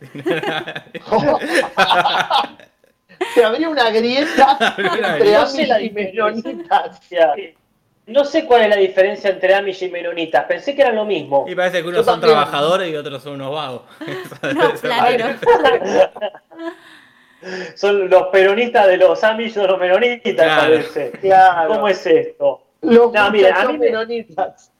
Se 3.34 3.42
abrió 3.44 3.70
una 3.70 3.90
grieta 3.90 4.74
entre 4.76 5.32
No 5.32 5.38
Amish 5.40 5.48
sé 5.48 5.66
la 5.66 5.80
y 5.80 5.88
diferencia. 5.88 6.24
menonitas. 6.24 7.00
No 8.06 8.24
sé 8.24 8.44
cuál 8.46 8.62
es 8.62 8.68
la 8.68 8.76
diferencia 8.76 9.30
entre 9.30 9.52
Amish 9.54 9.82
y 9.82 9.88
Menonitas. 9.88 10.44
Pensé 10.44 10.76
que 10.76 10.82
eran 10.82 10.94
lo 10.94 11.04
mismo. 11.04 11.44
y 11.48 11.54
parece 11.56 11.78
que 11.78 11.82
Yo 11.84 11.88
unos 11.88 12.04
son 12.04 12.20
también. 12.20 12.34
trabajadores 12.38 12.88
y 12.92 12.96
otros 12.96 13.20
son 13.22 13.34
unos 13.34 13.52
vagos. 13.52 13.82
No. 14.54 14.72
Son 17.74 18.08
los 18.08 18.22
peronistas 18.28 18.86
de 18.86 18.96
los 18.96 19.22
Amish, 19.24 19.54
son 19.54 19.66
los 19.66 19.78
menonitas, 19.78 20.34
Claro. 20.34 20.60
parece. 20.62 21.10
Claro. 21.20 21.68
¿Cómo 21.68 21.88
es 21.88 22.06
esto? 22.06 22.62
Los 22.86 23.12
No, 23.12 23.30
mira, 23.30 23.60
a 23.62 23.66
mí 23.68 23.78
me- 23.78 23.86
menonitas. 23.86 24.72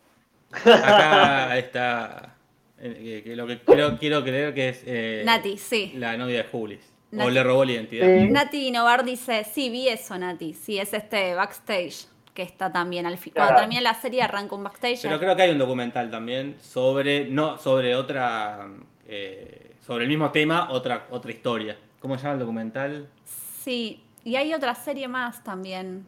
Acá 0.52 1.58
está 1.58 2.34
eh, 2.78 3.22
que- 3.24 3.36
lo 3.36 3.46
que 3.46 3.60
creo, 3.60 3.98
quiero 3.98 4.22
creer 4.22 4.54
que 4.54 4.68
es 4.70 4.82
eh, 4.86 5.22
Nati, 5.24 5.58
sí. 5.58 5.92
la 5.96 6.16
novia 6.16 6.38
de 6.38 6.44
Julis. 6.44 6.92
O 7.18 7.30
le 7.30 7.42
robó 7.42 7.64
la 7.64 7.72
identidad. 7.72 8.06
Sí. 8.06 8.28
Nati 8.28 8.70
Novar 8.70 9.04
dice, 9.04 9.44
sí, 9.44 9.70
vi 9.70 9.88
eso, 9.88 10.18
Nati. 10.18 10.52
Sí, 10.52 10.78
es 10.78 10.92
este 10.92 11.34
backstage 11.34 12.06
que 12.34 12.42
está 12.42 12.70
también 12.70 13.06
al 13.06 13.16
final. 13.16 13.34
Claro. 13.34 13.48
Cuando 13.48 13.60
termina 13.62 13.80
la 13.80 13.94
serie 13.94 14.22
arranca 14.22 14.54
un 14.54 14.64
backstage. 14.64 15.00
Pero 15.02 15.18
creo 15.18 15.34
que 15.34 15.42
hay 15.42 15.50
un 15.52 15.58
documental 15.58 16.10
también 16.10 16.56
sobre, 16.60 17.24
no, 17.26 17.56
sobre 17.56 17.94
otra, 17.94 18.68
eh, 19.08 19.72
sobre 19.86 20.04
el 20.04 20.10
mismo 20.10 20.30
tema, 20.30 20.68
otra, 20.70 21.06
otra 21.10 21.30
historia. 21.30 21.76
¿Cómo 22.00 22.16
se 22.18 22.24
llama 22.24 22.34
el 22.34 22.40
documental? 22.40 23.08
Sí, 23.24 24.02
y 24.22 24.36
hay 24.36 24.52
otra 24.52 24.74
serie 24.74 25.08
más 25.08 25.42
también, 25.42 26.06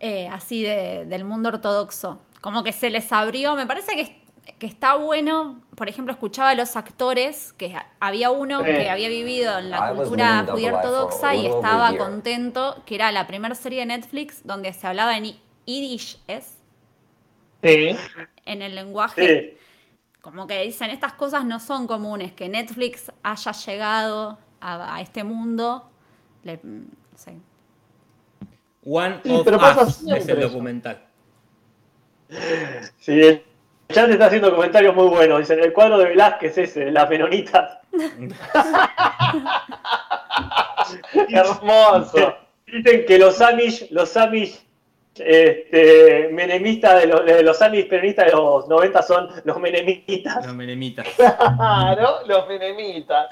eh, 0.00 0.28
así 0.28 0.62
de- 0.62 1.04
del 1.06 1.24
mundo 1.24 1.48
ortodoxo. 1.50 2.20
Como 2.40 2.62
que 2.62 2.72
se 2.72 2.90
les 2.90 3.10
abrió, 3.12 3.54
me 3.56 3.66
parece 3.66 3.94
que, 3.96 4.22
que 4.58 4.66
está 4.66 4.96
bueno. 4.96 5.62
Por 5.76 5.88
ejemplo, 5.88 6.12
escuchaba 6.12 6.50
a 6.50 6.54
los 6.54 6.76
actores, 6.76 7.52
que 7.54 7.74
había 8.00 8.30
uno 8.30 8.58
Sí. 8.60 8.66
que 8.66 8.90
había 8.90 9.08
vivido 9.08 9.58
en 9.58 9.70
la 9.70 9.92
was 9.92 10.00
cultura 10.08 10.44
judía 10.48 10.74
ortodoxa 10.74 11.34
y 11.34 11.46
estaba 11.46 11.96
contento, 11.96 12.82
que 12.84 12.94
era 12.96 13.10
la 13.12 13.26
primera 13.26 13.54
serie 13.54 13.80
de 13.80 13.86
Netflix 13.86 14.46
donde 14.46 14.72
se 14.72 14.86
hablaba 14.86 15.16
en 15.16 15.36
Yiddish, 15.64 16.18
¿es? 16.28 16.58
Sí. 17.62 17.96
En 18.44 18.60
el 18.60 18.74
lenguaje 18.74 19.56
Sí. 19.56 20.20
como 20.20 20.46
que 20.46 20.60
dicen 20.62 20.90
estas 20.90 21.14
cosas 21.14 21.46
no 21.46 21.58
son 21.60 21.86
comunes, 21.86 22.32
que 22.32 22.48
Netflix 22.50 23.10
haya 23.22 23.52
llegado 23.52 24.38
a, 24.60 24.96
a 24.96 25.00
este 25.00 25.24
mundo, 25.24 25.88
le- 26.42 26.60
no 26.62 26.84
sé. 27.16 27.34
One 28.84 29.20
Sí, 29.22 29.32
of 29.32 29.44
pero 29.44 29.58
pasa 29.58 29.82
Us 29.82 30.02
es 30.06 30.28
el 30.28 30.40
documental. 30.40 30.98
Sí, 32.98 33.20
el 33.20 33.42
chat 33.88 34.10
está 34.10 34.26
haciendo 34.26 34.54
comentarios 34.54 34.94
muy 34.94 35.08
buenos. 35.08 35.40
Dicen, 35.40 35.60
el 35.60 35.72
cuadro 35.72 35.98
de 35.98 36.10
Velázquez 36.10 36.58
ese, 36.58 36.90
las 36.90 37.08
menonitas. 37.08 37.78
Hermoso. 41.28 42.36
Dicen 42.66 43.04
que 43.06 43.18
los 43.18 43.40
Amish, 43.40 43.90
los 43.90 44.16
Amish 44.16 44.60
este, 45.16 46.28
menemistas 46.32 47.02
de 47.02 47.06
los, 47.06 47.24
de 47.24 47.42
los 47.42 47.62
Amish 47.62 47.88
peronistas 47.88 48.26
de 48.26 48.32
los 48.32 48.68
90 48.68 49.02
son 49.02 49.28
los 49.44 49.60
menemitas. 49.60 50.44
Los 50.44 50.54
menemitas. 50.54 51.06
Claro, 51.16 52.26
los 52.26 52.48
menemitas. 52.48 53.28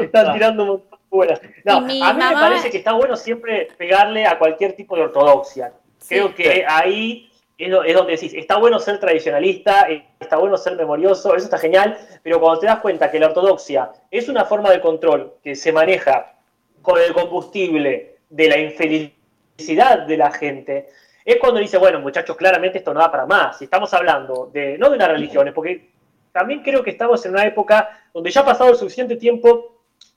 Están 0.00 0.34
tirando 0.34 0.62
un 0.62 0.68
montón 0.68 0.98
buenas. 1.14 1.40
No, 1.64 1.76
a 1.76 1.80
mí 1.80 2.00
me 2.00 2.32
parece 2.34 2.70
que 2.70 2.78
está 2.78 2.92
bueno 2.92 3.16
siempre 3.16 3.68
pegarle 3.78 4.26
a 4.26 4.38
cualquier 4.38 4.74
tipo 4.74 4.96
de 4.96 5.02
ortodoxia. 5.02 5.72
Creo 6.06 6.28
Sí. 6.28 6.34
que 6.34 6.64
ahí 6.68 7.30
es 7.56 7.70
donde 7.70 8.12
decís, 8.12 8.34
está 8.34 8.56
bueno 8.58 8.78
ser 8.78 8.98
tradicionalista, 8.98 9.88
eh, 9.88 10.04
está 10.18 10.36
bueno 10.36 10.56
ser 10.56 10.76
memorioso, 10.76 11.34
eso 11.36 11.44
está 11.44 11.56
genial, 11.58 11.96
pero 12.22 12.40
cuando 12.40 12.60
te 12.60 12.66
das 12.66 12.80
cuenta 12.80 13.10
que 13.10 13.20
la 13.20 13.28
ortodoxia 13.28 13.92
es 14.10 14.28
una 14.28 14.44
forma 14.44 14.70
de 14.70 14.80
control 14.80 15.34
que 15.42 15.54
se 15.54 15.72
maneja 15.72 16.34
con 16.82 17.00
el 17.00 17.12
combustible 17.14 18.16
de 18.28 18.48
la 18.48 18.58
infelicidad 18.58 20.00
de 20.00 20.16
la 20.16 20.32
gente, 20.32 20.88
es 21.24 21.36
cuando 21.36 21.60
dice, 21.60 21.78
bueno, 21.78 22.00
muchachos, 22.00 22.36
claramente 22.36 22.78
esto 22.78 22.92
no 22.92 23.00
da 23.00 23.10
para 23.10 23.24
más. 23.24 23.56
Si 23.58 23.64
estamos 23.64 23.94
hablando 23.94 24.50
de, 24.52 24.76
no 24.76 24.90
de 24.90 24.96
una 24.96 25.08
religión, 25.08 25.50
porque 25.54 25.90
también 26.32 26.60
creo 26.62 26.82
que 26.82 26.90
estamos 26.90 27.24
en 27.24 27.32
una 27.32 27.46
época 27.46 28.02
donde 28.12 28.30
ya 28.30 28.40
ha 28.40 28.44
pasado 28.44 28.70
el 28.70 28.76
suficiente 28.76 29.16
tiempo 29.16 29.73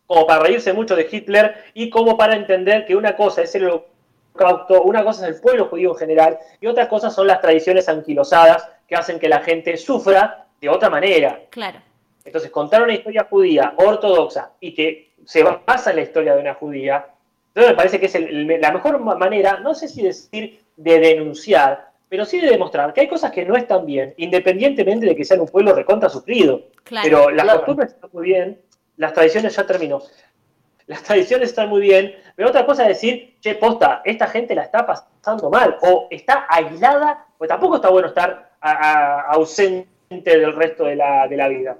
como 0.08 0.26
para 0.26 0.42
reírse 0.42 0.74
mucho 0.74 0.96
de 0.96 1.08
Hitler 1.12 1.56
y 1.74 1.90
como 1.90 2.18
para 2.18 2.36
entender 2.36 2.86
que 2.86 2.96
una 2.96 3.16
cosa 3.16 3.44
es 3.44 3.54
el 3.56 3.66
holocausto, 3.66 4.82
una 4.84 5.04
cosa 5.04 5.28
es 5.28 5.36
el 5.36 5.42
pueblo 5.42 5.66
judío 5.66 5.92
en 5.92 5.98
general 5.98 6.40
y 6.62 6.68
otra 6.68 6.88
cosa 6.88 7.10
son 7.10 7.28
las 7.28 7.42
tradiciones 7.42 7.90
anquilosadas 7.90 8.70
que 8.88 8.96
hacen 8.96 9.20
que 9.20 9.28
la 9.28 9.42
gente 9.42 9.76
sufra 9.76 10.48
de 10.62 10.70
otra 10.70 10.90
manera. 10.90 11.42
Claro. 11.50 11.80
Entonces, 12.24 12.50
contar 12.50 12.82
una 12.82 12.94
historia 12.94 13.28
judía 13.30 13.74
ortodoxa 13.78 14.52
y 14.60 14.74
que 14.74 15.12
se 15.26 15.44
basa 15.44 15.90
en 15.90 15.98
la 15.98 16.02
historia 16.04 16.36
de 16.36 16.42
una 16.42 16.54
judía, 16.54 17.06
entonces 17.50 17.72
me 17.72 17.76
parece 17.78 18.00
que 18.00 18.06
es 18.06 18.62
la 18.62 18.72
mejor 18.72 19.00
manera, 19.00 19.60
no 19.60 19.76
sé 19.76 19.88
si 19.88 20.04
decir 20.04 20.62
de 20.76 21.00
denunciar, 21.00 21.90
pero 22.08 22.24
sí 22.24 22.40
de 22.40 22.50
demostrar 22.50 22.94
que 22.94 23.02
hay 23.02 23.08
cosas 23.08 23.32
que 23.32 23.46
no 23.46 23.56
están 23.56 23.86
bien, 23.86 24.14
independientemente 24.18 25.06
de 25.06 25.16
que 25.16 25.26
sean 25.26 25.42
un 25.42 25.48
pueblo 25.48 25.74
recontra 25.74 26.08
sufrido. 26.08 26.64
pero 27.02 27.30
las 27.30 27.56
costumbres 27.56 27.94
están 27.94 28.10
muy 28.14 28.26
bien, 28.26 28.62
las 28.98 29.14
tradiciones 29.14 29.56
ya 29.56 29.66
terminó. 29.66 30.02
Las 30.88 31.04
tradiciones 31.04 31.50
están 31.50 31.70
muy 31.70 31.82
bien, 31.82 32.16
pero 32.36 32.50
otra 32.50 32.66
cosa 32.66 32.84
es 32.84 32.90
decir, 32.90 33.38
che, 33.42 33.56
posta, 33.56 34.02
esta 34.06 34.28
gente 34.28 34.56
la 34.56 34.64
está 34.64 34.86
pasando 34.86 35.50
mal, 35.50 35.78
o 35.82 36.08
está 36.10 36.46
aislada, 36.50 37.26
pues 37.38 37.50
tampoco 37.50 37.76
está 37.78 37.90
bueno 37.90 38.08
estar 38.08 38.52
ausente 39.28 39.88
del 40.24 40.56
resto 40.56 40.86
de 40.86 40.96
la, 40.96 41.28
de 41.28 41.38
la 41.38 41.48
vida. 41.48 41.78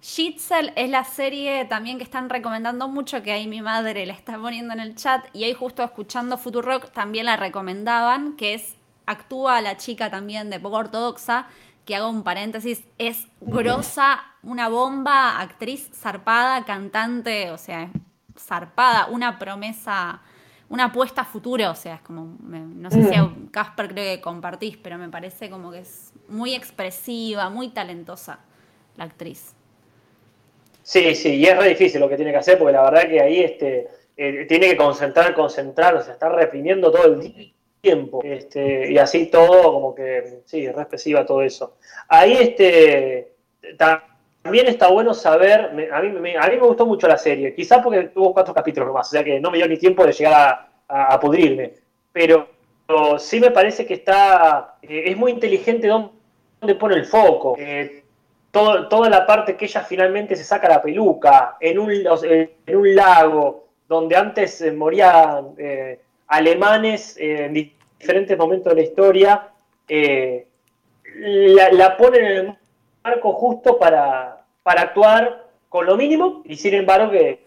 Shitzel 0.00 0.72
es 0.76 0.90
la 0.90 1.04
serie 1.04 1.64
también 1.64 1.98
que 1.98 2.04
están 2.04 2.28
recomendando 2.28 2.88
mucho, 2.88 3.22
que 3.22 3.32
ahí 3.32 3.46
mi 3.46 3.62
madre 3.62 4.06
la 4.06 4.12
está 4.12 4.36
poniendo 4.38 4.72
en 4.72 4.80
el 4.80 4.94
chat, 4.94 5.24
y 5.32 5.44
ahí 5.44 5.54
justo 5.54 5.82
escuchando 5.82 6.38
Futurock 6.38 6.90
también 6.90 7.26
la 7.26 7.36
recomendaban, 7.36 8.36
que 8.36 8.54
es, 8.54 8.76
actúa 9.06 9.60
la 9.60 9.76
chica 9.76 10.10
también 10.10 10.50
de 10.50 10.60
poco 10.60 10.76
ortodoxa, 10.76 11.46
que 11.88 11.96
hago 11.96 12.10
un 12.10 12.22
paréntesis, 12.22 12.84
es 12.98 13.28
grosa, 13.40 14.20
una 14.42 14.68
bomba, 14.68 15.40
actriz 15.40 15.88
zarpada, 15.94 16.66
cantante, 16.66 17.50
o 17.50 17.56
sea, 17.56 17.90
zarpada, 18.38 19.06
una 19.06 19.38
promesa, 19.38 20.20
una 20.68 20.84
apuesta 20.84 21.22
a 21.22 21.24
futuro, 21.24 21.70
o 21.70 21.74
sea, 21.74 21.94
es 21.94 22.02
como, 22.02 22.36
no 22.42 22.90
sé 22.90 23.04
si 23.04 23.14
a 23.14 23.32
Casper 23.50 23.88
creo 23.88 24.16
que 24.16 24.20
compartís, 24.20 24.76
pero 24.76 24.98
me 24.98 25.08
parece 25.08 25.48
como 25.48 25.70
que 25.70 25.78
es 25.78 26.12
muy 26.28 26.54
expresiva, 26.54 27.48
muy 27.48 27.70
talentosa 27.70 28.40
la 28.98 29.04
actriz. 29.04 29.54
Sí, 30.82 31.14
sí, 31.14 31.36
y 31.36 31.46
es 31.46 31.56
re 31.56 31.70
difícil 31.70 32.02
lo 32.02 32.08
que 32.10 32.16
tiene 32.16 32.32
que 32.32 32.36
hacer, 32.36 32.58
porque 32.58 32.74
la 32.74 32.82
verdad 32.82 33.08
que 33.08 33.22
ahí 33.22 33.40
este, 33.40 33.88
eh, 34.14 34.44
tiene 34.46 34.68
que 34.68 34.76
concentrar, 34.76 35.32
concentrar, 35.32 35.94
o 35.94 36.02
sea, 36.02 36.12
está 36.12 36.28
reprimiendo 36.28 36.92
todo 36.92 37.06
el 37.06 37.54
tiempo, 37.80 38.20
este, 38.24 38.90
y 38.92 38.98
así 38.98 39.26
todo, 39.26 39.72
como 39.72 39.94
que, 39.94 40.40
sí, 40.44 40.66
es 40.66 40.74
re 40.74 40.82
expresiva 40.82 41.26
todo 41.26 41.42
eso. 41.42 41.76
Ahí, 42.08 42.32
este, 42.34 43.32
también 43.76 44.66
está 44.66 44.88
bueno 44.88 45.14
saber, 45.14 45.88
a, 45.92 46.02
mí, 46.02 46.08
me, 46.10 46.36
a 46.36 46.48
mí 46.48 46.56
me 46.56 46.66
gustó 46.66 46.86
mucho 46.86 47.08
la 47.08 47.18
serie, 47.18 47.54
quizás 47.54 47.82
porque 47.82 48.04
tuvo 48.04 48.32
cuatro 48.32 48.54
capítulos 48.54 48.88
nomás, 48.88 49.08
o 49.08 49.10
sea 49.10 49.24
que 49.24 49.40
no 49.40 49.50
me 49.50 49.58
dio 49.58 49.68
ni 49.68 49.76
tiempo 49.76 50.04
de 50.04 50.12
llegar 50.12 50.68
a, 50.88 51.20
pudrirme, 51.20 51.74
pero, 52.12 52.48
sí 53.18 53.38
me 53.38 53.50
parece 53.50 53.84
que 53.84 53.94
está, 53.94 54.76
eh, 54.82 55.04
es 55.06 55.16
muy 55.16 55.32
inteligente 55.32 55.88
donde 55.88 56.74
pone 56.74 56.94
el 56.94 57.04
foco. 57.04 57.54
Eh, 57.58 58.02
toda 58.50 59.10
la 59.10 59.26
parte 59.26 59.56
que 59.56 59.66
ella 59.66 59.82
finalmente 59.82 60.34
se 60.34 60.42
saca 60.42 60.68
la 60.68 60.80
peluca 60.80 61.58
en 61.60 61.78
un, 61.78 61.90
en 61.92 62.76
un 62.76 62.94
lago 62.94 63.68
donde 63.86 64.16
antes 64.16 64.62
eh, 64.62 64.72
morían 64.72 65.54
alemanes 66.28 67.16
eh, 67.16 67.46
en 67.46 67.54
diferentes 67.54 68.38
momentos 68.38 68.74
de 68.74 68.80
la 68.80 68.86
historia, 68.86 69.48
la, 71.18 71.96
ponen 71.96 72.24
en 72.24 72.32
el 72.32 72.56
marco 73.02 73.32
justo 73.32 73.78
para, 73.78 74.44
para 74.62 74.82
actuar 74.82 75.48
con 75.68 75.86
lo 75.86 75.96
mínimo 75.96 76.42
y 76.44 76.56
sin 76.56 76.74
embargo 76.74 77.10
que, 77.10 77.46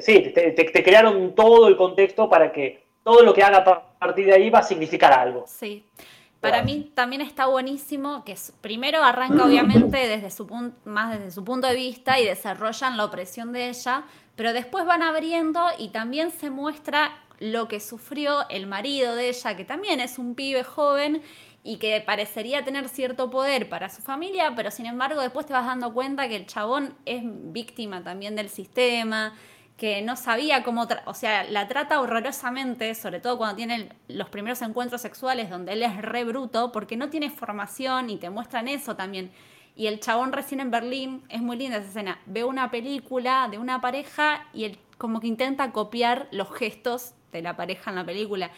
sí, 0.00 0.32
te, 0.34 0.82
crearon 0.82 1.34
todo 1.34 1.68
el 1.68 1.76
contexto 1.76 2.28
para 2.28 2.52
que 2.52 2.82
todo 3.04 3.22
lo 3.22 3.34
que 3.34 3.42
haga 3.42 3.58
a 3.58 3.98
partir 3.98 4.26
de 4.26 4.34
ahí 4.34 4.50
va 4.50 4.60
a 4.60 4.62
significar 4.62 5.12
algo. 5.12 5.44
Sí. 5.46 5.84
Para 6.40 6.62
mí 6.62 6.90
también 6.92 7.22
está 7.22 7.46
buenísimo 7.46 8.24
que 8.24 8.34
primero 8.60 9.04
arranca 9.04 9.44
obviamente 9.44 10.08
desde 10.08 10.28
su 10.28 10.48
más 10.84 11.16
desde 11.16 11.30
su 11.30 11.44
punto 11.44 11.68
de 11.68 11.76
vista 11.76 12.18
y 12.18 12.24
desarrollan 12.24 12.96
la 12.96 13.04
opresión 13.04 13.52
de 13.52 13.68
ella, 13.68 14.02
pero 14.34 14.52
después 14.52 14.84
van 14.84 15.02
abriendo 15.02 15.64
y 15.78 15.90
también 15.90 16.32
se 16.32 16.50
muestra 16.50 17.12
lo 17.42 17.66
que 17.66 17.80
sufrió 17.80 18.48
el 18.50 18.68
marido 18.68 19.16
de 19.16 19.28
ella, 19.28 19.56
que 19.56 19.64
también 19.64 19.98
es 19.98 20.16
un 20.16 20.36
pibe 20.36 20.62
joven 20.62 21.22
y 21.64 21.78
que 21.78 22.00
parecería 22.00 22.64
tener 22.64 22.88
cierto 22.88 23.30
poder 23.30 23.68
para 23.68 23.88
su 23.88 24.00
familia, 24.00 24.52
pero 24.54 24.70
sin 24.70 24.86
embargo 24.86 25.20
después 25.20 25.46
te 25.46 25.52
vas 25.52 25.66
dando 25.66 25.92
cuenta 25.92 26.28
que 26.28 26.36
el 26.36 26.46
chabón 26.46 26.94
es 27.04 27.22
víctima 27.24 28.04
también 28.04 28.36
del 28.36 28.48
sistema, 28.48 29.34
que 29.76 30.02
no 30.02 30.14
sabía 30.14 30.62
cómo, 30.62 30.86
o 31.04 31.14
sea, 31.14 31.42
la 31.42 31.66
trata 31.66 32.00
horrorosamente, 32.00 32.94
sobre 32.94 33.18
todo 33.18 33.38
cuando 33.38 33.56
tienen 33.56 33.92
los 34.06 34.28
primeros 34.28 34.62
encuentros 34.62 35.00
sexuales 35.00 35.50
donde 35.50 35.72
él 35.72 35.82
es 35.82 36.00
re 36.00 36.22
bruto, 36.22 36.70
porque 36.70 36.96
no 36.96 37.10
tiene 37.10 37.28
formación 37.28 38.08
y 38.08 38.18
te 38.18 38.30
muestran 38.30 38.68
eso 38.68 38.94
también. 38.94 39.32
Y 39.74 39.88
el 39.88 39.98
chabón 39.98 40.32
recién 40.32 40.60
en 40.60 40.70
Berlín, 40.70 41.24
es 41.28 41.42
muy 41.42 41.56
linda 41.56 41.78
esa 41.78 41.88
escena, 41.88 42.20
ve 42.26 42.44
una 42.44 42.70
película 42.70 43.48
de 43.50 43.58
una 43.58 43.80
pareja 43.80 44.46
y 44.52 44.64
él 44.64 44.78
como 44.96 45.18
que 45.18 45.26
intenta 45.26 45.72
copiar 45.72 46.28
los 46.30 46.52
gestos 46.52 47.14
de 47.32 47.42
la 47.42 47.56
pareja 47.56 47.90
en 47.90 47.96
la 47.96 48.04
película. 48.04 48.50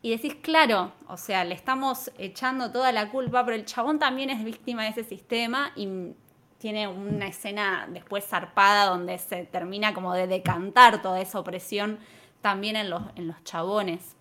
Y 0.00 0.10
decís, 0.10 0.36
claro, 0.36 0.92
o 1.08 1.16
sea, 1.16 1.44
le 1.44 1.54
estamos 1.54 2.12
echando 2.18 2.70
toda 2.70 2.92
la 2.92 3.10
culpa, 3.10 3.44
pero 3.44 3.56
el 3.56 3.64
chabón 3.64 3.98
también 3.98 4.30
es 4.30 4.44
víctima 4.44 4.84
de 4.84 4.90
ese 4.90 5.02
sistema 5.02 5.72
y 5.74 6.12
tiene 6.58 6.86
una 6.86 7.26
escena 7.26 7.88
después 7.90 8.24
zarpada 8.24 8.86
donde 8.86 9.18
se 9.18 9.44
termina 9.44 9.94
como 9.94 10.14
de 10.14 10.26
decantar 10.26 11.02
toda 11.02 11.20
esa 11.20 11.40
opresión 11.40 11.98
también 12.40 12.76
en 12.76 12.90
los, 12.90 13.02
en 13.16 13.26
los 13.28 13.42
chabones. 13.44 14.16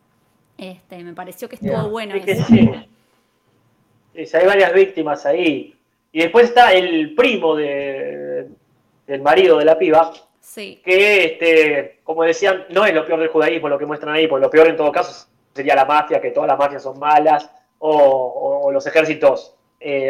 Este, 0.58 1.04
me 1.04 1.14
pareció 1.14 1.48
que 1.48 1.56
estuvo 1.56 1.90
bueno. 1.90 2.16
hay 4.34 4.46
varias 4.46 4.74
víctimas 4.74 5.26
ahí. 5.26 5.76
Y 6.12 6.20
después 6.20 6.46
está 6.46 6.74
el 6.74 7.14
primo 7.14 7.56
de, 7.56 8.48
del 9.06 9.22
marido 9.22 9.60
de 9.60 9.66
la 9.66 9.78
piba. 9.78 10.12
Sí. 10.48 10.82
Que, 10.84 11.26
este, 11.26 12.00
como 12.06 12.24
decían, 12.24 12.66
no 12.70 12.86
es 12.86 12.94
lo 12.94 13.06
peor 13.06 13.20
del 13.20 13.28
judaísmo 13.28 13.68
lo 13.68 13.78
que 13.78 13.86
muestran 13.86 14.16
ahí, 14.16 14.28
porque 14.28 14.46
lo 14.46 14.50
peor 14.50 14.70
en 14.70 14.78
todo 14.78 14.92
caso 14.94 15.28
sería 15.54 15.76
la 15.76 15.84
mafia, 15.84 16.22
que 16.22 16.32
todas 16.32 16.48
las 16.48 16.58
mafias 16.58 16.84
son 16.84 16.98
malas, 16.98 17.52
o, 17.80 18.72
los 18.72 18.88
ejércitos 18.88 19.56
eh, 19.80 20.10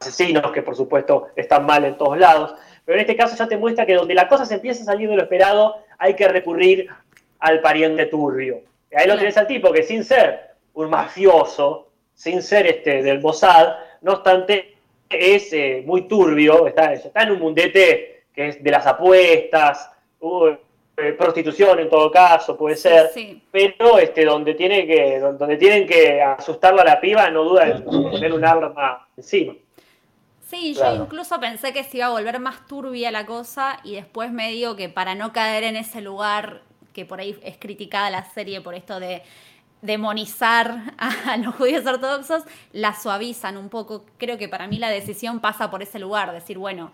asesinos, 0.00 0.52
que 0.52 0.62
por 0.62 0.76
supuesto 0.76 1.28
están 1.34 1.66
mal 1.66 1.84
en 1.84 1.98
todos 1.98 2.16
lados. 2.16 2.54
Pero 2.84 2.96
en 2.96 3.00
este 3.00 3.16
caso 3.16 3.36
ya 3.36 3.48
te 3.48 3.56
muestra 3.56 3.84
que 3.84 3.94
donde 3.94 4.14
la 4.14 4.28
cosa 4.28 4.46
se 4.46 4.54
empieza 4.54 4.82
a 4.82 4.86
salir 4.86 5.08
de 5.08 5.16
lo 5.16 5.22
esperado, 5.22 5.76
hay 5.98 6.14
que 6.14 6.28
recurrir 6.28 6.88
al 7.40 7.60
pariente 7.60 8.06
turbio. 8.06 8.62
Y 8.90 8.96
ahí 8.96 9.08
lo 9.08 9.18
tenés 9.18 9.36
al 9.36 9.48
tipo 9.48 9.72
que 9.72 9.82
sin 9.82 10.04
ser 10.04 10.52
un 10.74 10.90
mafioso, 10.90 11.88
sin 12.14 12.40
ser 12.40 12.66
este 12.66 13.02
del 13.02 13.20
Mossad, 13.20 13.74
no 14.00 14.12
obstante 14.12 14.76
es 15.10 15.52
eh, 15.52 15.82
muy 15.84 16.02
turbio, 16.02 16.68
está, 16.68 16.92
está 16.92 17.24
en 17.24 17.32
un 17.32 17.40
mundete 17.40 18.11
que 18.34 18.48
es 18.48 18.62
de 18.62 18.70
las 18.70 18.86
apuestas, 18.86 19.90
eh, 20.96 21.12
prostitución 21.12 21.80
en 21.80 21.88
todo 21.88 22.10
caso, 22.10 22.56
puede 22.56 22.76
ser, 22.76 23.10
pero 23.50 23.98
este, 23.98 24.24
donde, 24.24 24.54
tiene 24.54 24.86
que, 24.86 25.18
donde 25.18 25.56
tienen 25.56 25.86
que 25.86 26.22
asustarla 26.22 26.82
a 26.82 26.84
la 26.84 27.00
piba, 27.00 27.30
no 27.30 27.44
duda 27.44 27.68
en 27.68 27.84
tener 28.10 28.32
un 28.32 28.44
arma 28.44 29.08
encima. 29.16 29.54
Sí, 30.40 30.74
yo 30.74 30.94
incluso 30.94 31.40
pensé 31.40 31.72
que 31.72 31.82
se 31.82 31.96
iba 31.96 32.06
a 32.06 32.10
volver 32.10 32.38
más 32.38 32.66
turbia 32.66 33.10
la 33.10 33.24
cosa 33.24 33.80
y 33.84 33.94
después 33.94 34.30
me 34.32 34.50
digo 34.50 34.76
que 34.76 34.90
para 34.90 35.14
no 35.14 35.32
caer 35.32 35.64
en 35.64 35.76
ese 35.76 36.02
lugar 36.02 36.60
que 36.92 37.06
por 37.06 37.20
ahí 37.20 37.38
es 37.42 37.56
criticada 37.56 38.10
la 38.10 38.24
serie 38.24 38.60
por 38.60 38.74
esto 38.74 39.00
de 39.00 39.22
demonizar 39.80 40.94
a 40.98 41.36
los 41.38 41.54
judíos 41.54 41.86
ortodoxos, 41.86 42.44
la 42.72 42.94
suavizan 42.94 43.56
un 43.56 43.70
poco. 43.70 44.04
Creo 44.18 44.38
que 44.38 44.48
para 44.48 44.66
mí 44.66 44.78
la 44.78 44.90
decisión 44.90 45.40
pasa 45.40 45.70
por 45.70 45.82
ese 45.82 45.98
lugar, 45.98 46.32
decir, 46.32 46.58
bueno, 46.58 46.92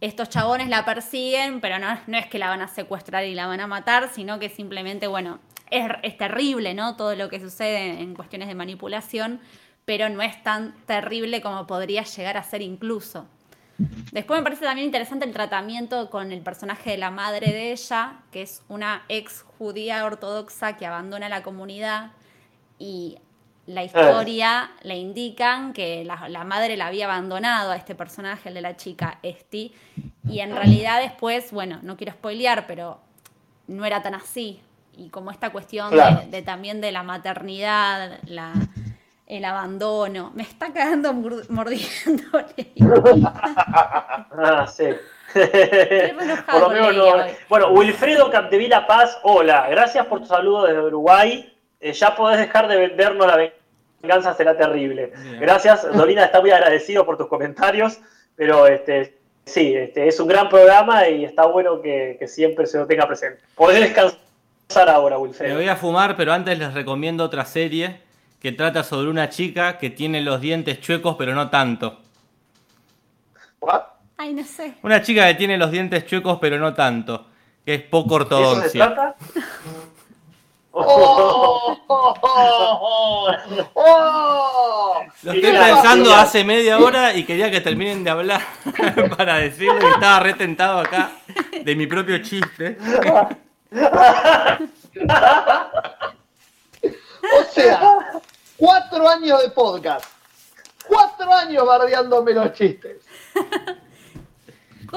estos 0.00 0.28
chabones 0.28 0.68
la 0.68 0.84
persiguen, 0.84 1.60
pero 1.60 1.78
no, 1.78 2.18
es 2.18 2.26
que 2.26 2.38
la 2.38 2.48
van 2.48 2.62
a 2.62 2.68
secuestrar 2.68 3.24
y 3.24 3.34
la 3.34 3.46
van 3.46 3.60
a 3.60 3.66
matar, 3.66 4.08
sino 4.12 4.38
que 4.38 4.48
simplemente, 4.48 5.06
bueno, 5.06 5.38
es, 5.70 5.86
es 6.02 6.16
terrible, 6.16 6.74
¿no? 6.74 6.96
Todo 6.96 7.14
lo 7.14 7.28
que 7.28 7.40
sucede 7.40 8.00
en 8.00 8.14
cuestiones 8.14 8.48
de 8.48 8.54
manipulación, 8.54 9.40
pero 9.84 10.08
no 10.08 10.22
es 10.22 10.42
tan 10.42 10.74
terrible 10.86 11.40
como 11.40 11.66
podría 11.66 12.04
llegar 12.04 12.36
a 12.36 12.42
ser 12.42 12.62
incluso. 12.62 13.26
Después 14.12 14.38
me 14.38 14.44
parece 14.44 14.64
también 14.64 14.86
interesante 14.86 15.24
el 15.24 15.32
tratamiento 15.32 16.10
con 16.10 16.32
el 16.32 16.42
personaje 16.42 16.90
de 16.90 16.98
la 16.98 17.10
madre 17.10 17.50
de 17.52 17.72
ella, 17.72 18.20
que 18.30 18.42
es 18.42 18.62
una 18.68 19.04
ex 19.08 19.42
judía 19.58 20.04
ortodoxa 20.04 20.76
que 20.76 20.84
abandona 20.84 21.30
la 21.30 21.42
comunidad 21.42 22.10
y 22.78 23.16
la 23.74 23.84
historia 23.84 24.70
le 24.82 24.96
indican 24.96 25.72
que 25.72 26.04
la, 26.04 26.44
madre 26.44 26.76
la 26.76 26.86
había 26.86 27.06
abandonado 27.06 27.70
a 27.72 27.76
este 27.76 27.94
personaje, 27.94 28.48
el 28.48 28.54
de 28.54 28.60
la 28.60 28.76
chica 28.76 29.18
Esti, 29.22 29.74
y 30.28 30.40
en 30.40 30.54
realidad 30.54 31.00
después, 31.00 31.50
bueno, 31.52 31.78
no 31.82 31.96
quiero 31.96 32.12
spoilear, 32.12 32.66
pero 32.66 32.98
no 33.68 33.84
era 33.84 34.02
tan 34.02 34.14
así. 34.14 34.60
y 34.96 35.08
como 35.08 35.30
esta 35.30 35.50
cuestión 35.50 35.90
Claro. 35.90 36.20
de, 36.22 36.26
de 36.26 36.42
también 36.42 36.80
de 36.80 36.92
la 36.92 37.02
maternidad, 37.02 38.18
la, 38.26 38.52
el 39.26 39.44
abandono. 39.44 40.32
Me 40.34 40.42
está 40.42 40.72
cagando 40.72 41.12
mordiendo. 41.48 42.24
Ah, 44.42 44.66
sí. 44.66 44.84
Por 45.32 46.60
lo 46.60 46.68
menos 46.70 46.96
no. 46.96 47.12
Bueno, 47.48 47.68
Wilfredo 47.70 48.30
Capdevila 48.30 48.86
Paz, 48.86 49.18
hola. 49.22 49.68
Gracias 49.70 50.06
por 50.06 50.20
tu 50.20 50.26
saludo 50.26 50.64
desde 50.66 50.80
Uruguay. 50.82 51.52
Eh, 51.80 51.92
ya 51.92 52.14
podés 52.16 52.38
dejar 52.38 52.68
de 52.68 52.76
vendernos 52.76 53.26
la 53.26 53.36
venganza, 54.02 54.34
será 54.34 54.56
terrible. 54.56 55.12
Bien. 55.22 55.40
Gracias, 55.40 55.86
Dolina 55.94 56.24
está 56.24 56.40
muy 56.40 56.50
agradecido 56.50 57.04
por 57.04 57.16
tus 57.16 57.26
comentarios, 57.28 57.98
pero 58.36 58.66
este, 58.66 59.16
sí, 59.44 59.74
este, 59.74 60.08
es 60.08 60.18
un 60.20 60.28
gran 60.28 60.48
programa 60.48 61.08
y 61.08 61.24
está 61.24 61.46
bueno 61.46 61.80
que, 61.82 62.16
que 62.18 62.26
siempre 62.28 62.66
se 62.66 62.78
lo 62.78 62.86
tenga 62.86 63.06
presente. 63.06 63.42
Podés 63.54 63.80
descansar 63.80 64.88
ahora, 64.88 65.16
Me 65.16 65.22
Wilfredo. 65.22 65.56
voy 65.56 65.68
a 65.68 65.76
fumar, 65.76 66.16
pero 66.16 66.32
antes 66.32 66.58
les 66.58 66.72
recomiendo 66.72 67.24
otra 67.24 67.44
serie 67.44 68.00
que 68.40 68.52
trata 68.52 68.82
sobre 68.82 69.10
una 69.10 69.28
chica 69.28 69.76
que 69.78 69.90
tiene 69.90 70.22
los 70.22 70.40
dientes 70.40 70.80
chuecos, 70.80 71.16
pero 71.18 71.34
no 71.34 71.50
tanto. 71.50 72.00
¿What? 73.60 73.82
Ay, 74.16 74.32
no 74.34 74.44
sé. 74.44 74.74
Una 74.82 75.02
chica 75.02 75.26
que 75.28 75.34
tiene 75.34 75.58
los 75.58 75.70
dientes 75.70 76.06
chuecos, 76.06 76.38
pero 76.40 76.58
no 76.58 76.72
tanto. 76.74 77.26
Que 77.64 77.74
es 77.74 77.82
poco 77.82 78.18
¿De 78.18 78.24
eso 78.24 78.28
se 78.28 78.34
ortodoncia. 78.38 78.94
trata? 78.94 79.16
¡Oh! 80.86 81.78
¡Oh! 81.86 82.14
¡Oh! 82.22 83.30
¡Oh! 83.74 85.00
Lo 85.22 85.32
estoy 85.32 85.52
pensando 85.52 86.14
hace 86.14 86.44
media 86.44 86.78
hora 86.78 87.14
y 87.14 87.24
quería 87.24 87.50
que 87.50 87.60
terminen 87.60 88.02
de 88.04 88.10
hablar 88.10 88.40
para 89.16 89.36
decirle 89.36 89.78
que 89.78 89.88
estaba 89.90 90.20
retentado 90.20 90.78
acá 90.78 91.10
de 91.62 91.76
mi 91.76 91.86
propio 91.86 92.18
chiste. 92.22 92.78
O 97.32 97.44
sea, 97.52 97.80
cuatro 98.56 99.08
años 99.08 99.42
de 99.42 99.50
podcast. 99.50 100.06
Cuatro 100.86 101.32
años 101.32 101.66
bardeándome 101.66 102.32
los 102.32 102.52
chistes. 102.52 103.04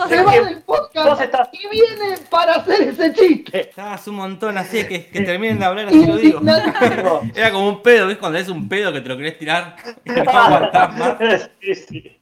Se 0.09 0.23
va 0.23 0.31
del 0.31 0.61
podcast 0.63 1.09
vos 1.09 1.21
estás- 1.21 1.49
y 1.53 1.67
viene 1.69 2.17
para 2.29 2.55
hacer 2.55 2.81
ese 2.81 3.13
chiste. 3.13 3.69
Estabas 3.69 4.07
un 4.07 4.15
montón 4.15 4.57
así 4.57 4.85
que, 4.87 5.07
que 5.07 5.21
terminen 5.21 5.59
de 5.59 5.65
hablar 5.65 5.87
así 5.87 6.05
lo 6.05 6.15
digo. 6.17 6.41
Era 7.35 7.51
como 7.51 7.69
un 7.69 7.81
pedo, 7.83 8.07
¿ves? 8.07 8.17
Cuando 8.17 8.37
es 8.39 8.49
un 8.49 8.67
pedo 8.67 8.91
que 8.93 9.01
te 9.01 9.09
lo 9.09 9.17
querés 9.17 9.37
tirar 9.39 9.75
y 10.05 10.09
no 10.11 10.21
aguantás 10.31 10.97
más. 10.97 11.17
Sí, 11.61 11.75
sí. 11.75 12.19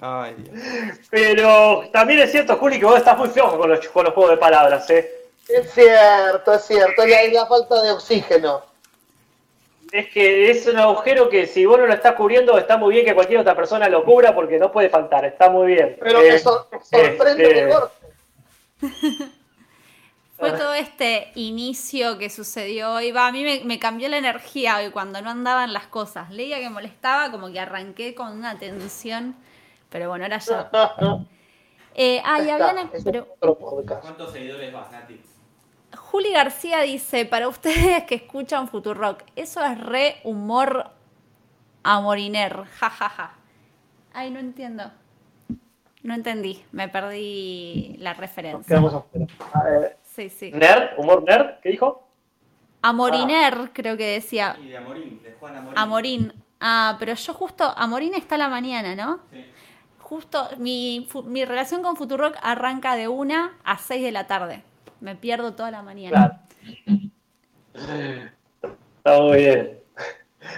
Ay, 0.00 0.34
Dios. 0.38 0.98
Pero 1.10 1.84
también 1.92 2.20
es 2.20 2.32
cierto, 2.32 2.56
Juli, 2.56 2.78
que 2.78 2.84
vos 2.84 2.96
estás 2.98 3.16
muy 3.16 3.28
flojo 3.28 3.58
con 3.58 3.70
los, 3.70 3.86
con 3.88 4.04
los 4.04 4.14
juegos 4.14 4.32
de 4.32 4.36
palabras, 4.38 4.88
¿eh? 4.90 5.10
Es 5.48 5.70
cierto, 5.72 6.54
es 6.54 6.64
cierto. 6.64 7.02
Es 7.02 7.32
la, 7.32 7.40
la 7.42 7.46
falta 7.46 7.80
de 7.82 7.92
oxígeno. 7.92 8.62
Es 9.98 10.08
que 10.12 10.50
es 10.50 10.66
un 10.66 10.76
agujero 10.78 11.28
que 11.28 11.46
si 11.46 11.64
vos 11.64 11.78
no 11.78 11.86
lo 11.86 11.92
estás 11.94 12.14
cubriendo, 12.14 12.58
está 12.58 12.76
muy 12.76 12.94
bien 12.94 13.06
que 13.06 13.14
cualquier 13.14 13.40
otra 13.40 13.54
persona 13.56 13.88
lo 13.88 14.04
cubra 14.04 14.34
porque 14.34 14.58
no 14.58 14.70
puede 14.70 14.90
faltar, 14.90 15.24
está 15.24 15.48
muy 15.48 15.68
bien. 15.68 15.96
Pero 16.00 16.20
Eh, 16.20 16.32
me, 16.32 16.38
sor- 16.38 16.68
me 16.70 16.78
sorprende 16.80 17.42
este, 17.42 17.54
que 17.54 17.68
corte. 17.70 18.06
Fue 20.38 20.52
todo 20.52 20.74
este 20.74 21.32
inicio 21.34 22.18
que 22.18 22.28
sucedió 22.28 22.92
hoy. 22.92 23.10
Va, 23.10 23.26
a 23.28 23.32
mí 23.32 23.42
me, 23.42 23.62
me 23.64 23.78
cambió 23.78 24.10
la 24.10 24.18
energía 24.18 24.76
hoy 24.76 24.90
cuando 24.90 25.22
no 25.22 25.30
andaban 25.30 25.72
las 25.72 25.86
cosas. 25.86 26.30
Leía 26.30 26.58
que 26.58 26.68
molestaba, 26.68 27.30
como 27.30 27.50
que 27.50 27.58
arranqué 27.58 28.14
con 28.14 28.32
una 28.32 28.58
tensión. 28.58 29.34
Pero 29.88 30.10
bueno, 30.10 30.24
ahora 30.26 30.38
ya. 30.38 30.70
Eh, 31.98 32.20
ah, 32.26 32.42
y 32.42 32.50
habían. 32.50 32.90
pero- 33.02 33.26
otro 33.40 33.54
podcast. 33.58 34.02
¿Cuántos 34.02 34.30
seguidores 34.30 34.70
vas, 34.70 34.92
Nati? 34.92 35.18
Juli 35.94 36.32
García 36.32 36.80
dice: 36.80 37.24
Para 37.26 37.48
ustedes 37.48 38.04
que 38.04 38.16
escuchan 38.16 38.68
Futurock, 38.68 39.22
eso 39.36 39.62
es 39.64 39.78
re 39.80 40.20
humor 40.24 40.90
amoriner. 41.82 42.64
Ja, 42.80 42.90
ja, 42.90 43.08
ja. 43.08 43.34
Ay, 44.12 44.30
no 44.30 44.38
entiendo. 44.40 44.90
No 46.02 46.14
entendí. 46.14 46.64
Me 46.72 46.88
perdí 46.88 47.96
la 47.98 48.14
referencia. 48.14 48.66
Quedamos 48.66 48.94
afuera. 48.94 49.26
eh, 49.82 49.96
Sí, 50.02 50.30
sí. 50.30 50.50
nerd, 50.52 50.98
humor 50.98 51.22
nerd, 51.24 51.60
¿qué 51.62 51.70
dijo? 51.70 52.08
Amoriner, 52.82 53.70
creo 53.72 53.96
que 53.96 54.06
decía. 54.12 54.56
Y 54.62 54.68
de 54.68 54.76
Amorín, 54.78 55.22
de 55.22 55.32
Juan 55.32 55.56
Amorín. 55.56 55.78
Amorín. 55.78 56.32
Ah, 56.60 56.96
pero 56.98 57.12
yo 57.14 57.34
justo, 57.34 57.64
Amorín 57.76 58.14
está 58.14 58.36
a 58.36 58.38
la 58.38 58.48
mañana, 58.48 58.94
¿no? 58.94 59.20
Sí. 59.32 59.44
Justo, 59.98 60.48
mi, 60.58 61.08
mi 61.24 61.44
relación 61.44 61.82
con 61.82 61.96
Futurock 61.96 62.36
arranca 62.40 62.94
de 62.94 63.08
una 63.08 63.58
a 63.64 63.76
6 63.76 64.02
de 64.02 64.12
la 64.12 64.26
tarde. 64.26 64.62
Me 65.00 65.14
pierdo 65.14 65.54
toda 65.54 65.70
la 65.70 65.82
mañana. 65.82 66.40
Está 67.74 69.20
muy 69.20 69.36
bien. 69.38 69.78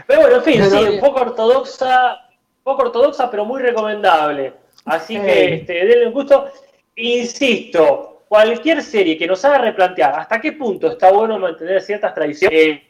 Pero 0.07 0.21
bueno, 0.21 0.37
en 0.37 0.43
fin, 0.43 0.65
sí, 0.65 0.77
bien. 0.79 0.95
un 0.95 1.01
poco 1.01 1.21
ortodoxa, 1.21 2.29
un 2.59 2.63
poco 2.65 2.83
ortodoxa, 2.83 3.31
pero 3.31 3.45
muy 3.45 3.61
recomendable. 3.61 4.53
Así 4.85 5.17
Sí. 5.17 5.21
que 5.23 5.55
este, 5.55 5.73
denle 5.73 6.07
un 6.07 6.13
gusto. 6.13 6.49
Insisto, 6.97 8.25
cualquier 8.29 8.83
serie 8.83 9.17
que 9.19 9.27
nos 9.27 9.45
haga 9.45 9.59
replantear 9.59 10.15
hasta 10.19 10.41
qué 10.41 10.53
punto 10.53 10.93
está 10.93 11.11
bueno 11.13 11.39
mantener 11.39 11.81
ciertas 11.83 12.15
tradiciones, 12.15 12.59
eh, 12.61 12.83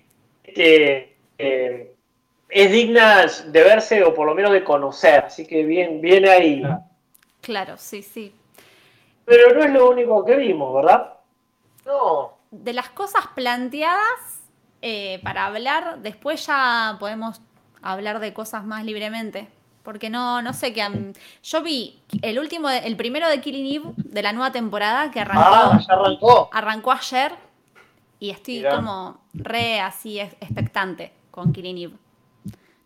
que, 0.55 1.17
eh, 1.39 1.95
es 2.49 2.73
digna 2.73 3.27
de 3.47 3.63
verse 3.63 4.03
o 4.03 4.15
por 4.15 4.27
lo 4.27 4.35
menos 4.35 4.53
de 4.53 4.65
conocer. 4.65 5.25
Así 5.27 5.47
que 5.47 5.65
bien, 5.65 6.01
viene 6.01 6.31
ahí. 6.31 6.63
Claro, 7.41 7.77
sí, 7.77 8.03
sí. 8.03 8.35
Pero 9.25 9.55
no 9.55 9.63
es 9.65 9.71
lo 9.71 9.91
único 9.91 10.25
que 10.25 10.37
vimos, 10.37 10.75
¿verdad? 10.75 11.13
No. 11.89 12.35
De 12.53 12.73
las 12.73 12.89
cosas 12.91 13.27
planteadas 13.35 14.41
eh, 14.83 15.21
para 15.25 15.47
hablar, 15.47 15.99
después 16.03 16.47
ya 16.47 16.97
podemos 17.01 17.41
hablar 17.83 18.21
de 18.21 18.33
cosas 18.33 18.65
más 18.65 18.85
libremente. 18.85 19.49
Porque 19.83 20.11
no, 20.11 20.43
no 20.43 20.53
sé 20.53 20.75
qué. 20.75 21.15
Yo 21.43 21.63
vi 21.63 22.03
el 22.21 22.39
último, 22.39 22.69
el 22.69 22.95
primero 22.97 23.27
de 23.29 23.41
Killing 23.41 23.75
Eve 23.75 23.93
de 23.97 24.23
la 24.23 24.33
nueva 24.35 24.53
temporada 24.53 25.11
que 25.11 25.21
arrancó. 25.21 25.43
Ah, 25.47 25.81
ya 25.87 25.95
arrancó. 25.95 26.51
arrancó 26.53 26.93
ayer 26.93 27.33
y 28.21 28.29
estoy 28.31 28.59
Mirá. 28.59 28.77
como 28.77 29.19
re 29.33 29.81
así 29.81 30.21
ex- 30.21 30.37
expectante 30.41 31.15
con 31.31 31.53
Killing 31.55 31.79
Eve. 31.79 31.95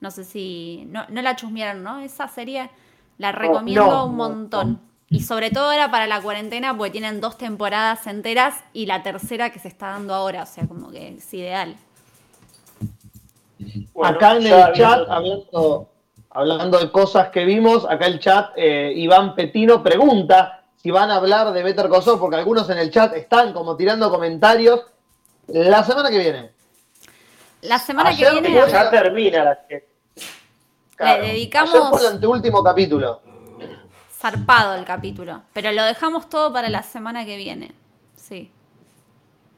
No 0.00 0.12
sé 0.12 0.22
si. 0.22 0.84
No, 0.90 1.04
no 1.08 1.22
la 1.22 1.34
chusmearon, 1.34 1.82
¿no? 1.82 1.98
Esa 1.98 2.28
serie 2.28 2.70
la 3.18 3.32
recomiendo 3.32 3.84
no, 3.86 4.06
un 4.06 4.14
montón. 4.16 4.80
Y 5.12 5.20
sobre 5.20 5.50
todo 5.50 5.70
era 5.72 5.90
para 5.90 6.06
la 6.06 6.22
cuarentena 6.22 6.74
porque 6.74 6.90
tienen 6.90 7.20
dos 7.20 7.36
temporadas 7.36 8.06
enteras 8.06 8.54
y 8.72 8.86
la 8.86 9.02
tercera 9.02 9.50
que 9.50 9.58
se 9.58 9.68
está 9.68 9.88
dando 9.88 10.14
ahora. 10.14 10.44
O 10.44 10.46
sea, 10.46 10.66
como 10.66 10.90
que 10.90 11.16
es 11.18 11.34
ideal. 11.34 11.76
Bueno, 13.92 14.16
acá 14.16 14.36
en 14.36 14.46
el 14.46 14.72
chat, 14.72 15.06
hablando, 15.10 15.90
hablando 16.30 16.78
de 16.78 16.90
cosas 16.90 17.28
que 17.28 17.44
vimos, 17.44 17.84
acá 17.84 18.06
el 18.06 18.20
chat, 18.20 18.52
eh, 18.56 18.90
Iván 18.96 19.34
Petino 19.34 19.82
pregunta 19.82 20.64
si 20.76 20.90
van 20.90 21.10
a 21.10 21.16
hablar 21.16 21.52
de 21.52 21.62
Better 21.62 21.90
Call 21.90 22.02
Saul, 22.02 22.18
porque 22.18 22.36
algunos 22.36 22.70
en 22.70 22.78
el 22.78 22.90
chat 22.90 23.14
están 23.14 23.52
como 23.52 23.76
tirando 23.76 24.10
comentarios. 24.10 24.80
La 25.48 25.84
semana 25.84 26.08
que 26.08 26.18
viene. 26.20 26.52
La 27.60 27.78
semana 27.78 28.08
Ayer 28.08 28.32
que 28.32 28.40
viene 28.40 28.70
ya 28.70 28.90
termina 28.90 29.44
la 29.44 29.58
serie. 29.68 29.88
le 30.98 31.32
dedicamos 31.32 31.74
Ayer 31.74 31.86
fue 31.90 32.00
el 32.00 32.06
anteúltimo 32.14 32.64
capítulo. 32.64 33.31
Zarpado 34.22 34.76
el 34.76 34.84
capítulo. 34.84 35.42
Pero 35.52 35.72
lo 35.72 35.82
dejamos 35.84 36.28
todo 36.28 36.52
para 36.52 36.70
la 36.70 36.82
semana 36.82 37.24
que 37.24 37.36
viene. 37.36 37.72
Sí. 38.14 38.50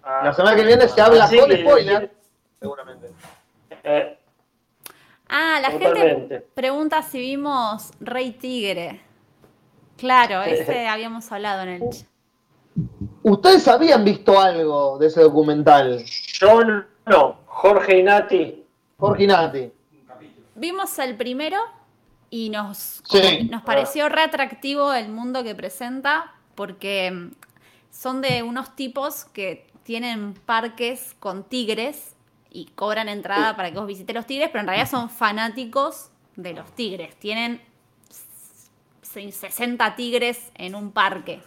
La 0.02 0.32
semana 0.32 0.56
que 0.56 0.64
viene 0.64 0.88
se 0.88 1.00
habla 1.00 1.24
Así 1.24 1.38
con 1.38 1.52
spoiler. 1.52 2.10
Seguramente. 2.60 3.10
Eh, 3.82 4.18
Ah, 5.28 5.58
la 5.60 5.70
gente 5.70 6.46
pregunta 6.54 7.02
si 7.02 7.18
vimos 7.18 7.90
Rey 7.98 8.32
Tigre. 8.32 9.00
Claro, 9.96 10.42
ese 10.42 10.86
habíamos 10.86 11.30
hablado 11.32 11.62
en 11.62 11.68
el 11.70 11.80
chat. 11.90 12.06
¿Ustedes 13.22 13.66
habían 13.68 14.04
visto 14.04 14.38
algo 14.38 14.98
de 14.98 15.06
ese 15.06 15.22
documental? 15.22 16.04
yo 16.04 16.60
no, 17.06 17.38
Jorge 17.46 17.98
y 17.98 18.02
Nati. 18.02 18.64
Jorge 18.98 19.26
Nati. 19.26 19.72
Vimos 20.56 20.98
el 20.98 21.16
primero 21.16 21.58
y 22.30 22.48
nos, 22.50 23.02
Sí. 23.04 23.44
nos 23.50 23.62
pareció 23.62 24.08
re 24.08 24.22
atractivo 24.22 24.92
el 24.92 25.08
mundo 25.08 25.44
que 25.44 25.54
presenta 25.54 26.32
porque 26.54 27.10
mm, 27.10 27.30
son 27.90 28.20
de 28.22 28.42
unos 28.42 28.74
tipos 28.76 29.24
que 29.26 29.66
tienen 29.84 30.34
parques 30.34 31.14
con 31.20 31.44
tigres 31.44 32.14
y 32.50 32.66
cobran 32.74 33.08
entrada 33.08 33.54
para 33.56 33.70
que 33.70 33.78
vos 33.78 33.86
visites 33.86 34.14
los 34.14 34.26
tigres, 34.26 34.48
pero 34.50 34.60
en 34.60 34.66
realidad 34.68 34.88
son 34.90 35.10
fanáticos 35.10 36.10
de 36.36 36.54
los 36.54 36.70
tigres. 36.74 37.14
Tienen 37.18 37.60
s- 39.02 39.30
60 39.32 39.94
tigres 39.96 40.50
en 40.54 40.74
un 40.74 40.90
parque. 40.92 41.42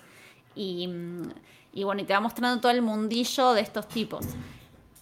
Y, 0.55 0.87
mm, 0.87 1.29
y 1.73 1.83
bueno, 1.83 2.01
y 2.01 2.05
te 2.05 2.13
va 2.13 2.19
mostrando 2.19 2.59
todo 2.61 2.71
el 2.71 2.81
mundillo 2.81 3.53
de 3.53 3.61
estos 3.61 3.87
tipos. 3.87 4.25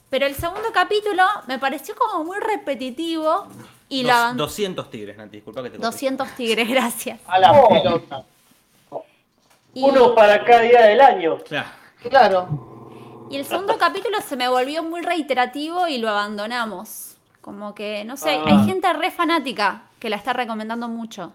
Pero 0.09 0.25
el 0.27 0.35
segundo 0.35 0.71
capítulo 0.73 1.23
me 1.47 1.57
pareció 1.59 1.95
como 1.95 2.23
muy 2.23 2.37
repetitivo 2.39 3.47
y 3.89 4.01
Dos- 4.03 4.07
la 4.11 4.33
200 4.33 4.89
tigres, 4.89 5.17
Nati, 5.17 5.37
disculpa 5.37 5.61
que 5.63 5.69
te 5.69 5.77
corté. 5.77 5.85
200 5.85 6.29
tigres, 6.35 6.67
gracias. 6.69 7.19
A 7.27 7.39
la 7.39 7.51
Oh. 7.51 7.69
pelota. 7.69 8.23
Y, 9.73 9.83
Uno 9.83 10.15
para 10.15 10.43
cada 10.45 10.61
día 10.61 10.81
del 10.85 11.01
año. 11.01 11.37
Claro. 11.39 11.67
Claro. 12.09 13.27
Y 13.29 13.35
el 13.37 13.45
segundo 13.45 13.77
capítulo 13.79 14.17
se 14.21 14.35
me 14.37 14.47
volvió 14.47 14.83
muy 14.83 15.01
reiterativo 15.01 15.87
y 15.87 15.97
lo 15.97 16.09
abandonamos. 16.09 17.17
Como 17.41 17.75
que, 17.75 18.03
no 18.05 18.15
sé, 18.17 18.29
hay- 18.29 18.41
Ah. 18.45 18.59
hay 18.61 18.65
gente 18.65 18.91
re 18.93 19.11
fanática 19.11 19.83
que 19.99 20.09
la 20.09 20.15
está 20.15 20.33
recomendando 20.33 20.87
mucho. 20.87 21.31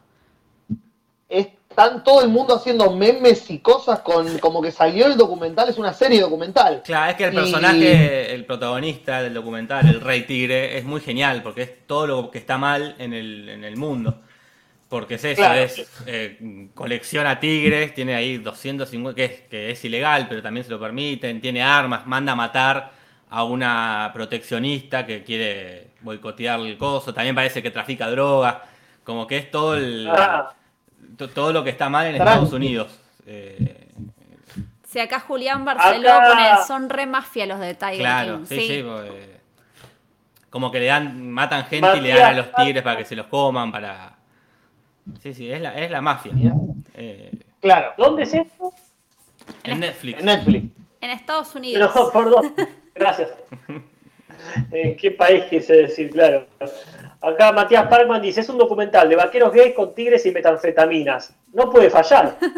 Están 1.70 2.02
todo 2.02 2.20
el 2.22 2.28
mundo 2.28 2.56
haciendo 2.56 2.90
memes 2.90 3.48
y 3.48 3.60
cosas 3.60 4.00
con 4.00 4.38
como 4.38 4.60
que 4.60 4.72
salió 4.72 5.06
el 5.06 5.16
documental, 5.16 5.68
es 5.68 5.78
una 5.78 5.92
serie 5.92 6.20
documental. 6.20 6.82
Claro, 6.84 7.12
es 7.12 7.16
que 7.16 7.24
el 7.26 7.32
Y- 7.32 7.36
personaje, 7.36 8.34
el 8.34 8.44
protagonista 8.44 9.22
del 9.22 9.34
documental, 9.34 9.86
el 9.88 10.00
Rey 10.00 10.22
Tigre, 10.22 10.76
es 10.76 10.84
muy 10.84 11.00
genial 11.00 11.44
porque 11.44 11.62
es 11.62 11.86
todo 11.86 12.08
lo 12.08 12.30
que 12.32 12.38
está 12.38 12.58
mal 12.58 12.96
en 12.98 13.12
el, 13.14 13.48
en 13.48 13.62
el 13.62 13.76
mundo. 13.76 14.20
Porque 14.88 15.14
es 15.14 15.24
eso, 15.24 15.40
Claro. 15.42 15.60
es 15.60 15.86
eh, 16.06 16.68
colecciona 16.74 17.38
tigres, 17.38 17.94
tiene 17.94 18.16
ahí 18.16 18.38
250, 18.38 19.14
que 19.14 19.24
es, 19.24 19.40
que 19.42 19.70
es 19.70 19.84
ilegal, 19.84 20.26
pero 20.28 20.42
también 20.42 20.64
se 20.64 20.70
lo 20.72 20.80
permiten, 20.80 21.40
tiene 21.40 21.62
armas, 21.62 22.04
manda 22.04 22.32
a 22.32 22.34
matar 22.36 22.90
a 23.30 23.44
una 23.44 24.10
proteccionista 24.12 25.06
que 25.06 25.22
quiere 25.22 25.90
boicotear 26.00 26.58
el 26.58 26.76
coso, 26.76 27.14
también 27.14 27.36
parece 27.36 27.62
que 27.62 27.70
trafica 27.70 28.10
drogas, 28.10 28.56
como 29.04 29.28
que 29.28 29.36
es 29.36 29.50
todo 29.52 29.76
el, 29.76 30.08
Ah. 30.10 30.52
To- 31.20 31.28
todo 31.28 31.52
lo 31.52 31.62
que 31.64 31.70
está 31.70 31.88
mal 31.88 32.06
en. 32.06 32.16
Estados 32.16 32.52
Unidos. 32.52 32.88
Eh, 33.26 33.86
Si 34.84 34.98
acá 34.98 35.20
Julián 35.20 35.64
Barceló 35.64 36.12
Acá- 36.12 36.28
pone, 36.28 36.66
son 36.66 36.88
re 36.90 37.06
mafia 37.06 37.46
los 37.46 37.60
de 37.60 37.74
Tiger 37.74 37.98
Claro, 37.98 38.38
King. 38.38 38.46
sí, 38.48 38.66
sí. 38.68 38.82
porque 38.82 39.40
como 40.50 40.72
que 40.72 40.80
le 40.80 40.86
dan, 40.86 41.30
matan 41.30 41.64
gente 41.66 41.96
y 41.98 42.00
le 42.00 42.08
dan 42.14 42.34
a 42.34 42.36
los 42.38 42.52
tigres 42.54 42.82
para 42.82 42.96
que 42.96 43.04
se 43.04 43.14
los 43.14 43.26
coman, 43.26 43.70
para... 43.70 44.16
Sí, 45.22 45.32
sí, 45.32 45.48
es 45.50 45.60
la, 45.60 45.74
es 45.78 45.90
la 45.90 46.00
mafia. 46.00 46.32
Eh, 46.94 47.30
Claro, 47.60 47.92
¿Dónde 47.98 48.22
es 48.24 48.34
esto? 48.34 48.72
en 49.64 49.78
Netflix. 49.80 50.18
en 50.18 50.24
Netflix. 50.26 50.64
En 51.02 51.10
Estados 51.10 51.54
Unidos. 51.54 51.92
No, 51.94 52.10
perdón. 52.10 52.54
Gracias. 52.94 53.28
¿En 54.72 54.96
qué 54.96 55.10
país 55.12 55.44
quise 55.50 55.72
decir? 55.74 56.10
Claro. 56.10 56.46
Acá 57.22 57.52
Matías 57.52 57.86
Parkman 57.88 58.22
dice, 58.22 58.40
es 58.40 58.48
un 58.48 58.56
documental 58.58 59.08
de 59.08 59.16
vaqueros 59.16 59.52
gays 59.52 59.74
con 59.74 59.94
tigres 59.94 60.24
y 60.26 60.30
metanfetaminas. 60.32 61.34
No 61.52 61.68
puede 61.70 61.90
fallar. 61.90 62.36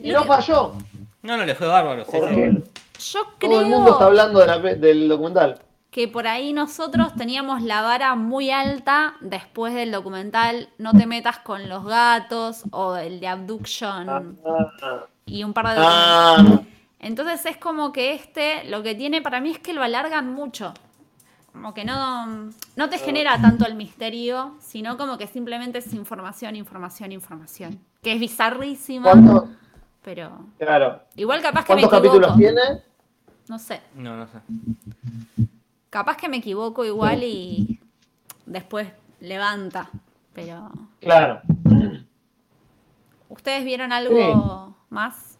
Y 0.00 0.12
no 0.12 0.22
falló. 0.24 0.74
No, 1.22 1.36
no, 1.36 1.44
le 1.44 1.54
fue 1.56 1.66
bárbaro. 1.66 2.04
sí, 2.04 2.10
sí. 2.12 2.18
Porque 2.18 2.62
Yo 2.98 3.20
Todo 3.40 3.60
el 3.60 3.66
mundo 3.66 3.86
está 3.86 3.96
creo 3.98 4.08
hablando 4.08 4.40
de 4.40 4.46
la 4.46 4.62
pe- 4.62 4.74
del 4.76 5.08
documental. 5.08 5.58
que 5.90 6.06
por 6.06 6.28
ahí 6.28 6.52
nosotros 6.52 7.14
teníamos 7.16 7.62
la 7.62 7.82
vara 7.82 8.14
muy 8.14 8.50
alta 8.52 9.14
después 9.20 9.74
del 9.74 9.90
documental 9.90 10.68
No 10.78 10.92
te 10.92 11.06
metas 11.06 11.38
con 11.38 11.68
los 11.68 11.84
gatos 11.84 12.62
o 12.70 12.96
el 12.96 13.18
de 13.20 13.26
Abduction 13.26 14.08
ah, 14.44 15.04
y 15.26 15.42
un 15.42 15.52
par 15.52 15.66
de 15.70 15.74
Ah, 15.78 16.60
Entonces 17.00 17.44
es 17.46 17.56
como 17.56 17.92
que 17.92 18.12
este, 18.14 18.64
lo 18.70 18.82
que 18.84 18.94
tiene 18.94 19.20
para 19.22 19.40
mí 19.40 19.50
es 19.50 19.58
que 19.58 19.72
lo 19.72 19.82
alargan 19.82 20.32
mucho. 20.32 20.74
Como 21.58 21.74
que 21.74 21.84
no, 21.84 22.50
no 22.76 22.88
te 22.88 22.98
genera 22.98 23.36
tanto 23.42 23.66
el 23.66 23.74
misterio, 23.74 24.54
sino 24.60 24.96
como 24.96 25.18
que 25.18 25.26
simplemente 25.26 25.78
es 25.78 25.92
información, 25.92 26.54
información, 26.54 27.10
información. 27.10 27.80
Que 28.00 28.12
es 28.12 28.20
bizarrísima, 28.20 29.10
¿cuánto- 29.10 29.48
pero 30.04 30.38
Claro. 30.56 31.02
igual 31.16 31.42
capaz 31.42 31.64
que 31.64 31.74
me 31.74 31.80
¿Cuántos 31.80 31.98
equivoco. 31.98 32.28
capítulos 32.28 32.36
tiene? 32.36 32.82
No 33.48 33.58
sé, 33.58 33.80
No, 33.96 34.16
no 34.16 34.28
sé. 34.28 34.38
capaz 35.90 36.16
que 36.16 36.28
me 36.28 36.36
equivoco 36.36 36.84
igual 36.84 37.24
y 37.24 37.80
después 38.46 38.86
levanta. 39.18 39.90
Pero, 40.34 40.70
Claro. 41.00 41.40
¿ustedes 43.28 43.64
vieron 43.64 43.92
algo 43.92 44.76
más? 44.90 45.36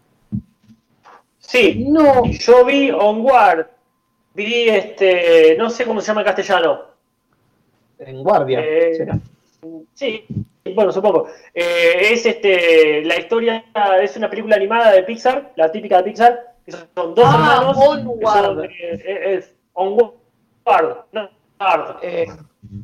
sí, 1.39 1.85
No. 1.89 2.25
yo 2.25 2.65
vi 2.65 2.91
Onward. 2.91 3.69
Vi 4.39 4.69
este, 4.69 5.57
no 5.59 5.69
sé 5.69 5.85
cómo 5.85 6.01
se 6.01 6.07
llama 6.07 6.21
en 6.21 6.27
castellano. 6.27 6.83
En 7.99 8.23
guardia. 8.23 8.61
Eh, 8.61 8.95
será. 8.95 9.19
Sí, 9.95 10.25
bueno, 10.77 10.93
supongo. 10.93 11.27
Eh, 11.53 12.13
es 12.13 12.25
este, 12.25 13.05
la 13.05 13.19
historia, 13.19 13.65
es 14.01 14.17
una 14.17 14.31
película 14.31 14.55
animada 14.55 14.93
de 14.93 15.03
Pixar, 15.03 15.51
la 15.57 15.73
típica 15.73 15.97
de 15.97 16.05
Pixar, 16.05 16.55
que 16.65 16.71
son 16.71 17.17
dos 17.17 17.25
Ah, 17.27 17.35
hermanos. 17.35 17.77
Onward. 17.81 18.45
son, 18.45 18.65
eh, 18.65 18.71
eh, 18.81 19.35
es 19.39 19.57
Onward, 19.73 20.13
no, 21.11 21.31
Onward, 21.59 21.97
Eh, 22.03 22.27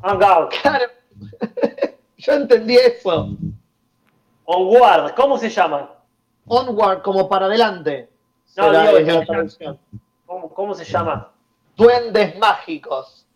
Onward, 0.02 0.48
claro. 0.60 0.86
Yo 2.16 2.32
entendí 2.32 2.74
eso. 2.74 3.28
Onward, 4.44 5.14
¿cómo 5.14 5.38
se 5.38 5.48
llama? 5.48 5.88
Onward, 6.48 7.02
como 7.02 7.28
para 7.28 7.46
adelante. 7.46 8.08
No, 8.56 8.70
digo, 8.72 8.98
la 8.98 9.00
ya- 9.02 9.24
traducción. 9.24 9.78
¿Cómo, 10.26 10.48
cómo 10.52 10.74
se 10.74 10.84
llama? 10.84 11.30
Duendes 11.76 12.38
mágicos. 12.38 13.26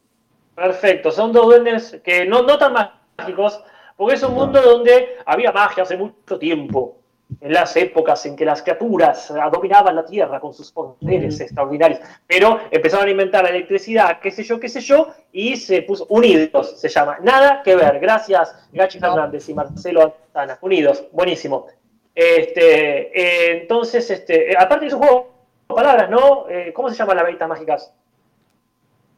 Perfecto, 0.54 1.10
son 1.12 1.32
dos 1.32 1.46
duendes 1.46 2.00
que 2.02 2.24
no, 2.24 2.42
no 2.42 2.58
tan 2.58 2.74
mágicos, 3.16 3.62
porque 3.96 4.16
es 4.16 4.22
un 4.22 4.34
mundo 4.34 4.60
donde 4.60 5.16
había 5.24 5.52
magia 5.52 5.84
hace 5.84 5.96
mucho 5.96 6.38
tiempo, 6.38 6.98
en 7.40 7.52
las 7.52 7.76
épocas 7.76 8.24
en 8.26 8.34
que 8.34 8.44
las 8.44 8.62
criaturas 8.62 9.32
dominaban 9.52 9.94
la 9.94 10.04
tierra 10.04 10.40
con 10.40 10.52
sus 10.52 10.72
poderes 10.72 11.40
extraordinarios, 11.40 12.00
pero 12.26 12.60
empezaron 12.70 13.06
a 13.06 13.10
inventar 13.10 13.44
la 13.44 13.50
electricidad, 13.50 14.18
qué 14.20 14.30
sé 14.30 14.42
yo, 14.42 14.58
qué 14.58 14.68
sé 14.68 14.80
yo, 14.80 15.08
y 15.30 15.56
se 15.56 15.82
puso 15.82 16.06
Unidos, 16.08 16.80
se 16.80 16.88
llama. 16.88 17.18
Nada 17.20 17.62
que 17.62 17.76
ver, 17.76 18.00
gracias 18.00 18.54
Gachi. 18.72 18.98
Fernández 18.98 19.48
y 19.48 19.54
Marcelo 19.54 20.16
Antana. 20.26 20.58
Unidos, 20.62 21.04
buenísimo. 21.12 21.66
Este, 22.14 23.16
eh, 23.16 23.62
entonces, 23.62 24.10
este, 24.10 24.50
eh, 24.52 24.56
aparte 24.58 24.86
de 24.86 24.90
su 24.90 24.98
juego 24.98 25.34
de 25.68 25.74
palabras, 25.74 26.10
¿no? 26.10 26.48
Eh, 26.48 26.72
¿Cómo 26.72 26.88
se 26.88 26.96
llaman 26.96 27.16
las 27.16 27.24
varitas 27.24 27.48
mágicas? 27.48 27.94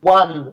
Wand. 0.02 0.52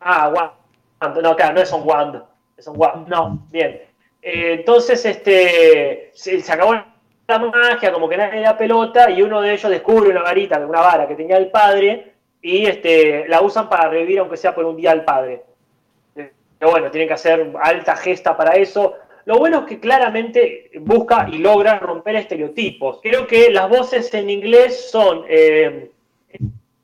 Ah, 0.00 0.28
Wand. 0.28 1.22
No, 1.22 1.36
claro, 1.36 1.54
no 1.54 1.60
es 1.60 1.72
un 1.72 1.82
Wand. 1.84 2.22
Es 2.56 2.66
un 2.66 2.78
Wand. 2.78 3.08
No, 3.08 3.46
bien. 3.50 3.82
Eh, 4.22 4.56
entonces, 4.58 5.04
este, 5.04 6.10
se, 6.12 6.40
se 6.40 6.52
acabó 6.52 6.74
la 6.74 7.38
magia, 7.38 7.92
como 7.92 8.08
que 8.08 8.16
nadie 8.16 8.40
da 8.40 8.56
pelota, 8.56 9.10
y 9.10 9.22
uno 9.22 9.40
de 9.40 9.54
ellos 9.54 9.70
descubre 9.70 10.10
una 10.10 10.22
varita, 10.22 10.58
una 10.58 10.80
vara 10.80 11.06
que 11.06 11.14
tenía 11.14 11.36
el 11.36 11.50
padre, 11.50 12.12
y 12.42 12.66
este, 12.66 13.28
la 13.28 13.40
usan 13.40 13.68
para 13.68 13.88
revivir, 13.88 14.18
aunque 14.18 14.36
sea 14.36 14.54
por 14.54 14.64
un 14.64 14.76
día 14.76 14.90
al 14.92 15.04
padre. 15.04 15.42
Eh, 16.16 16.32
Pero 16.58 16.70
bueno, 16.70 16.90
tienen 16.90 17.08
que 17.08 17.14
hacer 17.14 17.52
alta 17.62 17.96
gesta 17.96 18.36
para 18.36 18.52
eso. 18.56 18.96
Lo 19.26 19.38
bueno 19.38 19.60
es 19.60 19.64
que 19.66 19.80
claramente 19.80 20.70
busca 20.80 21.28
y 21.30 21.38
logra 21.38 21.78
romper 21.78 22.16
estereotipos. 22.16 23.00
Creo 23.02 23.26
que 23.26 23.50
las 23.50 23.68
voces 23.68 24.12
en 24.14 24.30
inglés 24.30 24.90
son 24.90 25.24
eh, 25.28 25.90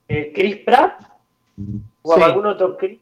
Chris 0.07 0.57
Pratt, 0.59 1.01
o 2.03 2.15
Sí. 2.17 2.23
algún 2.23 2.47
otro 2.47 2.77
Chris. 2.77 2.99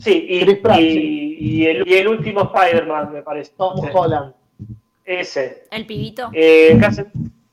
Sí, 0.00 0.26
y, 0.28 0.40
Chris 0.44 0.58
Pratt, 0.58 0.78
y- 0.80 0.92
sí. 0.92 1.36
y 1.40 1.66
el, 1.66 1.88
y 1.88 1.94
el 1.94 2.08
último 2.08 2.52
Spider-Man, 2.54 3.12
me 3.12 3.22
parece. 3.22 3.52
Tom 3.56 3.76
Sí. 3.80 3.88
Holland. 3.92 4.32
Ese. 5.04 5.64
El 5.70 5.86
pibito. 5.86 6.30
Eh, 6.32 6.78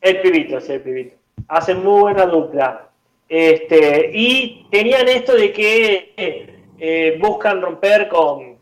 el 0.01 0.21
pibito, 0.21 0.59
sí, 0.61 0.73
el 0.73 0.81
pibito. 0.81 1.15
Hacen 1.47 1.83
muy 1.83 2.01
buena 2.01 2.25
dupla. 2.25 2.89
Este, 3.27 4.11
y 4.13 4.67
tenían 4.71 5.07
esto 5.07 5.33
de 5.35 5.51
que 5.51 6.13
eh, 6.15 6.59
eh, 6.79 7.17
buscan 7.19 7.61
romper 7.61 8.07
con. 8.07 8.55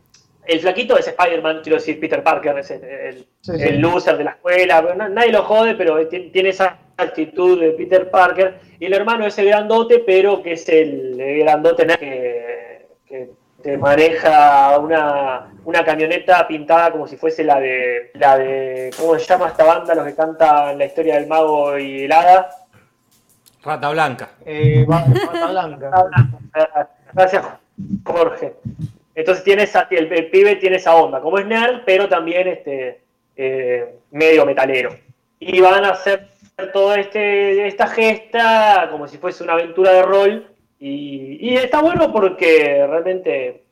El 0.48 0.60
flaquito 0.60 0.98
es 0.98 1.08
Spider-Man, 1.08 1.62
quiero 1.64 1.78
decir, 1.78 2.00
Peter 2.00 2.22
Parker, 2.24 2.60
es 2.60 2.70
el, 2.72 2.84
el- 2.84 3.26
Sí, 3.42 3.52
sí. 3.58 3.64
el 3.64 3.80
loser 3.80 4.16
de 4.18 4.24
la 4.26 4.32
escuela. 4.32 4.82
nadie 5.10 5.32
lo 5.32 5.44
jode, 5.44 5.74
pero 5.76 6.08
ti- 6.08 6.30
tiene 6.32 6.50
esa 6.50 6.78
actitud 6.98 7.60
de 7.60 7.72
Peter 7.72 8.10
Parker. 8.10 8.60
Y 8.80 8.86
el 8.86 8.94
hermano 8.94 9.26
es 9.26 9.38
el 9.38 9.48
grandote, 9.48 10.00
pero 10.00 10.42
que 10.42 10.54
es 10.54 10.68
el, 10.70 11.16
grandote 11.18 11.86
que, 11.88 12.88
que 13.08 13.30
te 13.66 13.78
maneja 13.78 14.78
una, 14.78 15.52
una 15.64 15.84
camioneta 15.84 16.48
pintada 16.48 16.92
como 16.92 17.08
si 17.08 17.18
fuese 17.18 17.44
la 17.44 17.60
de, 17.60 18.12
la 18.14 18.38
de. 18.38 18.92
¿Cómo 18.96 19.18
se 19.18 19.26
llama 19.26 19.48
esta 19.48 19.64
banda? 19.64 19.96
Los 19.96 20.06
que 20.06 20.16
cantan 20.16 20.78
la 20.78 20.86
historia 20.86 21.16
del 21.16 21.28
mago 21.28 21.78
y 21.78 22.04
el 22.04 22.12
hada. 22.12 22.50
Rata 23.64 23.90
Blanca. 23.90 24.30
Eh, 24.46 24.86
Bata 24.88 25.48
Blanca. 25.50 25.92
Gracias, 27.12 27.44
Jorge. 28.04 28.54
Entonces 29.16 29.44
tiene 29.44 29.64
esa, 29.64 29.88
el, 29.90 30.12
el 30.14 30.30
pibe 30.30 30.58
tiene 30.58 30.76
esa 30.76 30.96
onda, 30.96 31.20
como 31.20 31.40
es 31.40 31.48
nerd, 31.48 31.82
pero 31.86 32.08
también 32.08 32.48
este 32.48 33.02
eh, 33.36 33.96
medio 34.12 34.46
metalero. 34.46 34.96
Y 35.40 35.60
van 35.60 35.86
a 35.86 35.90
hacer 35.90 36.30
toda 36.74 37.00
este, 37.00 37.68
esta 37.68 37.88
gesta 37.88 38.88
como 38.92 39.08
si 39.08 39.18
fuese 39.18 39.44
una 39.44 39.54
aventura 39.54 39.92
de 39.92 40.02
rol. 40.02 40.48
Y, 40.80 41.56
está 41.56 41.82
bueno 41.82 42.12
porque 42.12 42.86
realmente 42.88 43.64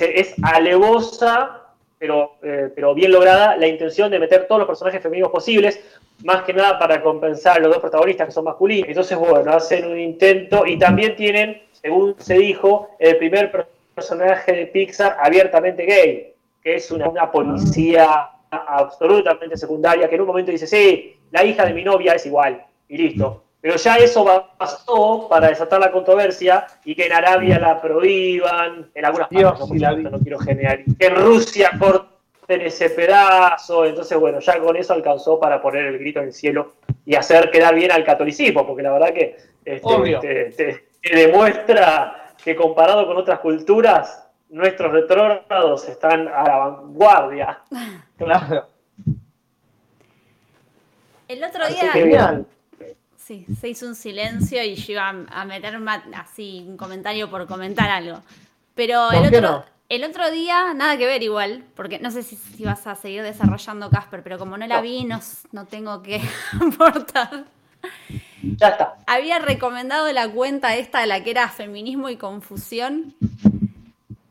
es 0.00 0.34
alevosa, 0.42 1.62
pero, 1.98 2.36
eh, 2.42 2.70
pero 2.74 2.94
bien 2.94 3.12
lograda, 3.12 3.56
la 3.56 3.66
intención 3.66 4.10
de 4.10 4.18
meter 4.18 4.46
todos 4.46 4.60
los 4.60 4.66
personajes 4.66 5.02
femeninos 5.02 5.30
posibles, 5.30 5.80
más 6.24 6.42
que 6.42 6.52
nada 6.52 6.78
para 6.78 7.02
compensar 7.02 7.58
a 7.58 7.60
los 7.60 7.72
dos 7.72 7.80
protagonistas 7.80 8.26
que 8.26 8.32
son 8.32 8.44
masculinos. 8.44 8.88
Entonces, 8.88 9.16
bueno, 9.18 9.52
hacen 9.52 9.86
un 9.86 9.98
intento 9.98 10.66
y 10.66 10.78
también 10.78 11.14
tienen, 11.14 11.62
según 11.72 12.16
se 12.18 12.34
dijo, 12.34 12.90
el 12.98 13.16
primer 13.18 13.68
personaje 13.94 14.52
de 14.52 14.66
Pixar 14.66 15.16
abiertamente 15.20 15.84
gay, 15.84 16.32
que 16.62 16.76
es 16.76 16.90
una 16.90 17.30
policía 17.30 18.30
absolutamente 18.50 19.56
secundaria, 19.56 20.08
que 20.08 20.14
en 20.14 20.20
un 20.22 20.26
momento 20.26 20.50
dice, 20.50 20.66
sí, 20.66 21.15
la 21.30 21.44
hija 21.44 21.64
de 21.64 21.74
mi 21.74 21.84
novia 21.84 22.14
es 22.14 22.26
igual, 22.26 22.64
y 22.88 22.96
listo. 22.96 23.44
pero 23.60 23.76
ya 23.76 23.96
eso 23.96 24.24
pasó 24.56 25.26
para 25.28 25.48
desatar 25.48 25.80
la 25.80 25.90
controversia 25.90 26.66
y 26.84 26.94
que 26.94 27.06
en 27.06 27.12
Arabia 27.12 27.58
la 27.58 27.80
prohíban, 27.80 28.90
en 28.94 29.04
algunas 29.04 29.28
partes, 29.28 30.02
no, 30.02 30.10
no 30.10 30.18
quiero 30.18 30.38
generar, 30.38 30.84
que 30.84 31.06
en 31.06 31.16
Rusia 31.16 31.72
corten 31.78 32.60
ese 32.60 32.90
pedazo, 32.90 33.84
entonces 33.84 34.18
bueno, 34.18 34.38
ya 34.40 34.58
con 34.60 34.76
eso 34.76 34.92
alcanzó 34.92 35.40
para 35.40 35.60
poner 35.60 35.86
el 35.86 35.98
grito 35.98 36.20
en 36.20 36.26
el 36.26 36.32
cielo 36.32 36.74
y 37.04 37.14
hacer 37.14 37.50
quedar 37.50 37.74
bien 37.74 37.92
al 37.92 38.04
catolicismo, 38.04 38.66
porque 38.66 38.82
la 38.82 38.92
verdad 38.92 39.12
que 39.12 39.36
este, 39.64 40.86
te, 41.02 41.16
demuestra 41.16 42.32
que 42.42 42.54
comparado 42.54 43.06
con 43.06 43.16
otras 43.16 43.40
culturas, 43.40 44.28
nuestros 44.48 44.92
retrógrados 44.92 45.88
están 45.88 46.28
a 46.28 46.44
la 46.44 46.56
vanguardia. 46.58 47.60
Claro. 48.16 48.66
El 51.28 51.42
otro 51.42 51.66
día. 51.68 52.44
Sí, 53.16 53.44
se 53.60 53.68
hizo 53.68 53.86
un 53.86 53.96
silencio 53.96 54.62
y 54.62 54.76
yo 54.76 54.92
iba 54.92 55.08
a 55.08 55.44
meter 55.44 55.76
así 56.14 56.64
un 56.68 56.76
comentario 56.76 57.28
por 57.28 57.46
comentar 57.46 57.90
algo. 57.90 58.20
Pero 58.76 59.10
el 59.10 59.26
otro, 59.26 59.64
el 59.88 60.04
otro 60.04 60.30
día, 60.30 60.74
nada 60.74 60.96
que 60.96 61.06
ver 61.06 61.22
igual, 61.24 61.64
porque 61.74 61.98
no 61.98 62.10
sé 62.10 62.22
si, 62.22 62.36
si 62.36 62.62
vas 62.62 62.86
a 62.86 62.94
seguir 62.94 63.22
desarrollando 63.22 63.90
Casper, 63.90 64.22
pero 64.22 64.38
como 64.38 64.56
no 64.56 64.66
la 64.66 64.80
vi, 64.80 65.04
no, 65.04 65.20
no 65.50 65.64
tengo 65.66 66.02
que 66.02 66.20
aportar. 66.60 67.46
Ya 68.42 68.68
está. 68.68 68.94
Había 69.06 69.38
recomendado 69.38 70.12
la 70.12 70.28
cuenta 70.28 70.76
esta 70.76 71.00
de 71.00 71.06
la 71.06 71.24
que 71.24 71.30
era 71.30 71.48
feminismo 71.48 72.08
y 72.08 72.16
confusión. 72.16 73.14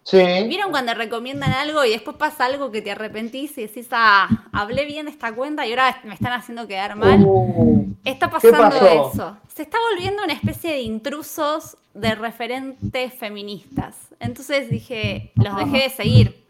Sí. 0.05 0.23
¿Vieron 0.47 0.69
cuando 0.69 0.93
recomiendan 0.93 1.51
algo 1.51 1.83
y 1.83 1.89
después 1.89 2.15
pasa 2.15 2.45
algo 2.45 2.69
que 2.69 2.83
te 2.83 2.91
arrepentís 2.91 3.57
y 3.57 3.63
decís, 3.63 3.87
ah, 3.89 4.29
hablé 4.53 4.85
bien 4.85 5.07
de 5.07 5.11
esta 5.11 5.33
cuenta 5.33 5.65
y 5.65 5.71
ahora 5.71 5.99
me 6.03 6.13
están 6.13 6.31
haciendo 6.31 6.67
quedar 6.67 6.95
mal? 6.95 7.23
Uh, 7.25 7.95
Está 8.03 8.29
pasando 8.29 8.75
eso. 8.75 9.35
Se 9.47 9.63
está 9.63 9.79
volviendo 9.91 10.23
una 10.23 10.33
especie 10.33 10.73
de 10.73 10.81
intrusos 10.81 11.75
de 11.95 12.13
referentes 12.13 13.15
feministas. 13.15 13.95
Entonces 14.19 14.69
dije, 14.69 15.31
los 15.35 15.57
dejé 15.57 15.83
de 15.85 15.89
seguir. 15.89 16.45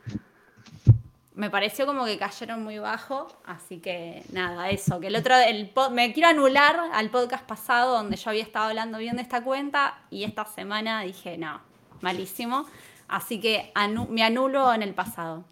Me 1.33 1.49
pareció 1.49 1.85
como 1.85 2.03
que 2.03 2.17
cayeron 2.17 2.61
muy 2.61 2.77
bajo, 2.79 3.27
así 3.45 3.77
que 3.77 4.23
nada, 4.33 4.69
eso. 4.69 4.99
Que 4.99 5.07
el 5.07 5.15
otro, 5.15 5.33
el 5.37 5.71
me 5.91 6.11
quiero 6.11 6.27
anular 6.27 6.77
al 6.91 7.09
podcast 7.09 7.45
pasado 7.45 7.93
donde 7.93 8.17
yo 8.17 8.31
había 8.31 8.43
estado 8.43 8.65
hablando 8.65 8.97
bien 8.97 9.15
de 9.15 9.21
esta 9.21 9.41
cuenta 9.41 9.97
y 10.09 10.25
esta 10.25 10.43
semana 10.43 11.03
dije, 11.03 11.37
no, 11.37 11.61
malísimo. 12.01 12.65
Así 13.07 13.39
que 13.39 13.71
me 14.09 14.23
anulo 14.23 14.73
en 14.73 14.81
el 14.81 14.93
pasado. 14.93 15.43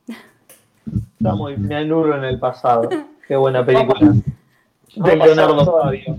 Está 0.88 1.36
muy, 1.36 1.56
me 1.58 1.76
anulo 1.76 2.18
en 2.18 2.24
el 2.26 2.40
pasado. 2.40 2.90
Qué 3.28 3.36
buena 3.36 3.66
película. 3.66 4.14
de 4.96 5.16
Leonardo 5.16 5.66
Fabio. 5.66 6.18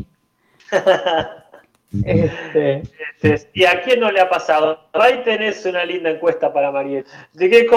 Este. 2.04 2.82
este... 3.22 3.50
¿Y 3.54 3.64
a 3.66 3.80
quién 3.82 4.00
no 4.00 4.10
le 4.10 4.20
ha 4.20 4.28
pasado? 4.28 4.80
Ahí 4.92 5.22
tenés 5.22 5.64
una 5.64 5.84
linda 5.84 6.10
encuesta 6.10 6.52
para 6.52 6.72
Mariel. 6.72 7.04
¿De 7.32 7.48
qué 7.48 7.68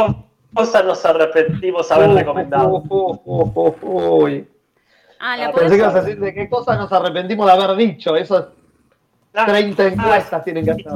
cosa 0.53 0.81
nos 0.81 1.05
arrepentimos 1.05 1.91
haber 1.91 2.09
recomendado? 2.09 2.83
ah, 5.19 5.37
¿la 5.37 5.51
Pensé 5.51 5.69
que 5.69 5.75
ibas 5.75 5.93
a 5.93 6.01
decir 6.01 6.19
de 6.19 6.33
qué 6.33 6.49
cosa 6.49 6.75
nos 6.75 6.91
arrepentimos 6.91 7.45
de 7.45 7.51
haber 7.51 7.77
dicho. 7.77 8.15
Esas 8.15 8.45
30 9.33 9.83
ah, 9.83 9.87
encuestas 9.87 10.43
tienen 10.43 10.65
que 10.65 10.71
hacer. 10.71 10.93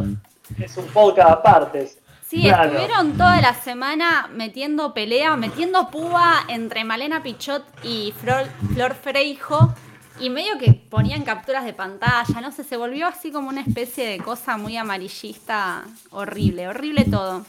Es 0.58 0.78
un 0.78 0.88
podcast 0.88 1.30
aparte. 1.30 1.90
Sí, 2.32 2.48
estuvieron 2.48 3.18
toda 3.18 3.42
la 3.42 3.54
semana 3.54 4.30
metiendo 4.32 4.94
pelea, 4.94 5.36
metiendo 5.36 5.90
púa 5.92 6.46
entre 6.48 6.86
Malena 6.86 7.22
Pichot 7.22 7.62
y 7.84 8.14
Flor, 8.22 8.46
Flor 8.74 8.94
Freijo. 8.94 9.76
Y 10.18 10.30
medio 10.30 10.58
que 10.58 10.72
ponían 10.72 11.24
capturas 11.24 11.66
de 11.66 11.74
pantalla, 11.74 12.40
no 12.40 12.54
sé, 12.54 12.64
se 12.64 12.78
volvió 12.78 13.08
así 13.08 13.34
como 13.34 13.50
una 13.50 13.60
especie 13.60 14.08
de 14.08 14.20
cosa 14.20 14.56
muy 14.56 14.78
amarillista, 14.78 15.84
horrible, 16.12 16.70
horrible 16.70 17.04
todo. 17.04 17.44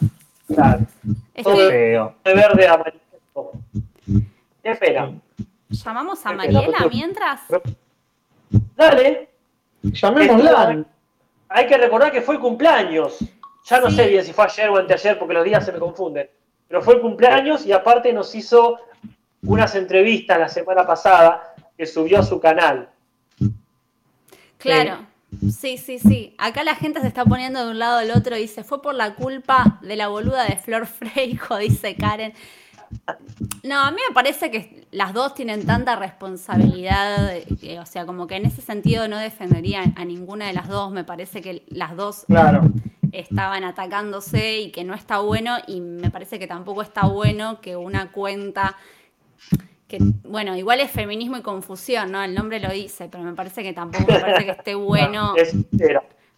Claro. 0.52 0.80
todo 1.40 1.70
feo. 1.70 2.16
De 2.24 2.34
verde 2.34 2.66
amarillo. 2.66 3.52
Qué 4.64 4.74
pena. 4.74 5.12
¿Llamamos 5.68 6.26
a 6.26 6.32
Mariela 6.32 6.88
mientras? 6.90 7.40
Dale. 8.74 9.28
Llamémosla. 9.82 10.84
Hay 11.50 11.66
que 11.68 11.78
recordar 11.78 12.10
que 12.10 12.20
fue 12.20 12.40
cumpleaños. 12.40 13.18
Ya 13.64 13.80
no 13.80 13.90
sé 13.90 14.08
bien 14.08 14.24
si 14.24 14.32
fue 14.32 14.44
ayer 14.44 14.68
o 14.68 14.76
anteayer 14.76 15.18
porque 15.18 15.34
los 15.34 15.44
días 15.44 15.64
se 15.64 15.72
me 15.72 15.78
confunden. 15.78 16.28
Pero 16.68 16.82
fue 16.82 16.94
el 16.94 17.00
cumpleaños 17.00 17.64
y 17.66 17.72
aparte 17.72 18.12
nos 18.12 18.34
hizo 18.34 18.78
unas 19.42 19.74
entrevistas 19.74 20.38
la 20.38 20.48
semana 20.48 20.86
pasada 20.86 21.54
que 21.76 21.86
subió 21.86 22.20
a 22.20 22.22
su 22.22 22.40
canal. 22.40 22.88
Claro. 24.58 25.06
Sí, 25.50 25.78
sí, 25.78 25.98
sí. 25.98 26.34
Acá 26.38 26.62
la 26.62 26.74
gente 26.74 27.00
se 27.00 27.06
está 27.06 27.24
poniendo 27.24 27.64
de 27.64 27.70
un 27.70 27.78
lado 27.78 27.98
al 27.98 28.10
otro 28.10 28.36
y 28.36 28.42
dice, 28.42 28.64
fue 28.64 28.82
por 28.82 28.94
la 28.94 29.14
culpa 29.14 29.78
de 29.82 29.96
la 29.96 30.08
boluda 30.08 30.44
de 30.44 30.56
Flor 30.56 30.86
Freijo, 30.86 31.56
dice 31.56 31.94
Karen. 31.96 32.34
No, 33.62 33.80
a 33.80 33.90
mí 33.90 33.96
me 34.06 34.14
parece 34.14 34.50
que 34.50 34.86
las 34.90 35.14
dos 35.14 35.34
tienen 35.34 35.64
tanta 35.64 35.96
responsabilidad, 35.96 37.32
o 37.80 37.86
sea, 37.86 38.04
como 38.04 38.26
que 38.26 38.36
en 38.36 38.44
ese 38.44 38.60
sentido 38.60 39.08
no 39.08 39.16
defendería 39.16 39.82
a 39.96 40.04
ninguna 40.04 40.46
de 40.46 40.52
las 40.52 40.68
dos, 40.68 40.92
me 40.92 41.02
parece 41.02 41.40
que 41.40 41.62
las 41.68 41.96
dos 41.96 42.26
claro 42.26 42.70
estaban 43.12 43.62
atacándose 43.64 44.60
y 44.60 44.70
que 44.70 44.84
no 44.84 44.94
está 44.94 45.20
bueno 45.20 45.58
y 45.66 45.80
me 45.80 46.10
parece 46.10 46.38
que 46.38 46.46
tampoco 46.46 46.82
está 46.82 47.06
bueno 47.06 47.60
que 47.60 47.76
una 47.76 48.10
cuenta 48.10 48.76
que 49.86 49.98
bueno, 50.24 50.56
igual 50.56 50.80
es 50.80 50.90
feminismo 50.90 51.36
y 51.36 51.42
confusión, 51.42 52.10
¿no? 52.10 52.22
El 52.22 52.34
nombre 52.34 52.58
lo 52.60 52.72
dice, 52.72 53.10
pero 53.10 53.24
me 53.24 53.34
parece 53.34 53.62
que 53.62 53.74
tampoco 53.74 54.10
me 54.10 54.20
parece 54.20 54.46
que 54.46 54.50
esté 54.52 54.74
bueno 54.74 55.34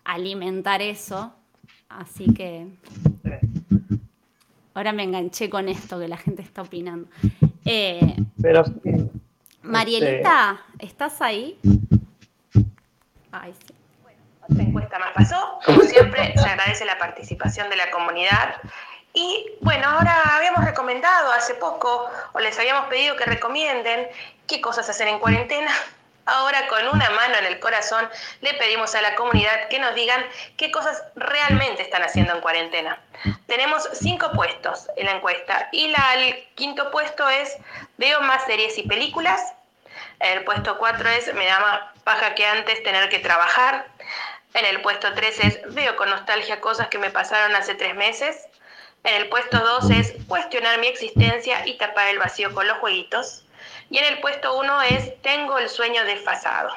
alimentar 0.04 0.82
eso. 0.82 1.32
Así 1.88 2.34
que 2.34 2.66
ahora 4.74 4.92
me 4.92 5.04
enganché 5.04 5.48
con 5.48 5.68
esto 5.68 6.00
que 6.00 6.08
la 6.08 6.16
gente 6.16 6.42
está 6.42 6.62
opinando. 6.62 7.08
Eh, 7.64 8.16
pero 8.42 8.64
Marielita, 9.62 10.60
¿estás 10.80 11.22
ahí? 11.22 11.56
Ay, 13.30 13.52
sí. 13.66 13.73
Otra 14.50 14.62
encuesta 14.62 14.98
más 14.98 15.12
pasó. 15.12 15.58
Como 15.64 15.80
siempre, 15.82 16.34
se 16.36 16.48
agradece 16.48 16.84
la 16.84 16.98
participación 16.98 17.70
de 17.70 17.76
la 17.76 17.90
comunidad. 17.90 18.56
Y 19.12 19.52
bueno, 19.60 19.88
ahora 19.88 20.36
habíamos 20.36 20.64
recomendado 20.64 21.32
hace 21.32 21.54
poco, 21.54 22.10
o 22.32 22.40
les 22.40 22.58
habíamos 22.58 22.86
pedido 22.86 23.16
que 23.16 23.24
recomienden 23.24 24.08
qué 24.46 24.60
cosas 24.60 24.88
hacer 24.88 25.08
en 25.08 25.20
cuarentena. 25.20 25.70
Ahora 26.26 26.66
con 26.68 26.88
una 26.88 27.10
mano 27.10 27.36
en 27.38 27.44
el 27.44 27.60
corazón 27.60 28.08
le 28.40 28.54
pedimos 28.54 28.94
a 28.94 29.02
la 29.02 29.14
comunidad 29.14 29.68
que 29.68 29.78
nos 29.78 29.94
digan 29.94 30.24
qué 30.56 30.70
cosas 30.70 31.02
realmente 31.16 31.82
están 31.82 32.02
haciendo 32.02 32.32
en 32.34 32.40
cuarentena. 32.40 32.98
Tenemos 33.46 33.86
cinco 33.92 34.32
puestos 34.32 34.88
en 34.96 35.06
la 35.06 35.12
encuesta 35.12 35.68
y 35.70 35.92
el 36.14 36.48
quinto 36.54 36.90
puesto 36.90 37.28
es 37.28 37.56
veo 37.98 38.22
más 38.22 38.44
series 38.46 38.78
y 38.78 38.84
películas. 38.84 39.52
El 40.18 40.44
puesto 40.44 40.78
cuatro 40.78 41.08
es 41.10 41.32
me 41.34 41.44
da 41.44 41.60
más 41.60 41.80
paja 42.04 42.34
que 42.34 42.46
antes 42.46 42.82
tener 42.82 43.10
que 43.10 43.18
trabajar. 43.18 43.86
En 44.54 44.64
el 44.64 44.82
puesto 44.82 45.12
3 45.12 45.40
es 45.40 45.74
veo 45.74 45.96
con 45.96 46.08
nostalgia 46.08 46.60
cosas 46.60 46.86
que 46.86 46.98
me 46.98 47.10
pasaron 47.10 47.56
hace 47.56 47.74
tres 47.74 47.96
meses. 47.96 48.36
En 49.02 49.14
el 49.20 49.28
puesto 49.28 49.58
2 49.58 49.90
es 49.90 50.14
cuestionar 50.28 50.78
mi 50.78 50.86
existencia 50.86 51.66
y 51.66 51.76
tapar 51.76 52.08
el 52.08 52.18
vacío 52.18 52.54
con 52.54 52.66
los 52.68 52.78
jueguitos. 52.78 53.44
Y 53.90 53.98
en 53.98 54.04
el 54.04 54.20
puesto 54.20 54.56
1 54.56 54.82
es 54.82 55.20
tengo 55.22 55.58
el 55.58 55.68
sueño 55.68 56.04
desfasado. 56.04 56.70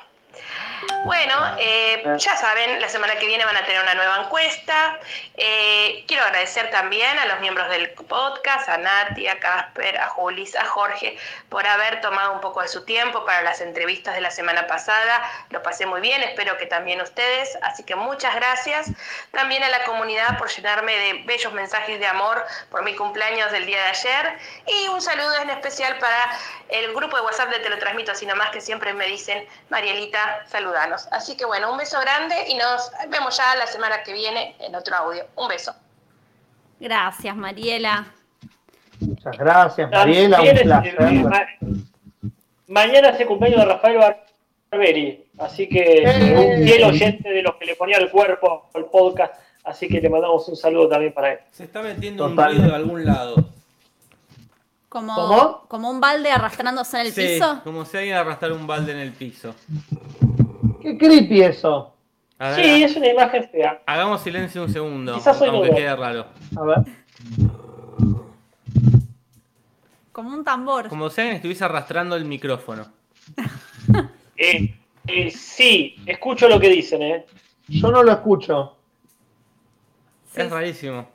Bueno, 1.05 1.55
eh, 1.59 2.03
ya 2.17 2.35
saben, 2.35 2.81
la 2.81 2.89
semana 2.89 3.15
que 3.15 3.25
viene 3.27 3.45
van 3.45 3.55
a 3.55 3.65
tener 3.65 3.81
una 3.81 3.93
nueva 3.95 4.23
encuesta. 4.23 4.99
Eh, 5.35 6.03
quiero 6.07 6.23
agradecer 6.23 6.69
también 6.69 7.17
a 7.17 7.25
los 7.25 7.39
miembros 7.39 7.69
del 7.69 7.89
podcast, 7.91 8.67
a 8.69 8.77
Nati, 8.77 9.27
a 9.27 9.39
Casper, 9.39 9.97
a 9.97 10.07
Julis, 10.09 10.55
a 10.55 10.65
Jorge, 10.65 11.17
por 11.49 11.65
haber 11.65 12.01
tomado 12.01 12.33
un 12.33 12.41
poco 12.41 12.61
de 12.61 12.67
su 12.67 12.83
tiempo 12.83 13.25
para 13.25 13.41
las 13.41 13.61
entrevistas 13.61 14.15
de 14.15 14.21
la 14.21 14.31
semana 14.31 14.67
pasada. 14.67 15.21
Lo 15.49 15.63
pasé 15.63 15.85
muy 15.85 16.01
bien, 16.01 16.21
espero 16.23 16.57
que 16.57 16.65
también 16.65 17.01
ustedes. 17.01 17.57
Así 17.61 17.83
que 17.83 17.95
muchas 17.95 18.35
gracias. 18.35 18.87
También 19.31 19.63
a 19.63 19.69
la 19.69 19.83
comunidad 19.85 20.37
por 20.37 20.49
llenarme 20.49 20.97
de 20.97 21.13
bellos 21.25 21.53
mensajes 21.53 21.99
de 21.99 22.07
amor 22.07 22.45
por 22.69 22.83
mi 22.83 22.95
cumpleaños 22.95 23.51
del 23.51 23.65
día 23.65 23.81
de 23.83 23.89
ayer. 23.89 24.37
Y 24.65 24.87
un 24.89 25.01
saludo 25.01 25.35
en 25.41 25.49
especial 25.51 25.97
para 25.99 26.37
el 26.69 26.93
grupo 26.93 27.15
de 27.15 27.23
WhatsApp 27.23 27.49
de 27.49 27.59
Te 27.59 27.69
lo 27.69 27.77
transmito, 27.77 28.11
así 28.11 28.25
nomás 28.25 28.49
que 28.49 28.61
siempre 28.61 28.93
me 28.93 29.05
dicen, 29.05 29.47
Marielita, 29.69 30.26
saludanos. 30.45 31.07
Así 31.11 31.35
que 31.37 31.45
bueno, 31.45 31.71
un 31.71 31.77
beso 31.77 31.99
grande 31.99 32.35
y 32.47 32.55
nos 32.55 32.91
vemos 33.09 33.37
ya 33.37 33.55
la 33.55 33.67
semana 33.67 34.03
que 34.03 34.13
viene 34.13 34.55
en 34.59 34.75
otro 34.75 34.95
audio. 34.95 35.25
Un 35.35 35.47
beso. 35.47 35.73
Gracias, 36.79 37.35
Mariela. 37.35 38.05
Muchas 38.99 39.37
gracias, 39.37 39.91
Mariela. 39.91 40.41
Un 40.41 40.61
placer. 40.61 41.47
Mañana 42.67 43.09
es 43.09 43.19
el 43.19 43.27
cumpleaños 43.27 43.61
de 43.61 43.65
Rafael 43.65 43.97
Barberi, 44.71 45.25
así 45.37 45.69
que 45.69 46.03
un 46.35 46.65
fiel 46.65 46.83
oyente 46.83 47.29
de 47.29 47.41
los 47.41 47.55
que 47.55 47.65
le 47.65 47.75
ponía 47.75 47.97
el 47.97 48.11
cuerpo 48.11 48.69
al 48.73 48.85
podcast, 48.85 49.35
así 49.63 49.87
que 49.87 50.01
le 50.01 50.09
mandamos 50.09 50.49
un 50.49 50.57
saludo 50.57 50.89
también 50.89 51.13
para 51.13 51.33
él. 51.33 51.39
Se 51.51 51.63
está 51.63 51.81
metiendo 51.81 52.25
un 52.25 52.35
ruido 52.35 52.63
de 52.63 52.75
algún 52.75 53.05
lado. 53.05 53.56
Como, 54.89 55.89
un 55.89 55.99
balde 55.99 56.31
arrastrándose 56.31 56.99
en 57.01 57.07
el 57.07 57.11
sí, 57.13 57.21
piso. 57.21 57.61
Como 57.63 57.83
si 57.85 57.97
alguien 57.97 58.15
arrastrara 58.15 58.53
un 58.53 58.65
balde 58.65 58.93
en 58.93 58.99
el 58.99 59.11
piso. 59.11 59.53
Qué 60.81 60.97
creepy 60.97 61.41
eso. 61.41 61.93
Ver, 62.39 62.55
Sí, 62.55 62.83
es 62.83 62.95
una 62.95 63.07
imagen 63.07 63.49
fea. 63.49 63.81
Hagamos 63.85 64.21
silencio 64.21 64.63
un 64.63 64.71
segundo, 64.71 65.15
Quizás 65.15 65.37
soy 65.37 65.49
aunque 65.49 65.67
nudo. 65.67 65.75
quede 65.77 65.95
raro. 65.95 66.27
A 66.55 66.61
ver. 66.63 66.77
Como 70.11 70.29
un 70.33 70.43
tambor. 70.43 70.87
Como 70.87 71.09
si 71.09 71.21
alguien 71.21 71.35
estuviese 71.35 71.65
arrastrando 71.65 72.15
el 72.15 72.25
micrófono. 72.25 72.85
Eh, 74.39 74.75
eh, 75.07 75.31
sí, 75.31 75.95
escucho 76.05 76.47
lo 76.47 76.59
que 76.59 76.69
dicen, 76.69 77.01
¿eh? 77.01 77.25
Yo 77.67 77.89
no 77.89 78.03
lo 78.03 78.11
escucho. 78.11 78.77
Sí, 80.31 80.41
Es 80.41 80.51
rarísimo. 80.51 81.07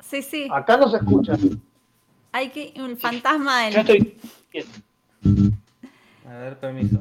sí, 0.00 0.22
sí. 0.22 0.48
Acá 0.52 0.76
no 0.76 0.88
se 0.88 0.98
escucha. 0.98 1.36
Hay 2.34 2.48
que. 2.48 2.74
Un 2.78 2.98
fantasma 2.98 3.70
Yo 3.70 3.84
del. 3.84 4.16
estoy. 5.22 5.54
A 6.28 6.38
ver, 6.38 6.58
permiso. 6.58 6.98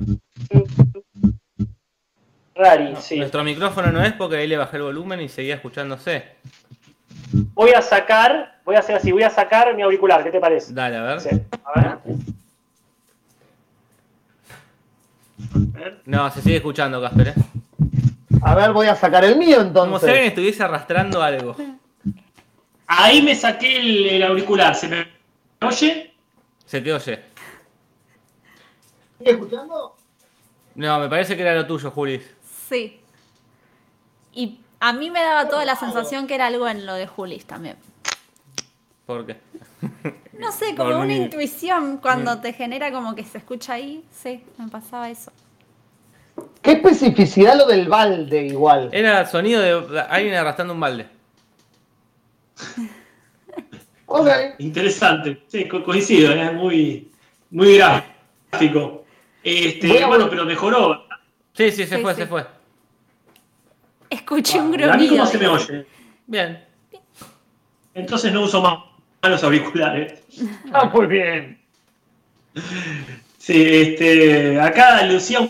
Rari, 2.54 2.96
sí. 3.02 3.18
Nuestro 3.18 3.44
micrófono 3.44 3.92
no 3.92 4.04
es 4.04 4.14
porque 4.14 4.38
ahí 4.38 4.48
le 4.48 4.58
bajé 4.58 4.78
el 4.78 4.84
volumen 4.84 5.20
y 5.22 5.30
seguía 5.30 5.56
escuchándose. 5.56 6.36
Voy 7.56 7.72
a 7.72 7.82
sacar, 7.82 8.60
voy 8.64 8.76
a 8.76 8.80
hacer 8.82 8.96
así, 8.96 9.12
voy 9.12 9.24
a 9.24 9.32
sacar 9.32 9.76
mi 9.76 9.82
auricular, 9.82 10.24
¿qué 10.24 10.30
te 10.30 10.40
parece? 10.40 10.72
Dale, 10.72 10.98
a 10.98 11.02
ver. 11.02 11.20
Sí. 11.20 11.30
A 11.64 11.82
ver. 11.82 11.98
No, 16.06 16.30
se 16.30 16.44
sigue 16.44 16.58
escuchando, 16.58 17.02
Casper. 17.02 17.30
¿eh? 17.30 17.34
A 18.44 18.54
ver, 18.54 18.72
voy 18.72 18.86
a 18.86 18.94
sacar 18.96 19.26
el 19.26 19.36
mío 19.38 19.58
Como 19.74 19.98
si 19.98 20.06
alguien 20.06 20.26
entonces. 20.26 20.28
estuviese 20.28 20.62
arrastrando 20.62 21.24
algo. 21.24 21.56
Ahí 22.86 23.24
me 23.24 23.34
saqué 23.34 23.78
el, 23.80 24.08
el 24.10 24.24
auricular. 24.24 24.76
¿Se 24.76 24.88
me 24.88 25.23
oye? 25.68 26.14
Se 26.66 26.82
te 26.82 26.94
oye. 26.94 27.24
¿Sigue 29.18 29.32
escuchando? 29.32 29.96
No, 30.76 31.00
me 31.00 31.10
parece 31.10 31.36
que 31.36 31.42
era 31.44 31.56
lo 31.56 31.68
tuyo, 31.68 31.92
Juli. 31.92 32.22
Sí. 32.68 33.00
Y 34.34 34.60
a 34.80 34.92
mí 34.94 35.10
me 35.12 35.22
daba 35.22 35.48
toda 35.48 35.66
la 35.66 35.76
sensación 35.76 36.28
que 36.28 36.36
era 36.36 36.48
algo 36.48 36.68
en 36.68 36.86
lo 36.86 36.96
de 36.96 37.08
Julis 37.08 37.46
también. 37.46 37.78
¿Por 39.06 39.26
qué? 39.26 39.38
No 40.40 40.52
sé, 40.52 40.68
como 40.76 40.90
Por 40.90 40.96
una 40.98 41.06
mí. 41.06 41.16
intuición 41.18 41.98
cuando 41.98 42.40
te 42.40 42.54
genera 42.54 42.92
como 42.92 43.14
que 43.16 43.24
se 43.24 43.38
escucha 43.38 43.74
ahí. 43.74 44.04
Sí, 44.12 44.44
me 44.58 44.68
pasaba 44.70 45.10
eso. 45.10 45.32
¿Qué 46.62 46.72
especificidad 46.72 47.56
lo 47.58 47.68
del 47.68 47.88
balde 47.88 48.48
igual? 48.48 48.90
Era 48.92 49.22
el 49.22 49.28
sonido 49.28 49.62
de 49.62 50.00
alguien 50.02 50.34
arrastrando 50.34 50.74
un 50.74 50.80
balde. 50.80 51.08
Interesante. 54.60 55.42
Sí, 55.48 55.68
co- 55.68 55.84
coincido. 55.84 56.32
Es 56.34 56.54
muy, 56.54 57.10
muy 57.52 57.78
gráfico. 57.78 59.06
Este, 59.44 60.06
bueno, 60.06 60.30
pero 60.30 60.46
mejoró. 60.46 61.06
Sí, 61.54 61.72
sí, 61.72 61.86
se 61.86 61.96
Sí, 61.98 62.02
fue, 62.02 62.14
sí. 62.14 62.22
se 62.22 62.28
fue. 62.28 62.46
Escuché 64.10 64.60
un 64.60 64.68
¿A 64.68 64.78
mí 64.78 65.08
gruñido. 65.08 65.10
cómo 65.18 65.26
se 65.26 65.38
me 65.40 65.48
oye? 65.48 65.86
Bien. 66.28 66.64
Entonces 67.96 68.32
no 68.32 68.42
uso 68.44 68.62
más 68.62 68.80
los 69.24 69.44
auriculares. 69.44 70.24
Ah, 70.72 70.86
muy 70.86 71.08
bien. 71.08 71.60
Sí, 73.38 73.64
este, 73.66 74.60
acá 74.60 75.04
Lucía 75.06 75.48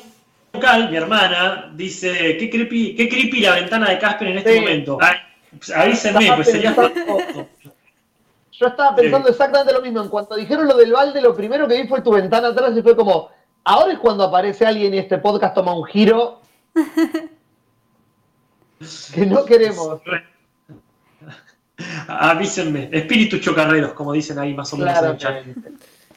Bucal, 0.53 0.89
mi 0.89 0.97
hermana, 0.97 1.71
dice, 1.75 2.37
qué 2.37 2.49
creepy, 2.49 2.95
qué 2.95 3.09
creepy 3.09 3.39
la 3.41 3.55
ventana 3.55 3.89
de 3.89 3.99
Casper 3.99 4.27
en 4.29 4.37
este 4.37 4.53
Sí. 4.53 4.59
momento. 4.61 4.97
Ay, 5.01 5.15
pues, 5.57 5.69
avísenme, 5.71 6.31
pues 6.35 6.49
sería 6.51 6.75
pensando- 6.75 7.17
Yo 8.59 8.67
estaba 8.67 8.95
pensando 8.95 9.29
exactamente 9.29 9.73
lo 9.73 9.81
mismo. 9.81 10.01
En 10.01 10.09
cuanto 10.09 10.35
dijeron 10.35 10.67
lo 10.67 10.77
del 10.77 10.91
balde, 10.91 11.19
lo 11.21 11.35
primero 11.35 11.67
que 11.67 11.81
vi 11.81 11.87
fue 11.87 12.01
tu 12.01 12.11
ventana 12.11 12.49
atrás 12.49 12.77
y 12.77 12.83
fue 12.83 12.95
como, 12.95 13.29
ahora 13.63 13.93
es 13.93 13.99
cuando 13.99 14.23
aparece 14.23 14.63
alguien 14.65 14.93
y 14.93 14.99
este 14.99 15.17
podcast 15.17 15.55
toma 15.55 15.75
un 15.75 15.85
giro 15.85 16.41
que 19.13 19.25
no 19.25 19.43
queremos. 19.45 20.01
Avísenme, 22.07 22.89
espíritus 22.91 23.41
chocarreros, 23.41 23.93
como 23.93 24.13
dicen 24.13 24.37
ahí 24.37 24.53
más 24.53 24.71
o 24.73 24.77
menos 24.77 24.95
en 24.99 25.05
el 25.05 25.17
chat. 25.17 25.43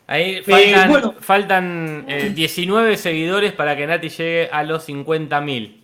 Ahí 0.06 0.42
faltan, 0.42 0.90
bueno. 0.90 1.14
faltan 1.18 2.04
eh, 2.06 2.30
19 2.34 2.96
seguidores 2.98 3.54
para 3.54 3.74
que 3.74 3.86
Nati 3.86 4.10
llegue 4.10 4.50
a 4.52 4.62
los 4.62 4.86
50.000. 4.86 5.82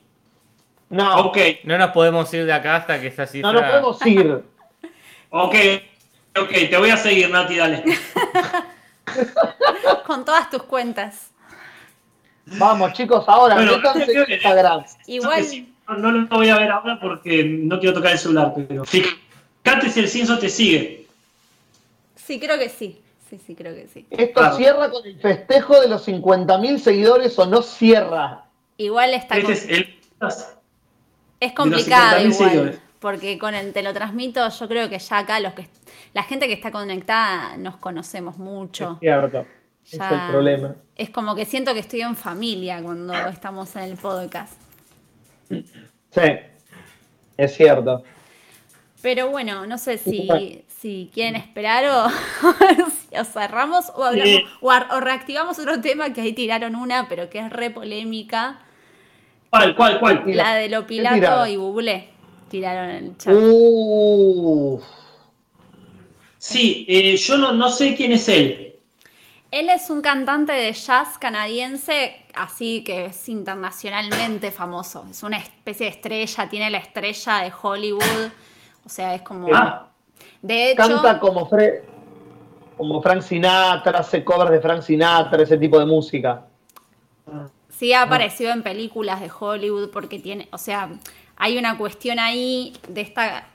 No, 0.90 1.26
Ok, 1.26 1.38
No 1.64 1.78
nos 1.78 1.90
podemos 1.92 2.32
ir 2.34 2.44
de 2.44 2.52
acá 2.52 2.76
hasta 2.76 3.00
que 3.00 3.06
esa 3.06 3.26
cifra... 3.26 3.50
no, 3.50 3.60
no 3.60 3.66
podemos 3.66 4.06
ir. 4.06 4.44
ok, 5.30 5.54
ok, 6.40 6.50
te 6.70 6.76
voy 6.78 6.90
a 6.90 6.96
seguir, 6.96 7.30
Nati, 7.30 7.56
dale. 7.56 7.84
Con 10.06 10.24
todas 10.24 10.50
tus 10.50 10.62
cuentas. 10.64 11.30
Vamos, 12.46 12.92
chicos, 12.92 13.24
ahora 13.28 13.54
Bueno, 13.56 13.80
que- 14.26 14.34
Instagram. 14.34 14.84
Igual, 15.06 15.44
Sí, 15.44 15.72
No, 15.88 15.96
no 15.98 16.10
lo 16.12 16.26
voy 16.28 16.48
a 16.48 16.58
ver 16.58 16.70
ahora 16.70 16.98
porque 17.00 17.44
no 17.44 17.78
quiero 17.78 17.94
tocar 17.94 18.12
el 18.12 18.18
celular, 18.18 18.54
pero 18.68 18.84
fíjate 18.84 19.90
si 19.90 20.00
el 20.00 20.08
Cinso 20.08 20.38
te 20.38 20.48
sigue. 20.48 21.06
sí, 22.16 22.40
creo 22.40 22.58
que 22.58 22.68
sí. 22.68 22.98
Sí, 23.28 23.40
sí, 23.46 23.54
creo 23.54 23.74
que 23.74 23.88
sí. 23.88 24.06
¿Esto 24.10 24.40
Claro. 24.40 24.56
cierra 24.56 24.90
con 24.90 25.06
el 25.06 25.18
festejo 25.18 25.80
de 25.80 25.88
los 25.88 26.06
50.000 26.06 26.78
seguidores 26.78 27.38
o 27.38 27.46
no 27.46 27.62
cierra? 27.62 28.44
Igual 28.76 29.14
está 29.14 29.36
Este 29.36 29.44
con- 29.46 29.52
es 29.54 29.68
el... 29.68 29.98
Es 31.40 31.52
complicado 31.54 32.18
50.000 32.18 32.20
igual, 32.20 32.32
seguidores. 32.34 32.78
Porque 33.02 33.36
con 33.38 33.54
el 33.54 33.72
te 33.74 33.82
lo 33.82 33.92
transmito, 33.92 34.48
yo 34.48 34.68
creo 34.68 34.88
que 34.88 34.98
ya 34.98 35.18
acá 35.18 35.40
los 35.40 35.52
que 35.52 35.68
la 36.14 36.22
gente 36.22 36.46
que 36.46 36.54
está 36.54 36.70
conectada 36.70 37.56
nos 37.58 37.76
conocemos 37.76 38.38
mucho. 38.38 38.96
cierto. 39.00 39.44
Ese 39.84 39.98
Ya- 39.98 40.06
es 40.06 40.12
el 40.12 40.30
problema. 40.30 40.74
Es 40.96 41.10
como 41.10 41.34
que 41.34 41.44
siento 41.44 41.74
que 41.74 41.80
estoy 41.80 42.00
en 42.02 42.16
familia 42.16 42.80
cuando 42.82 43.12
estamos 43.28 43.74
en 43.76 43.82
el 43.82 43.96
podcast. 43.96 44.54
Sí, 45.50 46.20
es 47.36 47.54
cierto. 47.54 48.04
Pero 49.02 49.28
bueno, 49.30 49.66
no 49.66 49.78
sé 49.78 49.98
si, 49.98 50.64
si 50.68 51.10
quieren 51.12 51.34
esperar 51.34 51.84
o, 51.86 52.08
si 52.88 53.16
o 53.18 53.24
cerramos 53.24 53.90
o, 53.96 54.04
hablamos, 54.04 54.28
Sí. 54.30 54.44
o, 54.60 54.68
o 54.68 55.00
reactivamos 55.00 55.58
otro 55.58 55.80
tema 55.80 56.12
que 56.12 56.20
ahí 56.20 56.32
tiraron 56.32 56.76
una, 56.76 57.08
pero 57.08 57.28
que 57.28 57.40
es 57.40 57.50
re 57.50 57.70
polémica. 57.70 58.60
¿Cuál, 59.50 59.74
cuál, 59.74 59.98
cuál? 59.98 60.22
La 60.26 60.54
de 60.54 60.68
lo 60.68 60.82
¿qué 60.82 60.86
Pilato 60.86 61.46
y 61.46 61.56
Bublé. 61.56 62.11
Tiraron 62.52 62.90
en 62.90 63.04
el 63.06 63.16
chat. 63.16 63.34
Uh, 63.34 64.78
Sí, 66.38 66.84
eh, 66.88 67.16
yo 67.16 67.38
no, 67.38 67.52
no 67.52 67.70
sé 67.70 67.94
quién 67.94 68.12
es 68.12 68.28
él. 68.28 68.76
Él 69.50 69.68
es 69.70 69.88
un 69.88 70.02
cantante 70.02 70.52
de 70.52 70.72
jazz 70.72 71.16
canadiense, 71.18 72.16
así 72.34 72.84
que 72.84 73.06
es 73.06 73.28
internacionalmente 73.28 74.50
famoso. 74.50 75.06
Es 75.10 75.22
una 75.22 75.38
especie 75.38 75.86
de 75.86 75.92
estrella, 75.92 76.48
tiene 76.50 76.70
la 76.70 76.78
estrella 76.78 77.38
de 77.38 77.52
Hollywood. 77.62 78.30
O 78.84 78.88
sea, 78.88 79.14
es 79.14 79.22
como. 79.22 79.48
Ah, 79.54 79.88
De 80.42 80.72
hecho, 80.72 80.76
canta 80.82 81.18
como, 81.20 81.48
Fre- 81.48 81.82
como 82.76 83.00
Frank 83.00 83.22
Sinatra, 83.22 84.00
hace 84.00 84.22
covers 84.24 84.50
de 84.50 84.60
Frank 84.60 84.82
Sinatra, 84.82 85.42
ese 85.42 85.56
tipo 85.56 85.78
de 85.78 85.86
música. 85.86 86.44
sí 87.70 87.92
ha 87.94 88.02
aparecido 88.02 88.52
en 88.52 88.62
películas 88.62 89.20
de 89.20 89.30
Hollywood 89.38 89.90
porque 89.90 90.18
tiene. 90.18 90.48
O 90.52 90.58
sea, 90.58 90.90
hay 91.42 91.58
una 91.58 91.76
cuestión 91.76 92.20
ahí 92.20 92.72
de 92.88 93.00
esta. 93.00 93.48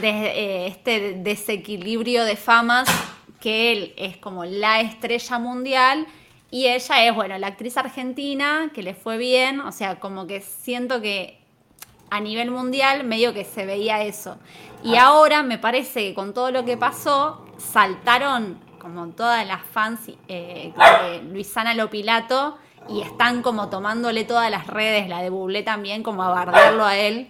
de 0.00 0.08
eh, 0.08 0.66
este 0.66 1.12
desequilibrio 1.12 2.24
de 2.24 2.36
famas 2.36 2.88
que 3.38 3.70
él 3.70 3.92
es 3.98 4.16
como 4.16 4.46
la 4.46 4.80
estrella 4.80 5.38
mundial 5.38 6.06
y 6.50 6.68
ella 6.68 7.04
es, 7.04 7.14
bueno, 7.14 7.36
la 7.36 7.48
actriz 7.48 7.76
argentina 7.76 8.70
que 8.72 8.82
le 8.82 8.94
fue 8.94 9.18
bien, 9.18 9.60
o 9.60 9.72
sea, 9.72 10.00
como 10.00 10.26
que 10.26 10.40
siento 10.40 11.02
que 11.02 11.38
a 12.08 12.18
nivel 12.18 12.50
mundial 12.50 13.04
medio 13.04 13.34
que 13.34 13.44
se 13.44 13.66
veía 13.66 14.02
eso. 14.02 14.38
Y 14.82 14.96
ahora 14.96 15.42
me 15.42 15.58
parece 15.58 16.00
que 16.00 16.14
con 16.14 16.32
todo 16.32 16.50
lo 16.50 16.64
que 16.64 16.78
pasó, 16.78 17.44
saltaron 17.58 18.58
como 18.78 19.08
todas 19.08 19.46
las 19.46 19.62
fans 19.66 20.00
eh, 20.28 20.72
de 21.02 21.22
Luisana 21.24 21.74
Lopilato 21.74 22.56
y 22.88 23.00
están 23.02 23.42
como 23.42 23.68
tomándole 23.68 24.24
todas 24.24 24.50
las 24.50 24.66
redes, 24.66 25.08
la 25.08 25.22
de 25.22 25.30
Bublé 25.30 25.62
también, 25.62 26.02
como 26.02 26.22
a 26.22 26.28
bardearlo 26.30 26.84
a 26.84 26.96
él. 26.96 27.28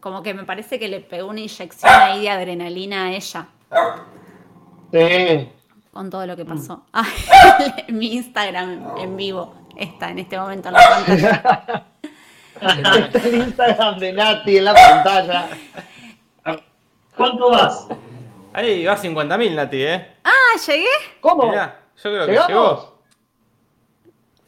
Como 0.00 0.22
que 0.22 0.32
me 0.34 0.44
parece 0.44 0.78
que 0.78 0.88
le 0.88 1.00
pegó 1.00 1.28
una 1.28 1.40
inyección 1.40 1.92
ahí 1.92 2.22
de 2.22 2.30
adrenalina 2.30 3.04
a 3.06 3.12
ella 3.12 3.48
Sí. 4.92 5.48
con 5.92 6.08
todo 6.10 6.26
lo 6.26 6.36
que 6.36 6.44
pasó. 6.44 6.84
Mi 7.88 8.14
Instagram 8.14 8.96
en 8.98 9.16
vivo 9.16 9.54
está 9.76 10.10
en 10.10 10.18
este 10.20 10.38
momento 10.38 10.68
en 10.68 10.74
la 10.74 10.88
pantalla. 10.88 11.84
Está 12.60 13.18
el 13.28 13.34
Instagram 13.36 13.98
de 13.98 14.12
Nati 14.12 14.56
en 14.58 14.64
la 14.64 14.74
pantalla. 14.74 15.48
¿Cuánto 17.16 17.50
vas? 17.50 17.86
Ahí 18.52 18.84
va 18.84 18.96
50.000, 18.96 19.54
Nati, 19.54 19.82
¿eh? 19.82 20.16
Ah, 20.24 20.58
llegué. 20.66 20.86
¿Cómo? 21.20 21.48
Mirá, 21.50 21.78
yo 21.96 22.02
creo 22.10 22.26
que 22.26 22.32
¿Llegamos? 22.32 22.48
llegó. 22.48 22.99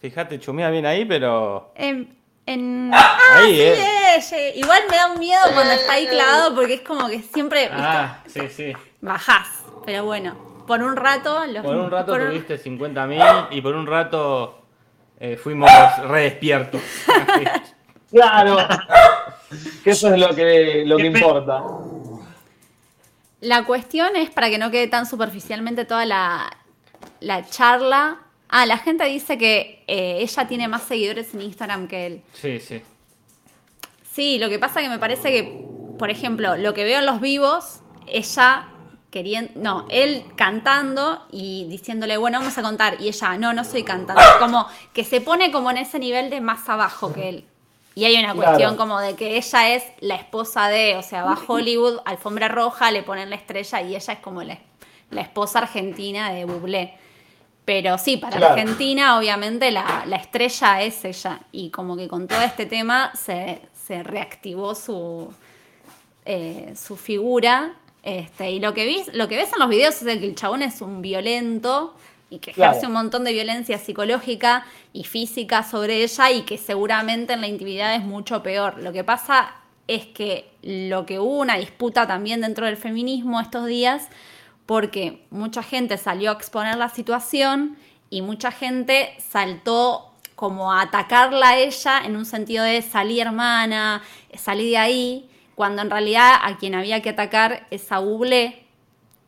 Fíjate, 0.02 0.38
chumea 0.40 0.68
bien 0.68 0.84
ahí, 0.84 1.04
pero... 1.06 1.72
En, 1.76 2.14
en- 2.44 2.90
Ah, 2.92 3.16
Ahí, 3.36 3.54
sí, 3.54 3.60
¿eh? 3.62 4.20
llegué. 4.30 4.58
Igual 4.58 4.80
me 4.90 4.96
da 4.96 5.12
un 5.12 5.18
miedo 5.18 5.40
cuando 5.54 5.72
está 5.72 5.92
ahí 5.94 6.06
clavado 6.08 6.54
porque 6.54 6.74
es 6.74 6.80
como 6.82 7.08
que 7.08 7.20
siempre 7.22 7.68
¿viste? 7.68 7.76
Ah, 7.80 8.18
sí, 8.26 8.40
sí. 8.50 8.72
bajás. 9.00 9.48
Pero 9.86 10.04
bueno, 10.04 10.36
por 10.66 10.82
un 10.82 10.96
rato. 10.96 11.46
los- 11.46 11.64
Por 11.64 11.76
un 11.76 11.90
rato 11.90 12.12
por 12.12 12.20
un- 12.20 12.28
tuviste 12.28 12.58
50.000 12.58 13.46
y 13.52 13.60
por 13.62 13.74
un 13.76 13.86
rato 13.86 14.62
eh, 15.20 15.36
fuimos 15.36 15.70
re 16.08 16.22
despiertos. 16.24 16.82
Claro. 18.10 18.58
que 19.82 19.90
eso 19.92 20.12
es 20.12 20.20
lo 20.20 20.34
que, 20.34 20.82
lo 20.84 20.98
que 20.98 21.06
importa. 21.06 21.62
La 23.40 23.64
cuestión 23.64 24.16
es, 24.16 24.28
para 24.30 24.50
que 24.50 24.58
no 24.58 24.70
quede 24.70 24.86
tan 24.86 25.06
superficialmente 25.06 25.86
toda 25.86 26.04
la, 26.04 26.50
la 27.20 27.46
charla. 27.46 28.18
Ah, 28.54 28.66
la 28.66 28.76
gente 28.76 29.04
dice 29.06 29.38
que 29.38 29.82
eh, 29.86 30.18
ella 30.20 30.46
tiene 30.46 30.68
más 30.68 30.82
seguidores 30.82 31.32
en 31.32 31.40
Instagram 31.40 31.88
que 31.88 32.06
él. 32.06 32.22
Sí, 32.34 32.60
sí. 32.60 32.82
Sí, 34.12 34.38
lo 34.38 34.50
que 34.50 34.58
pasa 34.58 34.82
que 34.82 34.90
me 34.90 34.98
parece 34.98 35.30
que, 35.32 35.64
por 35.98 36.10
ejemplo, 36.10 36.56
lo 36.58 36.74
que 36.74 36.84
veo 36.84 36.98
en 36.98 37.06
los 37.06 37.18
vivos, 37.22 37.80
ella 38.06 38.68
queriendo, 39.10 39.52
no, 39.56 39.86
él 39.88 40.24
cantando 40.36 41.26
y 41.30 41.66
diciéndole, 41.70 42.18
bueno, 42.18 42.40
vamos 42.40 42.56
a 42.58 42.62
contar, 42.62 43.00
y 43.00 43.08
ella, 43.08 43.38
no, 43.38 43.54
no 43.54 43.64
soy 43.64 43.84
cantante, 43.84 44.22
como 44.38 44.66
que 44.92 45.04
se 45.04 45.22
pone 45.22 45.50
como 45.50 45.70
en 45.70 45.78
ese 45.78 45.98
nivel 45.98 46.28
de 46.28 46.42
más 46.42 46.68
abajo 46.68 47.12
que 47.14 47.30
él. 47.30 47.44
Y 47.94 48.04
hay 48.04 48.16
una 48.22 48.34
cuestión 48.34 48.56
Claro. 48.58 48.76
como 48.76 49.00
de 49.00 49.14
que 49.16 49.36
ella 49.38 49.74
es 49.74 49.82
la 50.00 50.16
esposa 50.16 50.68
de, 50.68 50.96
o 50.96 51.02
sea, 51.02 51.24
va 51.24 51.32
a 51.32 51.38
Hollywood, 51.46 52.00
alfombra 52.04 52.48
roja, 52.48 52.90
le 52.90 53.02
ponen 53.02 53.30
la 53.30 53.36
estrella 53.36 53.80
y 53.80 53.96
ella 53.96 54.12
es 54.12 54.18
como 54.20 54.42
la, 54.42 54.58
la 55.10 55.20
esposa 55.22 55.60
argentina 55.60 56.32
de 56.32 56.44
Bublé. 56.44 56.94
Pero 57.64 57.96
sí, 57.98 58.16
para 58.16 58.36
Claro. 58.36 58.54
Argentina 58.54 59.18
obviamente 59.18 59.70
la, 59.70 60.04
la 60.06 60.16
estrella 60.16 60.82
es 60.82 61.04
ella. 61.04 61.40
Y 61.52 61.70
como 61.70 61.96
que 61.96 62.08
con 62.08 62.26
todo 62.26 62.42
este 62.42 62.66
tema 62.66 63.12
se, 63.14 63.62
se 63.72 64.02
reactivó 64.02 64.74
su, 64.74 65.32
eh, 66.24 66.74
su 66.76 66.96
figura. 66.96 67.74
Este, 68.02 68.50
y 68.50 68.58
lo 68.60 68.74
que, 68.74 68.84
vis, 68.86 69.10
lo 69.14 69.28
que 69.28 69.36
ves 69.36 69.52
en 69.52 69.60
los 69.60 69.68
videos 69.68 69.94
es 69.96 70.04
de 70.04 70.18
que 70.18 70.26
el 70.26 70.34
chabón 70.34 70.62
es 70.62 70.80
un 70.80 71.02
violento 71.02 71.94
y 72.30 72.38
que 72.38 72.50
ejerce 72.50 72.80
Claro. 72.80 72.88
un 72.88 72.94
montón 72.94 73.24
de 73.24 73.32
violencia 73.32 73.78
psicológica 73.78 74.66
y 74.92 75.04
física 75.04 75.62
sobre 75.62 76.02
ella 76.02 76.30
y 76.32 76.42
que 76.42 76.58
seguramente 76.58 77.34
en 77.34 77.42
la 77.42 77.46
intimidad 77.46 77.94
es 77.94 78.02
mucho 78.02 78.42
peor. 78.42 78.78
Lo 78.82 78.92
que 78.92 79.04
pasa 79.04 79.54
es 79.86 80.06
que 80.06 80.50
lo 80.62 81.06
que 81.06 81.20
hubo 81.20 81.38
una 81.38 81.58
disputa 81.58 82.06
también 82.06 82.40
dentro 82.40 82.66
del 82.66 82.76
feminismo 82.76 83.40
estos 83.40 83.66
días 83.66 84.08
porque 84.66 85.26
mucha 85.30 85.62
gente 85.62 85.98
salió 85.98 86.30
a 86.30 86.34
exponer 86.34 86.76
la 86.76 86.88
situación 86.88 87.76
y 88.10 88.22
mucha 88.22 88.52
gente 88.52 89.14
saltó 89.18 90.12
como 90.34 90.72
a 90.72 90.82
atacarla 90.82 91.50
a 91.50 91.58
ella 91.58 92.00
en 92.04 92.16
un 92.16 92.26
sentido 92.26 92.64
de 92.64 92.82
salí 92.82 93.20
hermana, 93.20 94.02
salí 94.34 94.70
de 94.70 94.78
ahí, 94.78 95.30
cuando 95.54 95.82
en 95.82 95.90
realidad 95.90 96.34
a 96.42 96.56
quien 96.56 96.74
había 96.74 97.00
que 97.02 97.10
atacar 97.10 97.66
es 97.70 97.90
a 97.92 97.98
Bublé. 97.98 98.66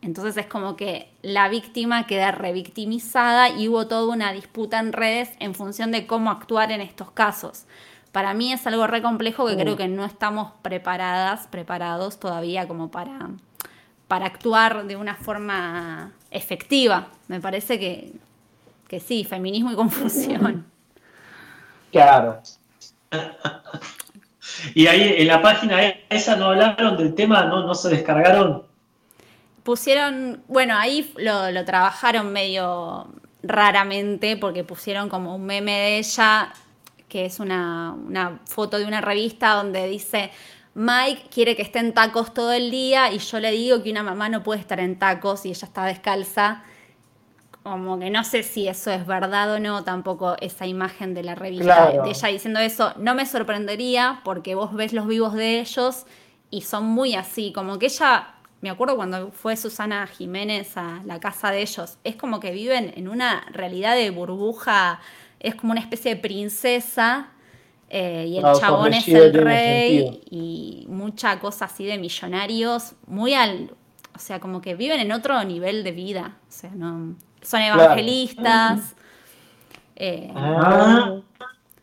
Entonces 0.03 0.37
es 0.37 0.47
como 0.47 0.77
que 0.77 1.11
la 1.23 1.49
víctima 1.49 2.07
queda 2.07 2.31
revictimizada 2.31 3.49
y 3.49 3.69
hubo 3.69 3.87
toda 3.87 4.13
una 4.13 4.33
disputa 4.33 4.79
en 4.79 4.93
redes 4.93 5.31
en 5.39 5.55
función 5.55 5.93
de 5.93 6.07
cómo 6.07 6.31
actuar 6.31 6.73
en 6.73 6.81
estos 6.81 7.11
casos. 7.11 7.65
Para 8.13 8.35
mí 8.35 8.53
es 8.53 8.67
algo 8.67 8.87
re 8.87 9.01
complejo 9.01 9.47
que 9.47 9.57
creo 9.57 9.77
que 9.77 9.89
no 9.89 10.05
estamos 10.05 10.53
preparadas, 10.63 11.47
preparados 11.47 12.21
todavía 12.21 12.69
como 12.69 12.91
para, 12.91 13.31
para 14.09 14.27
actuar 14.27 14.85
de 14.85 14.97
una 14.97 15.15
forma 15.15 16.13
efectiva. 16.31 17.09
Me 17.29 17.41
parece 17.41 17.79
que, 17.79 18.13
que 18.89 19.01
sí, 19.01 19.25
feminismo 19.25 19.73
y 19.73 19.77
confusión. 19.77 20.67
Claro. 21.93 22.43
Y 24.75 24.87
ahí 24.87 25.15
en 25.19 25.27
la 25.27 25.43
página 25.43 25.83
esa 26.09 26.37
no 26.37 26.47
hablaron 26.47 26.97
del 26.97 27.15
tema, 27.15 27.45
no, 27.45 27.67
no 27.67 27.75
se 27.75 27.89
descargaron. 27.89 28.65
Pusieron, 29.63 30.43
bueno, 30.49 30.77
ahí 30.77 31.13
lo, 31.17 31.51
lo 31.51 31.65
trabajaron 31.65 32.33
medio 32.33 33.09
raramente 33.43 34.37
porque 34.37 34.65
pusieron 34.65 35.09
como 35.09 35.35
un 35.35 35.45
meme 35.45 35.73
de 35.73 35.99
ella, 35.99 36.53
que 37.09 37.27
es 37.27 37.41
una, 37.41 37.93
una 37.93 38.41
foto 38.47 38.79
de 38.79 38.87
una 38.87 39.01
revista 39.01 39.55
donde 39.55 39.87
dice, 39.89 40.31
Mike 40.75 41.29
quiere 41.33 41.55
que 41.55 41.63
esté 41.63 41.79
en 41.79 41.95
tacos 41.95 42.35
todo 42.35 42.53
el 42.53 42.71
día 42.71 43.13
y 43.13 43.19
yo 43.19 43.39
le 43.39 43.53
digo 43.53 43.83
que 43.83 43.91
una 43.91 44.03
mamá 44.03 44.29
no 44.29 44.43
puede 44.43 44.61
estar 44.61 44.81
en 44.81 44.99
tacos 44.99 45.47
y 45.47 45.51
ella 45.51 45.67
está 45.67 45.85
descalza. 45.85 46.65
Como 47.63 47.99
que 47.99 48.11
no 48.11 48.25
sé 48.25 48.43
si 48.43 48.69
eso 48.69 48.91
es 48.91 49.07
verdad 49.07 49.53
o 49.55 49.59
no, 49.61 49.85
tampoco 49.85 50.37
esa 50.41 50.67
imagen 50.67 51.15
de 51.15 51.23
la 51.23 51.35
revista 51.35 51.65
Claro. 51.65 52.03
de 52.03 52.11
ella 52.11 52.29
diciendo 52.29 52.61
eso. 52.61 52.93
No 52.99 53.15
me 53.15 53.25
sorprendería 53.25 54.21
porque 54.25 54.55
vos 54.55 54.75
ves 54.75 54.93
los 54.93 55.07
vivos 55.07 55.33
de 55.33 55.61
ellos 55.61 56.05
y 56.51 56.63
son 56.63 56.85
muy 56.85 57.15
así, 57.15 57.53
como 57.53 57.79
que 57.79 57.87
ella, 57.87 58.35
me 58.61 58.69
acuerdo 58.71 58.97
cuando 58.97 59.31
fue 59.31 59.57
Susana 59.57 60.07
Jiménez 60.07 60.77
a 60.77 61.01
la 61.05 61.19
casa 61.21 61.51
de 61.51 61.63
ellos, 61.63 61.99
es 62.05 62.17
como 62.17 62.39
que 62.39 62.51
viven 62.51 62.93
en 62.97 63.09
una 63.09 63.45
realidad 63.51 63.95
de 63.97 64.11
burbuja, 64.11 65.01
es 65.41 65.55
como 65.55 65.73
una 65.73 65.81
especie 65.81 66.15
de 66.15 66.21
princesa 66.21 67.29
eh, 67.99 68.27
y 68.29 68.39
el 68.39 68.43
chabón 68.53 68.95
es 68.95 69.09
el 69.09 69.33
rey 69.35 70.23
y 70.31 70.87
mucha 70.89 71.39
cosa 71.41 71.67
así 71.67 71.85
de 71.87 71.99
millonarios, 71.99 72.95
muy 73.07 73.35
al, 73.35 73.75
o 74.15 74.19
sea, 74.19 74.41
como 74.41 74.61
que 74.61 74.75
viven 74.75 75.01
en 75.01 75.13
otro 75.13 75.43
nivel 75.45 75.85
de 75.85 75.93
vida, 75.93 76.39
o 76.49 76.53
sea, 76.53 76.71
no, 76.75 77.15
son 77.43 77.63
evangelistas. 77.63 78.95
eh, 79.97 80.31
Ah, 80.35 81.21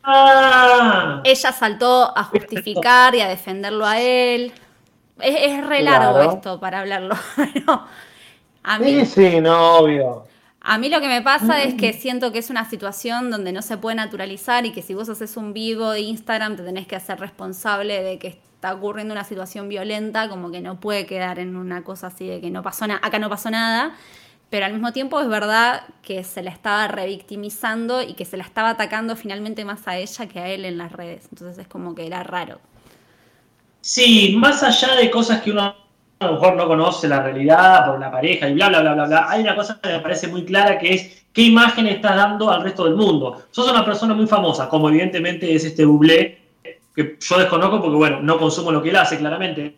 Ah, 0.04 1.22
ella 1.24 1.52
saltó 1.52 2.18
a 2.18 2.24
justificar 2.24 3.16
y 3.16 3.22
a 3.22 3.28
defenderlo 3.28 3.86
a 3.86 4.00
él. 4.02 4.52
Es, 5.20 5.36
es 5.52 5.68
re 5.68 5.82
largo 5.84 6.20
Claro. 6.20 6.22
esto 6.22 6.60
para 6.60 6.80
hablarlo, 6.82 7.16
pero 7.36 7.86
a 8.64 8.80
mí, 8.80 9.06
sí, 9.06 9.06
sí, 9.06 9.42
no, 9.42 9.78
obvio. 9.80 10.31
A 10.64 10.78
mí 10.78 10.90
lo 10.90 11.02
que 11.02 11.08
me 11.08 11.24
pasa 11.24 11.64
es 11.64 11.74
que 11.74 11.92
siento 11.92 12.32
que 12.32 12.38
es 12.38 12.52
una 12.52 12.70
situación 12.70 13.32
donde 13.32 13.52
no 13.52 13.64
se 13.64 13.78
puede 13.78 13.96
naturalizar 13.96 14.66
y 14.68 14.72
que 14.72 14.84
si 14.84 14.94
vos 14.94 15.10
haces 15.10 15.36
un 15.36 15.54
vivo 15.54 15.90
de 15.90 16.02
Instagram 16.02 16.56
te 16.56 16.64
tenés 16.64 16.86
que 16.86 16.96
hacer 16.96 17.20
responsable 17.20 18.04
de 18.04 18.20
que 18.20 18.28
está 18.28 18.74
ocurriendo 18.76 19.12
una 19.12 19.24
situación 19.24 19.70
violenta, 19.70 20.30
como 20.30 20.52
que 20.52 20.62
no 20.62 20.80
puede 20.80 21.08
quedar 21.08 21.40
en 21.40 21.56
una 21.56 21.84
cosa 21.84 22.08
así 22.08 22.28
de 22.28 22.40
que 22.42 22.52
no 22.52 22.62
pasó 22.62 22.86
nada, 22.86 23.00
acá 23.04 23.18
no 23.18 23.28
pasó 23.28 23.50
nada. 23.50 23.96
Pero 24.52 24.66
al 24.66 24.74
mismo 24.74 24.92
tiempo 24.94 25.20
es 25.20 25.30
verdad 25.30 25.84
que 26.04 26.24
se 26.24 26.44
la 26.44 26.52
estaba 26.52 26.88
revictimizando 26.88 28.04
y 28.04 28.14
que 28.14 28.26
se 28.26 28.38
la 28.38 28.44
estaba 28.44 28.72
atacando 28.72 29.16
finalmente 29.16 29.66
más 29.66 29.88
a 29.88 29.98
ella 29.98 30.28
que 30.28 30.40
a 30.40 30.48
él 30.50 30.66
en 30.66 30.78
las 30.78 30.92
redes. 30.92 31.28
Entonces 31.32 31.58
es 31.58 31.68
como 31.68 31.96
que 31.96 32.06
era 32.06 32.22
raro. 32.22 32.60
sí, 33.80 34.36
más 34.38 34.62
allá 34.62 34.96
de 34.96 35.10
cosas 35.10 35.42
que 35.42 35.52
uno 35.52 35.76
a 36.22 36.28
lo 36.28 36.34
mejor 36.34 36.56
no 36.56 36.68
conoce 36.68 37.08
la 37.08 37.22
realidad 37.22 37.86
por 37.86 38.00
la 38.00 38.12
pareja 38.12 38.48
y 38.48 38.54
bla, 38.54 38.70
bla, 38.70 38.82
bla, 38.82 38.94
bla, 38.94 39.06
bla, 39.06 39.30
hay 39.30 39.42
una 39.42 39.56
cosa 39.56 39.80
que 39.82 39.90
me 39.90 40.00
parece 40.00 40.28
muy 40.28 40.46
clara 40.46 40.78
que 40.78 40.94
es 40.94 41.26
qué 41.34 41.44
imagen 41.44 41.88
estás 41.88 42.16
dando 42.16 42.50
al 42.52 42.64
resto 42.64 42.86
del 42.86 42.96
mundo. 42.96 43.44
Sos 43.52 43.70
una 43.70 43.84
persona 43.84 44.14
muy 44.14 44.28
famosa, 44.28 44.70
como 44.70 44.90
evidentemente 44.90 45.54
es 45.54 45.66
este 45.66 45.86
Bublé, 45.86 46.40
que 46.96 47.18
yo 47.20 47.38
desconozco 47.38 47.82
porque, 47.82 47.98
bueno, 47.98 48.20
no 48.22 48.38
consumo 48.38 48.72
lo 48.72 48.82
que 48.82 48.90
él 48.90 48.96
hace, 48.98 49.18
claramente. 49.18 49.78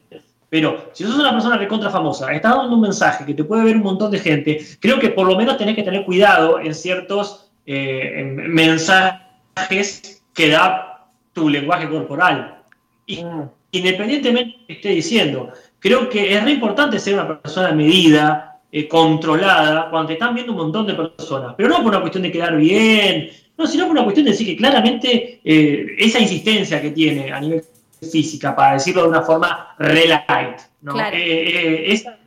Pero 0.49 0.89
si 0.93 1.03
sos 1.03 1.15
una 1.15 1.31
persona 1.31 1.57
recontra 1.57 1.89
famosa, 1.89 2.31
estás 2.33 2.55
dando 2.55 2.75
un 2.75 2.81
mensaje 2.81 3.25
que 3.25 3.33
te 3.33 3.43
puede 3.43 3.63
ver 3.63 3.75
un 3.75 3.83
montón 3.83 4.11
de 4.11 4.19
gente, 4.19 4.59
creo 4.79 4.99
que 4.99 5.09
por 5.09 5.27
lo 5.27 5.35
menos 5.35 5.57
tenés 5.57 5.75
que 5.75 5.83
tener 5.83 6.05
cuidado 6.05 6.59
en 6.59 6.75
ciertos 6.75 7.49
eh, 7.65 8.19
en 8.19 8.35
mensajes 8.53 10.21
que 10.33 10.49
da 10.49 11.07
tu 11.33 11.49
lenguaje 11.49 11.87
corporal. 11.89 12.61
Y 13.05 13.23
Mm. 13.23 13.49
independientemente 13.71 14.51
de 14.51 14.61
lo 14.61 14.67
que 14.67 14.73
esté 14.73 14.89
diciendo, 14.89 15.49
creo 15.83 16.09
que 16.09 16.33
es 16.33 16.41
re 16.43 16.51
importante 16.51 16.97
ser 16.97 17.13
una 17.15 17.39
persona 17.41 17.71
medida, 17.73 18.61
eh, 18.71 18.87
controlada, 18.87 19.89
cuando 19.89 20.07
te 20.07 20.13
están 20.13 20.33
viendo 20.33 20.53
un 20.53 20.57
montón 20.59 20.87
de 20.87 20.93
personas. 20.95 21.53
Pero 21.57 21.69
no 21.69 21.75
por 21.83 21.87
una 21.87 21.99
cuestión 21.99 22.23
de 22.23 22.31
quedar 22.31 22.55
bien, 22.55 23.29
no, 23.57 23.67
sino 23.67 23.83
por 23.83 23.91
una 23.91 24.03
cuestión 24.03 24.25
de 24.25 24.31
decir 24.31 24.47
que 24.47 24.55
claramente 24.57 25.41
eh, 25.43 25.85
esa 25.99 26.19
insistencia 26.19 26.81
que 26.81 26.91
tiene 26.91 27.31
a 27.33 27.39
nivel 27.39 27.63
física, 28.11 28.55
para 28.55 28.73
decirlo 28.73 29.03
de 29.03 29.09
una 29.09 29.21
forma 29.21 29.75
re 29.77 30.07
light, 30.07 30.57
¿no? 30.81 30.93
Claro. 30.93 31.15
Eh, 31.19 31.91
esa, 31.93 32.17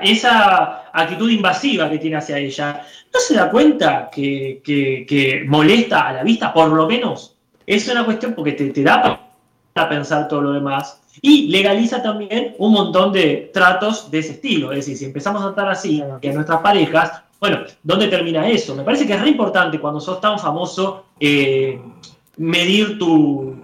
esa 0.00 0.90
actitud 0.92 1.30
invasiva 1.30 1.88
que 1.90 1.98
tiene 1.98 2.16
hacia 2.16 2.38
ella, 2.38 2.82
¿no 3.12 3.20
se 3.20 3.34
da 3.34 3.50
cuenta 3.50 4.10
que, 4.12 4.60
que- 4.64 5.04
que 5.08 5.44
molesta 5.46 6.08
a 6.08 6.12
la 6.14 6.22
vista, 6.24 6.52
por 6.52 6.68
lo 6.70 6.86
menos? 6.86 7.36
Es 7.66 7.88
una 7.88 8.04
cuestión 8.04 8.34
porque 8.34 8.52
te, 8.52 8.70
te 8.70 8.82
da 8.82 9.02
pa- 9.02 9.20
para 9.72 9.88
pensar 9.88 10.28
todo 10.28 10.40
lo 10.42 10.52
demás 10.52 11.02
y 11.22 11.48
legaliza 11.48 12.02
también 12.02 12.54
un 12.58 12.72
montón 12.72 13.12
de 13.12 13.50
tratos 13.52 14.10
de 14.10 14.18
ese 14.18 14.32
estilo. 14.32 14.72
Es 14.72 14.78
decir, 14.78 14.96
si 14.96 15.04
empezamos 15.06 15.42
a 15.42 15.46
tratar 15.46 15.70
así 15.70 16.00
a 16.02 16.32
nuestras 16.32 16.60
parejas, 16.60 17.22
bueno, 17.40 17.60
¿dónde 17.82 18.08
termina 18.08 18.48
eso? 18.48 18.74
Me 18.74 18.82
parece 18.82 19.06
que 19.06 19.14
es 19.14 19.20
re 19.20 19.28
importante 19.28 19.78
cuando 19.78 20.00
sos 20.00 20.20
tan 20.20 20.38
famoso 20.38 21.06
eh, 21.20 21.80
medir 22.36 22.98
tu, 22.98 23.54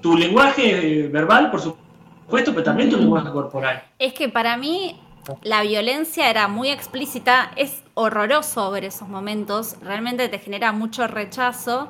tu 0.00 0.16
lenguaje 0.16 1.04
eh, 1.04 1.08
verbal, 1.08 1.50
por 1.50 1.60
supuesto, 1.60 2.52
pero 2.52 2.62
también 2.62 2.90
tu 2.90 2.96
lenguaje 2.96 3.30
corporal. 3.30 3.82
Es 3.98 4.14
que 4.14 4.28
para 4.28 4.56
mí 4.56 4.98
la 5.42 5.62
violencia 5.62 6.30
era 6.30 6.48
muy 6.48 6.70
explícita, 6.70 7.52
es 7.56 7.82
horroroso 7.94 8.70
ver 8.70 8.84
esos 8.84 9.08
momentos, 9.08 9.76
realmente 9.82 10.28
te 10.28 10.38
genera 10.38 10.72
mucho 10.72 11.06
rechazo. 11.06 11.88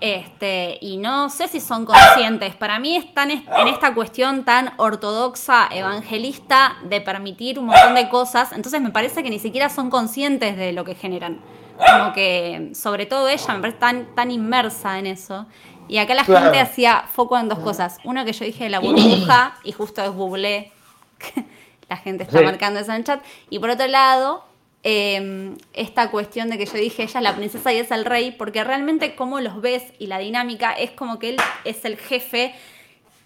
Este, 0.00 0.78
y 0.80 0.96
no 0.96 1.28
sé 1.30 1.48
si 1.48 1.60
son 1.60 1.84
conscientes. 1.84 2.54
Para 2.54 2.78
mí 2.78 2.96
están 2.96 3.30
en 3.30 3.68
esta 3.68 3.94
cuestión 3.94 4.44
tan 4.44 4.72
ortodoxa, 4.76 5.68
evangelista, 5.72 6.76
de 6.84 7.00
permitir 7.00 7.58
un 7.58 7.66
montón 7.66 7.94
de 7.94 8.08
cosas. 8.08 8.52
Entonces 8.52 8.80
me 8.80 8.90
parece 8.90 9.22
que 9.22 9.30
ni 9.30 9.38
siquiera 9.38 9.68
son 9.68 9.90
conscientes 9.90 10.56
de 10.56 10.72
lo 10.72 10.84
que 10.84 10.94
generan. 10.94 11.40
como 11.78 12.12
que, 12.12 12.70
sobre 12.74 13.06
todo 13.06 13.28
ella, 13.28 13.54
me 13.54 13.60
parece 13.60 13.78
tan, 13.78 14.14
tan 14.16 14.30
inmersa 14.32 14.98
en 14.98 15.06
eso. 15.06 15.46
Y 15.86 15.98
acá 15.98 16.12
la 16.14 16.24
Claro. 16.24 16.46
gente 16.46 16.60
hacía 16.60 17.04
foco 17.12 17.38
en 17.38 17.48
dos 17.48 17.60
cosas. 17.60 17.98
Uno 18.04 18.24
que 18.24 18.32
yo 18.32 18.44
dije 18.44 18.64
de 18.64 18.70
la 18.70 18.80
burbuja, 18.80 19.54
y 19.62 19.70
justo 19.72 20.02
es 20.02 20.12
Bublé. 20.12 20.72
la 21.88 21.96
gente 21.96 22.24
está 22.24 22.38
Sí. 22.40 22.44
marcando 22.44 22.80
eso 22.80 22.90
en 22.90 22.96
el 22.98 23.04
chat. 23.04 23.22
Y 23.48 23.60
por 23.60 23.70
otro 23.70 23.86
lado, 23.86 24.44
eh, 24.90 25.54
esta 25.74 26.10
cuestión 26.10 26.48
de 26.48 26.56
que 26.56 26.64
yo 26.64 26.72
dije, 26.72 27.02
ella 27.02 27.18
es 27.18 27.22
la 27.22 27.36
princesa 27.36 27.70
y 27.74 27.76
es 27.76 27.90
el 27.90 28.06
rey, 28.06 28.30
porque 28.30 28.64
realmente 28.64 29.14
como 29.14 29.38
los 29.38 29.60
ves 29.60 29.82
y 29.98 30.06
la 30.06 30.18
dinámica 30.18 30.72
es 30.72 30.92
como 30.92 31.18
que 31.18 31.28
él 31.28 31.36
es 31.66 31.84
el 31.84 31.98
jefe 31.98 32.54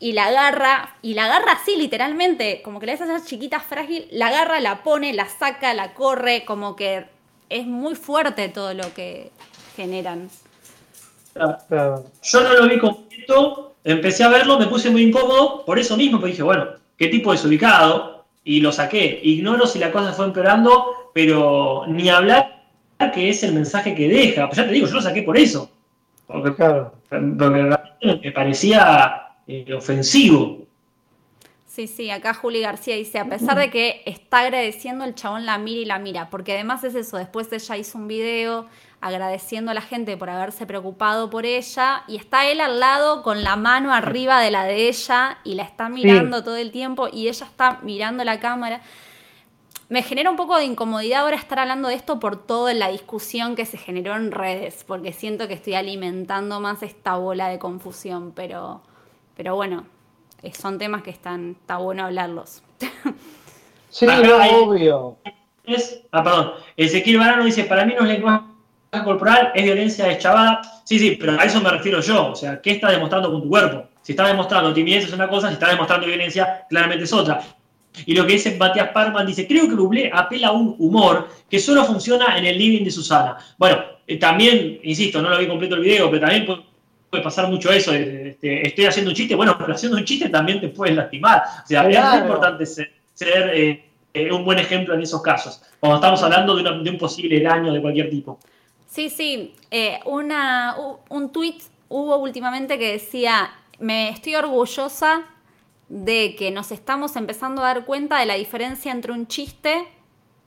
y 0.01 0.11
la 0.11 0.25
agarra, 0.25 0.97
y 1.03 1.15
la 1.15 1.27
agarra 1.27 1.53
así 1.53 1.77
literalmente, 1.77 2.63
como 2.63 2.81
que 2.81 2.87
la 2.87 2.95
ves 2.95 3.03
esa 3.03 3.25
chiquita 3.25 3.61
frágil, 3.61 4.09
la 4.11 4.27
agarra, 4.27 4.59
la 4.59 4.83
pone, 4.83 5.13
la 5.13 5.29
saca, 5.29 5.73
la 5.73 5.95
corre, 5.95 6.45
como 6.45 6.75
que 6.75 7.05
es 7.49 7.65
muy 7.65 7.95
fuerte 7.95 8.49
todo 8.49 8.75
lo 8.75 8.93
que 8.93 9.31
generan. 9.77 10.31
Claro. 11.33 12.07
Yo 12.25 12.41
no 12.41 12.55
lo 12.55 12.69
vi 12.69 12.81
completo, 12.81 13.77
empecé 13.85 14.25
a 14.25 14.29
verlo, 14.31 14.59
me 14.59 14.67
puse 14.67 14.91
muy 14.91 15.03
incómodo, 15.03 15.65
por 15.65 15.79
eso 15.79 15.97
mismo, 15.97 16.19
pues 16.19 16.33
dije, 16.33 16.43
bueno, 16.43 16.71
qué 16.99 17.07
tipo 17.07 17.31
desubicado, 17.31 18.25
y 18.43 18.61
lo 18.61 18.73
saqué. 18.73 19.21
Ignoro 19.23 19.69
si 19.69 19.79
la 19.79 19.93
cosa 19.93 20.13
fue 20.13 20.25
empeorando, 20.25 21.02
pero 21.13 21.85
ni 21.87 22.09
hablar 22.09 22.63
que 23.11 23.31
es 23.31 23.43
el 23.43 23.55
mensaje 23.55 23.95
que 23.95 24.09
deja. 24.09 24.47
Pues 24.47 24.59
ya 24.59 24.67
te 24.67 24.73
digo, 24.73 24.87
yo 24.87 24.95
lo 24.95 25.03
saqué 25.03 25.23
por 25.23 25.37
eso. 25.37 25.71
Porque, 26.27 26.55
Claro. 26.55 26.95
porque 27.09 28.21
me 28.23 28.33
parecía 28.33 29.23
eh, 29.47 29.73
ofensivo. 29.75 30.59
Sí, 31.67 31.87
sí, 31.87 32.11
acá 32.11 32.35
Juli 32.35 32.61
García 32.61 32.97
dice, 32.97 33.19
a 33.19 33.25
pesar 33.25 33.59
de 33.59 33.71
que 33.71 34.03
está 34.05 34.41
agradeciendo, 34.41 35.05
el 35.05 35.15
chabón 35.15 35.47
la 35.47 35.57
mira 35.57 35.81
y 35.81 35.85
la 35.87 35.99
mira, 35.99 36.29
porque 36.29 36.53
además 36.53 36.85
es 36.85 36.95
eso, 36.95 37.17
después 37.17 37.51
ella 37.51 37.79
hizo 37.79 37.97
un 37.97 38.09
video 38.09 38.67
agradeciendo 39.01 39.71
a 39.71 39.75
la 39.75 39.81
gente 39.81 40.19
por 40.19 40.29
haberse 40.29 40.67
preocupado 40.67 41.31
por 41.31 41.47
ella, 41.47 42.05
y 42.09 42.17
está 42.17 42.47
él 42.47 42.61
al 42.61 42.79
lado 42.79 43.23
con 43.23 43.43
la 43.43 43.57
mano 43.57 43.95
arriba 43.95 44.43
de 44.43 44.51
la 44.51 44.65
de 44.65 44.89
ella, 44.89 45.39
y 45.45 45.55
la 45.55 45.63
está 45.63 45.89
mirando 45.89 46.45
todo 46.45 46.57
el 46.57 46.73
tiempo, 46.73 47.09
y 47.11 47.29
ella 47.29 47.47
está 47.47 47.81
mirando 47.83 48.23
la 48.23 48.39
cámara. 48.39 48.83
Me 49.93 50.03
genera 50.03 50.31
un 50.31 50.39
poco 50.39 50.57
de 50.57 50.65
incomodidad 50.65 51.21
ahora 51.21 51.37
estar 51.37 51.59
hablando 51.59 51.89
de 51.89 51.97
esto 51.97 52.19
por 52.19 52.47
toda 52.47 52.73
la 52.73 52.89
discusión 52.89 53.55
que 53.55 53.67
se 53.67 53.77
generó 53.77 54.17
en 54.17 54.31
redes, 54.33 54.85
porque 54.87 55.13
siento 55.13 55.49
que 55.49 55.53
estoy 55.53 55.75
alimentando 55.75 56.61
más 56.61 56.83
esta 56.83 57.17
bola 57.17 57.49
de 57.49 57.59
confusión, 57.59 58.33
pero, 58.35 58.81
pero 59.37 59.55
bueno, 59.55 59.85
eh, 60.43 60.51
son 60.55 60.79
temas 60.79 61.03
que 61.03 61.11
están, 61.11 61.59
está 61.61 61.77
bueno 61.77 62.07
hablarlos. 62.07 62.63
Sí, 63.91 64.07
Acá 64.07 64.27
no, 64.27 64.39
hay- 64.39 64.51
obvio. 64.55 65.19
Es, 65.65 66.01
ah, 66.13 66.25
perdón. 66.25 66.53
Ezequiel 66.79 67.19
Barano 67.19 67.45
dice, 67.45 67.65
para 67.65 67.85
mí 67.85 67.93
no 67.93 68.07
es 68.07 68.13
lenguaje 68.15 68.43
corporal, 69.05 69.53
es 69.55 69.63
violencia 69.63 70.07
deschavada. 70.07 70.63
Sí, 70.85 70.99
sí, 70.99 71.19
pero 71.21 71.39
a 71.39 71.45
eso 71.45 71.61
me 71.61 71.69
refiero 71.69 72.01
yo. 72.01 72.29
O 72.29 72.35
sea, 72.35 72.63
¿qué 72.63 72.71
estás 72.71 72.93
demostrando 72.93 73.31
con 73.31 73.43
tu 73.43 73.51
cuerpo? 73.51 73.85
Si 74.01 74.13
estás 74.13 74.29
demostrando 74.29 74.73
timidez 74.73 75.05
es 75.05 75.13
una 75.13 75.29
cosa, 75.29 75.49
si 75.49 75.53
estás 75.53 75.69
demostrando 75.73 76.07
violencia, 76.07 76.65
claramente 76.71 77.05
es 77.05 77.13
otra. 77.13 77.43
Y 78.07 78.15
lo 78.15 78.27
que 78.27 78.33
dice 78.35 78.57
Matías 78.57 78.89
Parman 78.89 79.27
dice, 79.27 79.47
creo 79.47 79.69
que 79.69 79.75
Bublé 79.75 80.11
apela 80.13 80.49
a 80.49 80.53
un 80.53 80.75
humor 80.79 81.29
que 81.51 81.59
solo 81.59 81.85
funciona 81.85 82.37
en 82.39 82.47
el 82.47 82.57
living 82.59 82.85
de 82.85 82.91
Susana. 82.91 83.37
Bueno, 83.59 83.79
eh, 84.07 84.17
también, 84.19 84.81
insisto, 84.83 85.21
no 85.21 85.29
lo 85.29 85.39
vi 85.39 85.47
completo 85.47 85.75
el 85.75 85.83
video, 85.83 86.11
pero 86.11 86.21
también 86.27 86.47
puede, 86.47 87.23
pasar 87.23 87.49
mucho 87.49 87.71
eso. 87.71 87.93
de- 87.93 88.37
estoy 88.41 88.87
haciendo 88.87 89.11
un 89.11 89.15
chiste, 89.17 89.35
bueno, 89.35 89.57
pero 89.59 89.75
haciendo 89.75 89.99
un 89.99 90.05
chiste 90.05 90.31
también 90.31 90.61
te 90.61 90.69
puedes 90.69 90.97
lastimar. 90.97 91.43
O 91.63 91.67
sea, 91.67 91.83
es 91.89 92.01
muy 92.11 92.19
importante 92.21 92.65
ser, 92.65 92.91
ser, 93.13 93.51
eh, 93.55 93.85
eh, 94.15 94.33
un 94.33 94.45
buen 94.45 94.59
ejemplo 94.59 94.95
en 94.95 95.03
esos 95.03 95.21
casos. 95.21 95.63
Cuando 95.79 95.97
estamos 95.97 96.23
hablando 96.23 96.55
de, 96.57 96.63
una- 96.63 96.83
de 96.83 96.89
un 96.91 96.97
posible 96.99 97.41
daño 97.41 97.71
de 97.73 97.81
cualquier 97.83 98.09
tipo. 98.09 98.39
Sí, 98.89 99.11
sí, 99.11 99.55
una, 100.07 100.75
un 101.11 101.31
tweet 101.33 101.57
hubo 101.91 102.17
últimamente 102.17 102.79
que 102.79 102.93
decía, 102.93 103.51
me 103.79 104.09
estoy 104.09 104.35
orgullosa 104.35 105.23
de 105.95 106.35
que 106.37 106.51
nos 106.51 106.73
estamos 106.73 107.17
empezando 107.17 107.63
a 107.63 107.67
dar 107.67 107.85
cuenta 107.85 108.19
de 108.19 108.25
la 108.25 108.35
diferencia 108.35 108.91
entre 108.93 109.13
un 109.13 109.27
chiste 109.27 109.87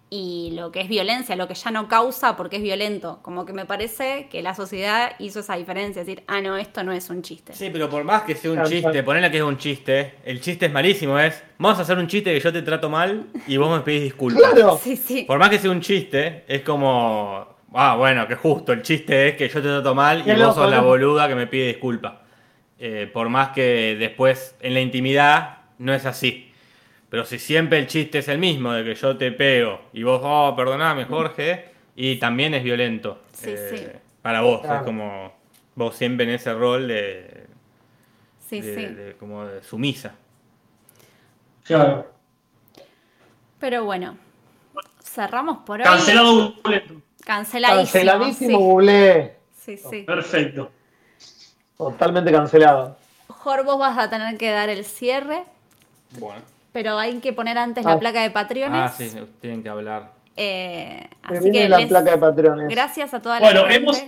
y 0.09 0.51
lo 0.55 0.71
que 0.71 0.81
es 0.81 0.87
violencia, 0.89 1.35
lo 1.35 1.47
que 1.47 1.53
ya 1.53 1.69
no 1.69 1.87
causa 1.87 2.35
porque 2.35 2.55
es 2.55 2.63
violento. 2.63 3.19
Como 3.21 3.45
que 3.45 3.53
me 3.53 3.65
parece 3.65 4.27
que 4.31 4.41
la 4.41 4.55
sociedad 4.55 5.11
hizo 5.19 5.41
esa 5.41 5.55
diferencia, 5.55 6.03
decir, 6.03 6.23
ah, 6.25 6.41
no, 6.41 6.57
esto 6.57 6.83
no 6.83 6.93
es 6.93 7.11
un 7.11 7.21
chiste. 7.21 7.53
Sí, 7.53 7.69
pero 7.71 7.87
por 7.91 8.03
más 8.03 8.23
que 8.23 8.33
sea 8.33 8.49
un 8.49 8.55
Claro, 8.55 8.69
chiste, 8.71 8.89
claro. 8.89 9.05
ponele 9.05 9.29
que 9.29 9.37
es 9.37 9.43
un 9.43 9.57
chiste, 9.57 10.15
el 10.23 10.41
chiste 10.41 10.65
es 10.65 10.71
malísimo, 10.71 11.19
es, 11.19 11.43
vamos 11.59 11.77
a 11.77 11.83
hacer 11.83 11.97
un 11.99 12.07
chiste 12.07 12.33
que 12.33 12.39
yo 12.39 12.51
te 12.51 12.63
trato 12.63 12.89
mal 12.89 13.27
y 13.45 13.57
vos 13.57 13.69
me 13.77 13.83
pedís 13.83 14.01
disculpas. 14.01 14.51
Claro. 14.51 14.79
Sí, 14.81 14.97
sí. 14.97 15.23
Por 15.27 15.37
más 15.37 15.49
que 15.51 15.59
sea 15.59 15.69
un 15.69 15.81
chiste, 15.81 16.43
es 16.47 16.61
como, 16.61 17.45
ah, 17.73 17.95
bueno, 17.97 18.27
que 18.27 18.33
justo, 18.35 18.71
el 18.73 18.81
chiste 18.81 19.29
es 19.29 19.35
que 19.35 19.47
yo 19.47 19.61
te 19.61 19.67
trato 19.67 19.93
mal 19.93 20.23
y 20.25 20.31
vos 20.31 20.39
loco, 20.39 20.53
sos 20.55 20.71
la 20.71 20.81
boluda 20.81 21.27
que 21.27 21.35
me 21.35 21.45
pide 21.45 21.67
disculpas. 21.67 22.24
Eh, 22.77 23.09
por 23.11 23.29
más 23.29 23.49
que 23.49 23.95
después 23.97 24.55
en 24.59 24.73
la 24.73 24.81
intimidad 24.81 25.59
no 25.77 25.93
es 25.93 26.05
así. 26.05 26.51
Pero 27.09 27.23
si 27.23 27.39
siempre 27.39 27.79
el 27.79 27.87
chiste 27.87 28.17
es 28.19 28.27
el 28.27 28.37
mismo, 28.37 28.73
de 28.73 28.83
que 28.83 28.95
yo 28.95 29.15
te 29.17 29.31
pego 29.31 29.79
y 29.93 30.03
vos, 30.03 30.19
oh, 30.23 30.53
perdoname, 30.55 31.05
Jorge, 31.05 31.69
y 31.95 32.17
también 32.17 32.53
es 32.53 32.63
violento. 32.63 33.21
Sí, 33.31 33.53
sí. 33.69 33.85
Para 34.21 34.41
vos, 34.41 34.61
Claro. 34.61 34.79
es 34.79 34.83
como 34.83 35.33
vos 35.75 35.95
siempre 35.95 36.25
en 36.25 36.31
ese 36.33 36.53
rol 36.53 36.87
de, 36.87 37.45
Sí, 38.49 38.59
de- 38.59 38.75
sí. 38.75 38.85
de- 38.93 39.13
como 39.17 39.45
de 39.45 39.63
sumisa. 39.63 40.15
Claro. 41.63 42.11
Pero 43.59 43.85
bueno, 43.85 44.17
cerramos 45.01 45.59
por 45.59 45.79
hoy. 45.79 45.85
Cancelado. 45.85 46.55
Canceladísimo. 47.23 48.01
Canceladísimo, 48.03 48.59
Bublé. 48.59 49.35
Sí, 49.53 49.77
sí. 49.77 49.83
sí. 49.89 50.01
Perfecto. 50.01 50.71
Totalmente 51.77 52.31
cancelado. 52.31 52.95
Jor, 53.27 53.63
vos 53.65 53.77
vas 53.79 53.97
a 53.97 54.09
tener 54.09 54.37
que 54.37 54.51
dar 54.51 54.69
el 54.69 54.85
cierre, 54.85 55.43
Bueno. 56.19 56.41
pero 56.71 56.97
hay 56.97 57.19
que 57.19 57.33
poner 57.33 57.57
antes 57.57 57.85
Ah. 57.85 57.91
la 57.91 57.99
placa 57.99 58.21
de 58.21 58.31
Patriones. 58.31 58.81
Ah, 58.83 58.89
sí, 58.95 59.11
tienen 59.41 59.61
que 59.63 59.69
hablar. 59.69 60.11
Eh, 60.37 61.07
así 61.23 61.39
viene 61.49 61.59
que 61.59 61.69
la 61.69 61.77
les- 61.77 61.87
placa 61.87 62.11
de 62.11 62.17
patrones. 62.17 62.67
gracias 62.69 63.13
a 63.13 63.21
toda 63.21 63.39
la 63.39 63.45
Bueno, 63.45 63.61
gente. 63.67 63.75
hemos- 63.75 64.03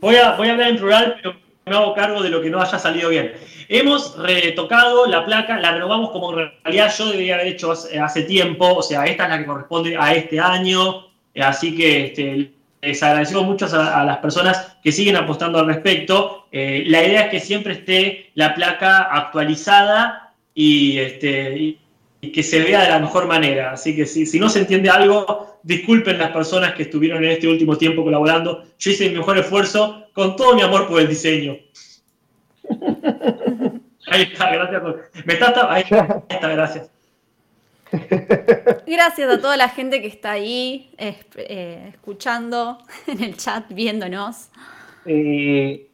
Voy 0.00 0.16
a, 0.16 0.36
voy 0.36 0.48
a 0.48 0.52
hablar 0.52 0.68
en 0.68 0.76
plural, 0.76 1.16
pero 1.22 1.36
me 1.64 1.74
hago 1.76 1.94
cargo 1.94 2.22
de 2.22 2.28
lo 2.28 2.40
que 2.42 2.50
no 2.50 2.60
haya 2.60 2.78
salido 2.78 3.08
bien. 3.08 3.32
Hemos 3.68 4.16
retocado 4.18 5.06
la 5.06 5.24
placa, 5.24 5.58
la 5.58 5.72
renovamos 5.72 6.10
como 6.10 6.38
en 6.38 6.50
realidad 6.64 6.92
yo 6.96 7.06
debería 7.06 7.34
haber 7.36 7.46
hecho 7.48 7.72
hace, 7.72 7.98
hace 7.98 8.22
tiempo, 8.22 8.74
o 8.74 8.82
sea, 8.82 9.04
esta 9.06 9.24
es 9.24 9.30
la 9.30 9.38
que 9.38 9.46
corresponde 9.46 9.96
a 9.96 10.12
este 10.14 10.38
año, 10.40 11.06
así 11.40 11.74
que 11.76 12.06
este, 12.06 12.52
les 12.82 13.02
agradecemos 13.02 13.44
mucho 13.44 13.66
a, 13.66 14.00
a 14.00 14.04
las 14.04 14.18
personas 14.18 14.76
que 14.82 14.92
siguen 14.92 15.16
apostando 15.16 15.58
al 15.58 15.66
respecto. 15.66 16.46
Eh, 16.52 16.84
la 16.86 17.02
idea 17.04 17.22
es 17.22 17.30
que 17.30 17.40
siempre 17.40 17.74
esté 17.74 18.30
la 18.34 18.54
placa 18.54 19.02
actualizada 19.04 20.32
y, 20.54 20.98
este, 20.98 21.56
y- 21.58 21.78
y 22.20 22.30
que 22.32 22.42
se 22.42 22.60
vea 22.60 22.82
de 22.82 22.90
la 22.90 22.98
mejor 22.98 23.26
manera. 23.26 23.72
Así 23.72 23.96
que 23.96 24.04
si, 24.06 24.26
si 24.26 24.38
no 24.38 24.48
se 24.48 24.60
entiende 24.60 24.90
algo, 24.90 25.58
disculpen 25.62 26.18
las 26.18 26.30
personas 26.30 26.74
que 26.74 26.82
estuvieron 26.84 27.24
en 27.24 27.30
este 27.30 27.48
último 27.48 27.76
tiempo 27.78 28.04
colaborando. 28.04 28.64
Yo 28.78 28.90
hice 28.90 29.08
mi 29.08 29.16
mejor 29.16 29.38
esfuerzo 29.38 30.06
con 30.12 30.36
todo 30.36 30.54
mi 30.54 30.62
amor 30.62 30.86
por 30.88 31.00
el 31.00 31.08
diseño. 31.08 31.56
Ahí 34.08 34.22
está, 34.22 34.50
gracias. 34.52 34.80
por- 34.82 35.10
Me 35.24 35.32
está, 35.34 35.72
ahí 35.72 35.84
está, 36.28 36.48
gracias. 36.48 36.90
Gracias 38.86 39.30
a 39.30 39.40
toda 39.40 39.56
la 39.56 39.68
gente 39.68 40.00
que 40.00 40.08
está 40.08 40.32
ahí 40.32 40.94
eh, 40.98 41.90
escuchando 41.92 42.78
en 43.06 43.22
el 43.22 43.36
chat, 43.36 43.66
viéndonos. 43.68 44.48
Y 45.04 45.88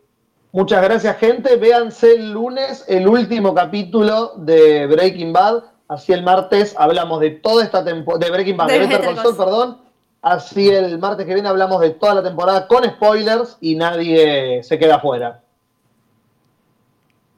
muchas 0.52 0.82
gracias, 0.82 1.16
gente. 1.18 1.56
Véanse 1.56 2.14
el 2.14 2.32
lunes 2.32 2.84
el 2.88 3.08
último 3.08 3.54
capítulo 3.54 4.34
de 4.36 4.86
Breaking 4.86 5.32
Bad. 5.32 5.64
Así 5.88 6.12
el 6.12 6.22
martes 6.22 6.74
hablamos 6.78 7.20
de 7.20 7.30
toda 7.30 7.64
esta 7.64 7.84
temporada. 7.84 8.26
De 8.26 8.30
Breaking 8.30 8.56
Bad, 8.56 8.68
De 8.68 8.78
de, 8.80 8.86
Better 8.86 9.14
perdón. 9.36 9.78
Así 10.20 10.68
el 10.68 10.98
martes 10.98 11.26
que 11.26 11.34
viene 11.34 11.48
hablamos 11.48 11.80
de 11.80 11.90
toda 11.90 12.14
la 12.14 12.22
temporada 12.22 12.66
con 12.66 12.84
spoilers 12.84 13.56
y 13.60 13.76
nadie 13.76 14.62
se 14.62 14.78
queda 14.78 14.96
afuera. 14.96 15.42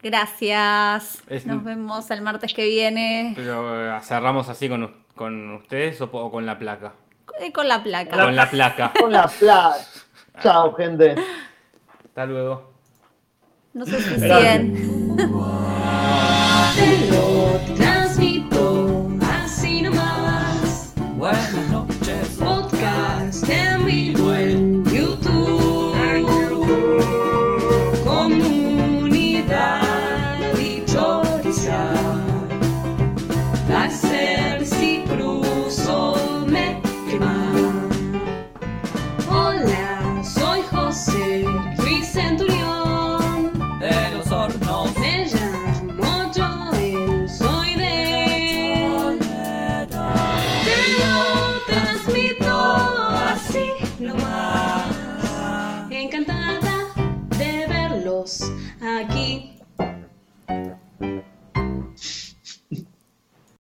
Gracias. 0.02 1.22
Es- 1.28 1.46
Nos 1.46 1.62
vemos 1.64 2.10
el 2.10 2.22
martes 2.22 2.54
que 2.54 2.64
viene 2.64 3.32
Pero 3.36 3.96
eh, 3.96 4.00
cerramos 4.02 4.48
así 4.48 4.68
con, 4.68 4.94
con 5.14 5.54
ustedes 5.54 6.00
o, 6.00 6.04
o 6.12 6.30
con 6.30 6.46
la 6.46 6.58
placa. 6.58 6.92
eh, 7.40 7.52
con 7.52 7.68
la 7.68 7.82
placa. 7.82 8.22
Con 8.24 8.34
la 8.36 8.50
placa. 8.50 8.92
Con 9.00 9.12
la 9.12 9.26
plata. 9.28 9.76
Chao, 10.42 10.72
gente. 10.74 11.14
Hasta 12.04 12.26
luego. 12.26 12.70
No 13.74 13.84
sé 13.86 14.00
si 14.00 14.14
siguen. 14.14 15.16
Pelota 16.76 17.96